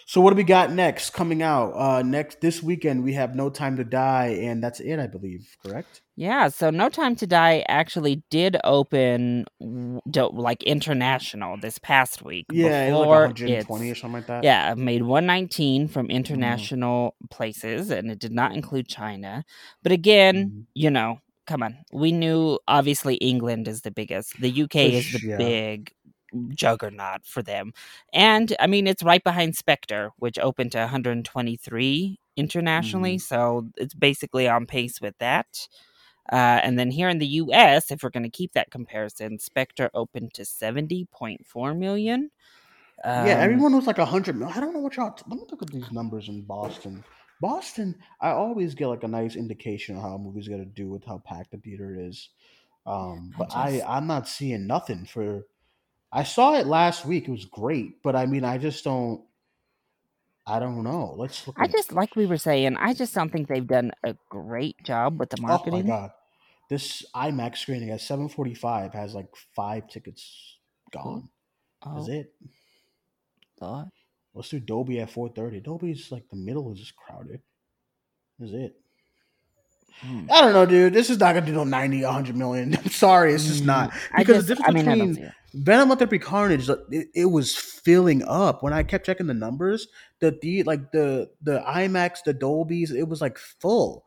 So 0.06 0.22
what 0.22 0.32
do 0.32 0.38
we 0.38 0.44
got 0.44 0.72
next 0.72 1.12
coming 1.12 1.42
out? 1.44 1.72
Uh 1.74 2.02
next 2.02 2.40
this 2.42 2.64
weekend 2.64 3.04
we 3.04 3.14
have 3.14 3.36
No 3.36 3.50
Time 3.50 3.76
to 3.78 3.84
Die 3.84 4.28
and 4.28 4.64
that's 4.64 4.80
it, 4.80 5.00
I 5.00 5.08
believe, 5.08 5.58
correct? 5.64 6.02
Yeah, 6.20 6.48
so 6.48 6.72
No 6.72 6.90
Time 6.90 7.16
to 7.18 7.28
Die 7.28 7.64
actually 7.70 8.24
did 8.32 8.58
open 8.64 9.46
do- 10.10 10.32
like 10.34 10.64
international 10.64 11.58
this 11.62 11.78
past 11.78 12.24
week. 12.24 12.48
Yeah, 12.52 12.90
was 12.92 13.06
like 13.08 13.08
120 13.08 13.92
or 13.92 13.96
something 13.96 14.14
like 14.14 14.26
that. 14.26 14.44
Yeah, 14.44 14.74
made 14.76 15.04
119 15.04 15.88
from 15.88 16.08
Mm-hmm. 16.08 16.16
international 16.18 17.16
places, 17.30 17.92
and 17.92 18.10
it 18.10 18.18
did 18.18 18.32
not 18.32 18.54
include 18.54 18.88
China. 18.88 19.46
But 19.84 19.92
again, 19.92 20.36
Mhm. 20.50 20.66
you 20.74 20.90
know, 20.90 21.20
come 21.46 21.62
on. 21.62 21.78
We 21.94 22.12
knew 22.12 22.58
obviously 22.68 23.16
England 23.18 23.68
is 23.68 23.82
the 23.84 23.92
biggest. 23.92 24.42
The 24.42 24.50
UK 24.50 24.94
is 24.94 25.12
the 25.12 25.20
yeah. 25.24 25.38
big 25.38 25.92
juggernaut 26.56 27.26
for 27.26 27.44
them. 27.44 27.74
And 28.12 28.56
I 28.60 28.66
mean, 28.68 28.88
it's 28.88 29.04
right 29.04 29.24
behind 29.24 29.56
Spectre, 29.56 30.12
which 30.18 30.40
opened 30.40 30.72
to 30.74 30.80
123 30.80 32.20
internationally. 32.36 33.18
Mhm. 33.18 33.22
So 33.22 33.70
it's 33.78 33.94
basically 33.94 34.48
on 34.48 34.66
pace 34.66 35.00
with 35.00 35.16
that. 35.20 35.68
Uh, 36.32 36.60
and 36.64 36.78
then 36.78 36.92
here 36.92 37.10
in 37.10 37.20
the 37.20 37.28
US, 37.28 37.92
if 37.92 38.04
we're 38.04 38.10
going 38.10 38.24
to 38.24 38.30
keep 38.30 38.54
that 38.54 38.72
comparison, 38.72 39.40
Spectre 39.40 39.90
opened 39.94 40.34
to 40.36 40.44
70.4 40.44 41.78
million. 41.78 42.32
yeah, 43.06 43.22
Um, 43.22 43.28
everyone 43.42 43.76
was 43.76 43.88
like 43.88 43.98
100 43.98 44.36
mil. 44.38 44.50
I 44.50 44.60
don't 44.60 44.74
know 44.74 44.80
what 44.80 44.96
y'all. 44.98 45.16
Let 45.28 45.40
me 45.40 45.46
look 45.50 45.62
at 45.62 45.70
these 45.72 45.92
numbers 45.92 46.30
in 46.30 46.42
Boston. 46.44 47.04
Boston, 47.40 47.96
I 48.20 48.32
always 48.32 48.74
get 48.76 48.88
like 48.88 49.04
a 49.04 49.08
nice 49.08 49.36
indication 49.36 49.96
of 49.96 50.02
how 50.02 50.16
a 50.16 50.18
movie's 50.20 50.48
gonna 50.48 50.66
do 50.66 50.90
with 50.90 51.06
how 51.06 51.20
packed 51.20 51.52
the 51.52 51.58
theater 51.58 51.96
is. 52.00 52.30
Um, 52.86 53.34
but 53.38 53.50
I, 53.54 53.74
just- 53.74 53.90
I'm 53.90 54.08
not 54.08 54.28
seeing 54.28 54.66
nothing 54.68 55.06
for. 55.06 55.46
I 56.12 56.24
saw 56.24 56.56
it 56.56 56.68
last 56.68 57.06
week. 57.06 57.28
It 57.28 57.32
was 57.32 57.46
great, 57.46 58.02
but 58.02 58.16
I 58.16 58.26
mean, 58.26 58.44
I 58.44 58.58
just 58.58 58.84
don't. 58.84 59.22
I 60.50 60.60
don't 60.60 60.82
know. 60.84 61.14
Let's 61.18 61.46
look. 61.46 61.58
I 61.60 61.68
just 61.68 61.92
like 61.92 62.16
we 62.16 62.26
were 62.26 62.38
saying. 62.38 62.78
I 62.78 62.94
just 62.94 63.14
don't 63.14 63.30
think 63.32 63.50
they've 63.50 63.68
done 63.68 63.92
a 64.04 64.16
great 64.30 64.82
job 64.84 65.20
with 65.20 65.30
the 65.30 65.42
marketing. 65.42 65.74
Oh 65.74 65.84
my 65.84 65.90
god, 66.08 66.12
this 66.70 67.04
IMAX 67.14 67.58
screening 67.58 67.90
at 67.92 68.00
7:45 68.00 68.94
has 68.94 69.14
like 69.14 69.28
five 69.56 69.90
tickets 69.90 70.58
gone. 70.94 71.30
oh, 71.86 72.02
Is 72.02 72.08
it? 72.08 72.34
Lord. 73.60 73.88
Let's 74.34 74.50
do 74.50 74.60
Dolby 74.60 75.00
at 75.00 75.12
4:30. 75.12 75.64
Dolby's 75.64 76.12
like 76.12 76.30
the 76.30 76.38
middle 76.38 76.72
is 76.72 76.80
just 76.80 76.96
crowded. 76.96 77.42
Is 78.40 78.54
it? 78.54 78.76
Hmm. 80.02 80.28
I 80.32 80.42
don't 80.42 80.54
know, 80.54 80.66
dude. 80.68 80.94
This 80.94 81.10
is 81.10 81.20
not 81.20 81.34
gonna 81.34 81.46
do 81.48 81.54
no 81.54 81.64
90, 81.64 82.04
100 82.04 82.36
million. 82.36 82.76
I'm 82.86 82.90
sorry, 82.92 83.34
it's 83.34 83.48
just 83.48 83.66
not. 83.66 83.92
Mm, 83.92 84.18
Because 84.20 84.46
the 84.46 84.56
just, 84.56 84.68
I 84.68 84.72
difference 84.72 84.86
mean, 84.86 84.94
I 84.94 84.98
don't 84.98 85.10
between. 85.14 85.34
Venom 85.54 85.90
Let 85.90 85.98
There 85.98 86.08
Be 86.08 86.20
Carnage, 86.20 86.70
like, 86.70 86.78
it, 86.92 87.08
it 87.16 87.26
was 87.26 87.56
filling 87.56 88.22
up. 88.24 88.62
When 88.62 88.74
I 88.74 88.84
kept 88.84 89.08
checking 89.08 89.26
the 89.26 89.34
numbers, 89.34 89.88
the, 90.20 90.38
the 90.42 90.64
like 90.64 90.92
the 90.92 91.30
the 91.42 91.64
IMAX, 91.68 92.20
the 92.26 92.34
Dolby's, 92.34 92.92
it 92.92 93.08
was 93.08 93.22
like 93.22 93.38
full. 93.38 94.06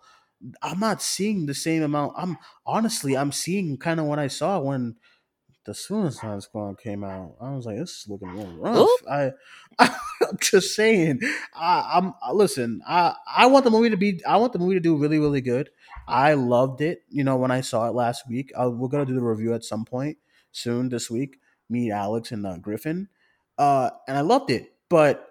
I'm 0.62 0.80
not 0.80 1.02
seeing 1.02 1.46
the 1.46 1.54
same 1.54 1.82
amount. 1.82 2.14
I'm 2.16 2.38
honestly, 2.64 3.16
I'm 3.16 3.32
seeing 3.32 3.76
kind 3.76 4.00
of 4.00 4.06
what 4.06 4.18
I 4.18 4.28
saw 4.28 4.58
when 4.58 4.96
the 5.66 5.74
Suicide 5.74 6.42
Squad 6.42 6.80
came 6.80 7.04
out. 7.04 7.36
I 7.40 7.54
was 7.54 7.66
like, 7.66 7.76
this 7.76 7.90
is 7.90 8.06
looking 8.08 8.28
a 8.28 8.36
little 8.36 8.56
rough. 8.56 8.78
Oop. 8.78 9.00
I, 9.10 9.32
I'm 9.78 10.38
just 10.40 10.74
saying. 10.74 11.20
I, 11.54 11.92
I'm 11.94 12.14
listen. 12.34 12.80
I 12.86 13.14
I 13.36 13.46
want 13.46 13.64
the 13.64 13.70
movie 13.70 13.90
to 13.90 13.96
be. 13.96 14.20
I 14.26 14.36
want 14.38 14.52
the 14.52 14.58
movie 14.58 14.74
to 14.74 14.80
do 14.80 14.96
really 14.96 15.18
really 15.18 15.42
good. 15.42 15.70
I 16.08 16.34
loved 16.34 16.80
it. 16.80 17.02
You 17.08 17.24
know 17.24 17.36
when 17.36 17.50
I 17.50 17.60
saw 17.60 17.86
it 17.88 17.94
last 17.94 18.28
week. 18.28 18.52
I, 18.56 18.66
we're 18.66 18.88
gonna 18.88 19.06
do 19.06 19.14
the 19.14 19.22
review 19.22 19.54
at 19.54 19.64
some 19.64 19.84
point 19.84 20.16
soon 20.52 20.88
this 20.88 21.10
week. 21.10 21.38
Me, 21.68 21.90
Alex, 21.90 22.32
and 22.32 22.46
uh, 22.46 22.56
Griffin. 22.56 23.08
Uh, 23.58 23.90
and 24.08 24.16
I 24.16 24.22
loved 24.22 24.50
it. 24.50 24.72
But 24.88 25.29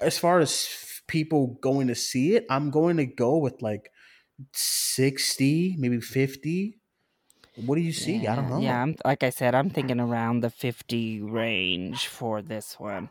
as 0.00 0.18
far 0.18 0.40
as 0.40 1.02
people 1.06 1.58
going 1.60 1.88
to 1.88 1.94
see 1.94 2.34
it, 2.36 2.46
I'm 2.50 2.70
going 2.70 2.96
to 2.98 3.06
go 3.06 3.38
with 3.38 3.62
like 3.62 3.90
sixty, 4.52 5.76
maybe 5.78 6.00
fifty. 6.00 6.80
What 7.54 7.76
do 7.76 7.82
you 7.82 7.92
see? 7.92 8.26
I 8.26 8.36
don't 8.36 8.48
Yeah, 8.48 8.48
know. 8.48 8.58
Yeah, 8.58 8.82
I'm, 8.82 8.96
like 9.04 9.22
I 9.22 9.30
said, 9.30 9.54
I'm 9.54 9.70
thinking 9.70 10.00
around 10.00 10.40
the 10.40 10.50
50 10.50 11.20
range 11.22 12.06
for 12.06 12.42
this 12.42 12.78
one. 12.78 13.10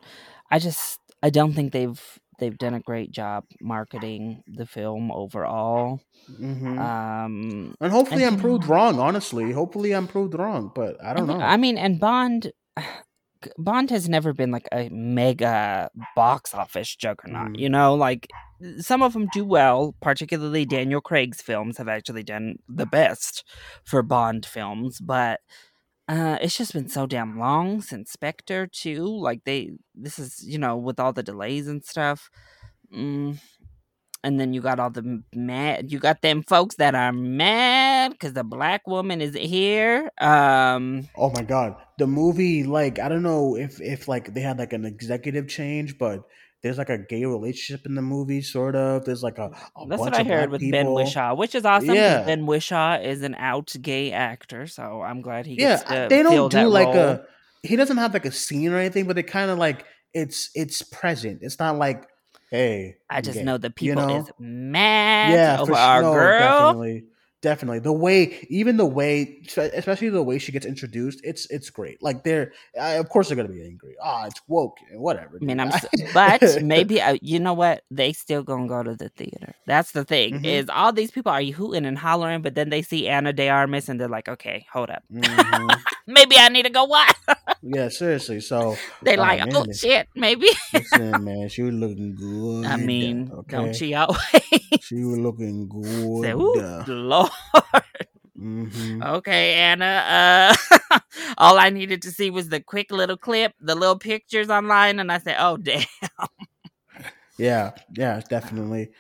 I 0.49 0.59
just, 0.59 0.99
I 1.21 1.29
don't 1.29 1.53
think 1.53 1.73
they've 1.73 2.01
they've 2.39 2.57
done 2.57 2.75
a 2.75 2.79
great 2.79 3.11
job 3.11 3.45
marketing 3.59 4.43
the 4.47 4.65
film 4.65 5.11
overall. 5.11 5.99
Mhm. 6.29 6.77
Um, 6.77 7.75
And 7.81 7.91
hopefully 7.91 8.23
And 8.23 8.33
I'm 8.35 8.37
proved 8.37 8.65
wrong, 8.65 8.99
honestly. 8.99 9.51
Hopefully 9.51 9.93
I'm 9.93 10.07
proved 10.07 10.33
wrong, 10.35 10.71
but 10.73 11.03
I 11.03 11.13
don't 11.13 11.27
and, 11.29 11.39
know. 11.39 11.45
I 11.45 11.57
mean, 11.57 11.77
and 11.77 11.99
Bond, 11.99 12.51
Bond 13.57 13.89
has 13.89 14.07
never 14.09 14.33
been 14.33 14.51
like 14.51 14.67
a 14.71 14.89
mega 14.89 15.89
box 16.15 16.53
office 16.53 16.95
juggernaut. 16.95 17.57
You 17.57 17.69
know, 17.69 17.95
like 17.95 18.27
some 18.79 19.01
of 19.01 19.13
them 19.13 19.27
do 19.33 19.45
well. 19.45 19.95
Particularly 20.01 20.65
Daniel 20.65 21.01
Craig's 21.01 21.41
films 21.41 21.77
have 21.77 21.87
actually 21.87 22.23
done 22.23 22.57
the 22.67 22.85
best 22.85 23.43
for 23.83 24.01
Bond 24.01 24.45
films, 24.45 24.99
but 24.99 25.41
uh, 26.07 26.37
it's 26.41 26.57
just 26.57 26.73
been 26.73 26.87
so 26.89 27.05
damn 27.05 27.37
long 27.37 27.81
since 27.81 28.11
Spectre 28.11 28.67
too. 28.67 29.05
Like 29.05 29.43
they, 29.43 29.71
this 29.93 30.17
is 30.17 30.43
you 30.45 30.57
know 30.57 30.77
with 30.77 30.99
all 30.99 31.13
the 31.13 31.23
delays 31.23 31.67
and 31.67 31.83
stuff. 31.83 32.29
Mm. 32.93 33.39
And 34.27 34.39
then 34.39 34.53
you 34.53 34.61
got 34.61 34.77
all 34.79 34.89
the 34.89 35.23
mad. 35.33 35.89
You 35.91 35.99
got 35.99 36.21
them 36.21 36.43
folks 36.43 36.75
that 36.75 36.95
are 36.95 37.13
mad 37.13 38.11
because 38.11 38.33
the 38.33 38.43
black 38.43 38.85
woman 38.85 39.21
is 39.21 39.35
here. 39.35 40.11
Um, 40.19 41.07
oh 41.15 41.29
my 41.29 41.43
god. 41.43 41.75
The 41.97 42.07
movie, 42.07 42.63
like, 42.65 42.99
I 42.99 43.07
don't 43.07 43.23
know 43.23 43.55
if 43.55 43.79
if 43.79 44.07
like 44.07 44.33
they 44.33 44.41
had 44.41 44.59
like 44.59 44.73
an 44.73 44.83
executive 44.83 45.47
change, 45.47 45.97
but 45.97 46.23
there's 46.61 46.77
like 46.77 46.89
a 46.89 46.97
gay 46.97 47.23
relationship 47.23 47.85
in 47.85 47.95
the 47.95 48.01
movie, 48.01 48.41
sort 48.41 48.75
of. 48.75 49.05
There's 49.05 49.23
like 49.23 49.37
a, 49.37 49.51
a 49.77 49.87
That's 49.87 50.01
what 50.01 50.13
I 50.13 50.23
heard 50.23 50.49
with 50.49 50.59
people. 50.59 50.77
Ben 50.77 50.87
Whishaw, 50.87 51.37
which 51.37 51.55
is 51.55 51.63
awesome. 51.63 51.95
Yeah. 51.95 52.23
Ben 52.23 52.45
Whishaw 52.45 52.99
is 53.01 53.21
an 53.21 53.35
out 53.35 53.73
gay 53.81 54.11
actor, 54.11 54.67
so 54.67 55.01
I'm 55.01 55.21
glad 55.21 55.45
he 55.45 55.55
Yeah, 55.55 55.77
to 55.77 56.07
they 56.09 56.21
don't 56.21 56.51
do 56.51 56.67
like 56.67 56.87
role. 56.87 56.97
a 56.97 57.21
he 57.63 57.75
doesn't 57.75 57.97
have 57.97 58.13
like 58.13 58.25
a 58.25 58.31
scene 58.31 58.71
or 58.73 58.77
anything, 58.77 59.05
but 59.07 59.15
they 59.15 59.23
kind 59.23 59.49
of 59.51 59.57
like 59.57 59.85
it's 60.13 60.49
it's 60.53 60.81
present. 60.81 61.39
It's 61.41 61.59
not 61.59 61.77
like, 61.77 62.07
hey, 62.49 62.97
I 63.09 63.21
just 63.21 63.39
gay. 63.39 63.43
know 63.43 63.57
the 63.57 63.67
you 63.67 63.73
people 63.73 64.07
know? 64.07 64.17
is 64.17 64.31
mad 64.39 65.33
yeah, 65.33 65.61
over 65.61 65.73
our 65.73 66.01
sure. 66.01 66.13
Girl. 66.13 66.39
definitely, 66.39 67.05
definitely. 67.41 67.79
The 67.79 67.93
way, 67.93 68.45
even 68.49 68.77
the 68.77 68.85
way, 68.85 69.41
especially 69.57 70.09
the 70.09 70.23
way 70.23 70.39
she 70.39 70.51
gets 70.51 70.65
introduced, 70.65 71.21
it's 71.23 71.49
it's 71.49 71.69
great. 71.69 72.01
Like 72.01 72.23
they're, 72.23 72.51
I, 72.79 72.93
of 72.93 73.09
course, 73.09 73.27
they're 73.27 73.35
gonna 73.37 73.49
be 73.49 73.63
angry. 73.63 73.95
Ah, 74.03 74.25
it's 74.25 74.41
woke 74.47 74.77
and 74.91 74.99
whatever. 74.99 75.37
I 75.41 75.45
mean. 75.45 75.59
I'm, 75.59 75.69
s- 75.71 75.85
but 76.13 76.63
maybe 76.63 77.01
uh, 77.07 77.17
you 77.21 77.39
know 77.39 77.53
what? 77.53 77.83
They 77.91 78.13
still 78.13 78.43
gonna 78.43 78.67
go 78.67 78.83
to 78.83 78.95
the 78.95 79.09
theater. 79.09 79.53
That's 79.65 79.91
the 79.91 80.03
thing. 80.05 80.41
Mhm. 80.41 80.45
Is 80.45 80.69
all 80.69 80.91
these 80.93 81.11
people 81.11 81.31
are 81.31 81.41
hooting 81.43 81.85
and 81.85 81.97
hollering, 81.97 82.41
but 82.41 82.55
then 82.55 82.69
they 82.69 82.81
see 82.81 83.07
Ana 83.07 83.33
de 83.33 83.49
Armas 83.49 83.89
and 83.89 83.99
they're 83.99 84.07
like, 84.07 84.27
okay, 84.29 84.65
hold 84.71 84.89
up, 84.89 85.03
Mhm. 85.13 85.79
maybe 86.07 86.35
I 86.37 86.49
need 86.49 86.63
to 86.63 86.69
go 86.69 86.85
watch. 86.85 87.15
Yeah, 87.63 87.89
seriously. 87.89 88.39
So 88.39 88.77
they 89.01 89.17
Oh, 89.17 89.21
like, 89.21 89.43
oh 89.53 89.65
shit, 89.73 90.07
maybe. 90.15 90.47
listen, 90.73 91.23
man, 91.23 91.49
she 91.49 91.63
was 91.63 91.73
looking 91.73 92.15
good. 92.15 92.65
I 92.65 92.77
mean, 92.77 93.31
okay, 93.33 93.57
don't 93.57 93.75
she 93.75 93.93
always 93.95 94.19
She 94.81 95.03
was 95.03 95.17
looking 95.19 95.67
good. 95.67 96.23
say, 96.23 96.31
ooh, 96.33 96.53
Lord. 97.53 97.83
hmm 98.37 99.03
Okay, 99.03 99.55
Ana. 99.55 100.55
Uh, 100.91 100.99
all 101.39 101.59
I 101.59 101.69
needed 101.69 102.03
to 102.03 102.11
see 102.11 102.31
was 102.31 102.49
the 102.49 102.61
quick 102.61 102.91
little 102.91 103.17
clip, 103.17 103.53
the 103.61 103.75
little 103.75 103.99
pictures 103.99 104.49
online, 104.49 104.99
and 104.99 105.11
I 105.11 105.19
said, 105.19 105.37
"Oh 105.39 105.57
damn!" 105.61 105.85
Yeah, 107.37 107.73
yeah, 107.97 108.21
definitely. 108.29 108.91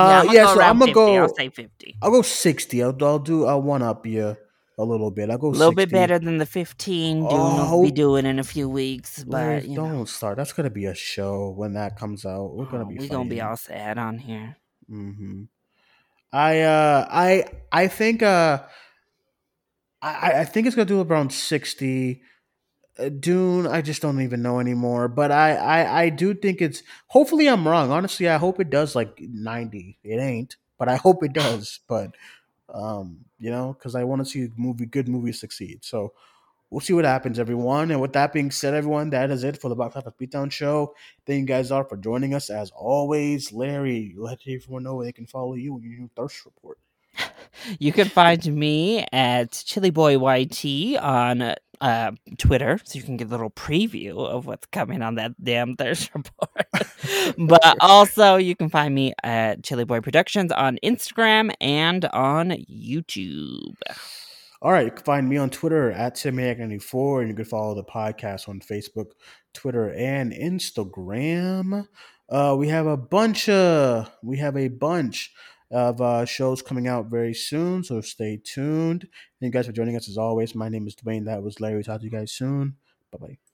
yeah, 0.00 0.20
Uh, 0.20 0.24
I'm 0.26 0.26
yeah, 0.28 0.40
gonna 0.40 0.56
go 0.56 0.56
so 0.56 0.60
I'm 0.62 0.80
gonna 0.80 0.92
50. 0.92 1.16
I'll 1.18 1.28
go. 1.28 1.30
say 1.30 1.50
fifty. 1.50 1.98
I'll 2.02 2.10
go 2.12 2.22
sixty. 2.22 2.82
I'll, 2.82 2.96
I'll 3.04 3.20
do. 3.20 3.46
I'll 3.46 3.62
one 3.62 3.82
up 3.82 4.06
you 4.06 4.36
a 4.78 4.84
little 4.84 5.10
bit. 5.12 5.30
I'll 5.30 5.38
go 5.38 5.52
A 5.52 5.56
little 5.56 5.72
60. 5.72 5.74
bit 5.74 5.90
better 5.92 6.18
than 6.18 6.38
the 6.38 6.46
fifteen 6.46 7.26
Dune 7.28 7.70
Oh, 7.70 7.80
be 7.80 7.92
doing 7.92 8.26
in 8.26 8.38
a 8.40 8.44
few 8.44 8.68
weeks, 8.68 9.24
but 9.24 9.66
you 9.66 9.78
don't 9.78 9.92
know, 9.92 10.04
start. 10.06 10.36
That's 10.38 10.52
gonna 10.52 10.70
be 10.70 10.86
a 10.86 10.94
show 10.94 11.50
when 11.50 11.74
that 11.74 11.98
comes 11.98 12.26
out. 12.26 12.54
We're 12.56 12.66
gonna 12.66 12.86
oh, 12.86 12.86
be. 12.86 12.98
we 12.98 13.08
gonna 13.08 13.28
be 13.28 13.40
all 13.42 13.56
sad 13.56 13.98
on 13.98 14.18
here. 14.18 14.56
hmm 14.88 15.44
I 16.32 16.60
uh 16.60 17.06
I 17.10 17.44
I 17.72 17.88
think 17.88 18.22
uh 18.22 18.62
I 20.02 20.40
I 20.40 20.44
think 20.44 20.66
it's 20.66 20.76
gonna 20.76 20.86
do 20.86 21.00
around 21.00 21.32
sixty. 21.32 22.22
Uh, 22.98 23.10
Dune, 23.10 23.66
I 23.66 23.82
just 23.82 24.02
don't 24.02 24.20
even 24.22 24.42
know 24.42 24.60
anymore. 24.60 25.08
But 25.08 25.32
I, 25.32 25.56
I 25.56 26.02
I 26.04 26.10
do 26.10 26.34
think 26.34 26.62
it's. 26.62 26.82
Hopefully, 27.08 27.48
I'm 27.48 27.66
wrong. 27.68 27.90
Honestly, 27.92 28.28
I 28.28 28.38
hope 28.38 28.60
it 28.60 28.70
does 28.70 28.96
like 28.96 29.18
ninety. 29.20 29.98
It 30.04 30.16
ain't, 30.18 30.56
but 30.78 30.88
I 30.88 30.96
hope 30.96 31.24
it 31.24 31.32
does. 31.34 31.80
But 31.88 32.12
um, 32.72 33.26
you 33.38 33.50
know, 33.50 33.74
because 33.74 33.94
I 33.94 34.04
want 34.04 34.22
to 34.24 34.30
see 34.30 34.48
movie 34.56 34.86
good 34.86 35.08
movies 35.08 35.40
succeed. 35.40 35.84
So 35.84 36.12
we'll 36.76 36.82
see 36.82 36.92
what 36.92 37.06
happens, 37.06 37.38
everyone. 37.38 37.90
And 37.90 38.02
with 38.02 38.12
that 38.12 38.34
being 38.34 38.50
said, 38.50 38.74
everyone, 38.74 39.08
that 39.08 39.30
is 39.30 39.44
it 39.44 39.58
for 39.58 39.70
the 39.70 39.74
Box 39.74 39.96
Office 39.96 40.12
Beatdown 40.20 40.52
Show. 40.52 40.94
Thank 41.24 41.40
you 41.40 41.46
guys 41.46 41.70
all 41.70 41.84
for 41.84 41.96
joining 41.96 42.34
us 42.34 42.50
as 42.50 42.70
always. 42.72 43.50
Larry, 43.50 44.14
let 44.14 44.40
everyone 44.46 44.82
know 44.82 44.96
where 44.96 45.06
they 45.06 45.12
can 45.12 45.26
follow 45.26 45.54
you 45.54 45.74
and 45.76 45.84
your 45.84 46.00
new 46.00 46.10
thirst 46.14 46.44
report. 46.44 46.78
You 47.78 47.90
can 47.90 48.08
find 48.08 48.44
me 48.54 49.06
at 49.12 49.50
ChillyBoyYT 49.52 51.02
on 51.02 51.54
uh, 51.80 52.10
Twitter, 52.36 52.78
so 52.84 52.98
you 52.98 53.02
can 53.02 53.16
get 53.16 53.28
a 53.28 53.30
little 53.30 53.50
preview 53.50 54.26
of 54.26 54.46
what's 54.46 54.66
coming 54.66 55.00
on 55.00 55.14
that 55.14 55.32
damn 55.42 55.74
thirst 55.74 56.10
report. 56.14 56.66
but 57.38 57.76
also, 57.80 58.36
you 58.36 58.54
can 58.54 58.68
find 58.68 58.94
me 58.94 59.14
at 59.24 59.64
Chilly 59.64 59.84
Boy 59.84 60.00
Productions 60.00 60.52
on 60.52 60.78
Instagram 60.84 61.54
and 61.58 62.04
on 62.04 62.50
YouTube. 62.50 63.74
All 64.62 64.72
right, 64.72 64.86
you 64.86 64.90
can 64.90 65.04
find 65.04 65.28
me 65.28 65.36
on 65.36 65.50
Twitter 65.50 65.92
at 65.92 66.16
Timmac94, 66.16 67.20
and 67.20 67.28
you 67.28 67.34
can 67.34 67.44
follow 67.44 67.74
the 67.74 67.84
podcast 67.84 68.48
on 68.48 68.60
Facebook, 68.60 69.12
Twitter, 69.52 69.92
and 69.92 70.32
Instagram. 70.32 71.86
Uh, 72.28 72.56
we 72.58 72.68
have 72.68 72.86
a 72.86 72.96
bunch 72.96 73.48
of 73.48 74.10
we 74.22 74.38
have 74.38 74.56
a 74.56 74.68
bunch 74.68 75.32
of 75.70 76.00
uh, 76.00 76.24
shows 76.24 76.62
coming 76.62 76.88
out 76.88 77.06
very 77.06 77.34
soon, 77.34 77.84
so 77.84 78.00
stay 78.00 78.40
tuned. 78.42 79.02
Thank 79.02 79.10
you 79.40 79.50
guys 79.50 79.66
for 79.66 79.72
joining 79.72 79.96
us 79.96 80.08
as 80.08 80.16
always. 80.16 80.54
My 80.54 80.68
name 80.68 80.86
is 80.86 80.94
Duane. 80.94 81.24
That 81.24 81.42
was 81.42 81.60
Larry. 81.60 81.84
Talk 81.84 82.00
to 82.00 82.04
you 82.04 82.10
guys 82.10 82.32
soon. 82.32 82.76
Bye 83.12 83.18
bye. 83.18 83.45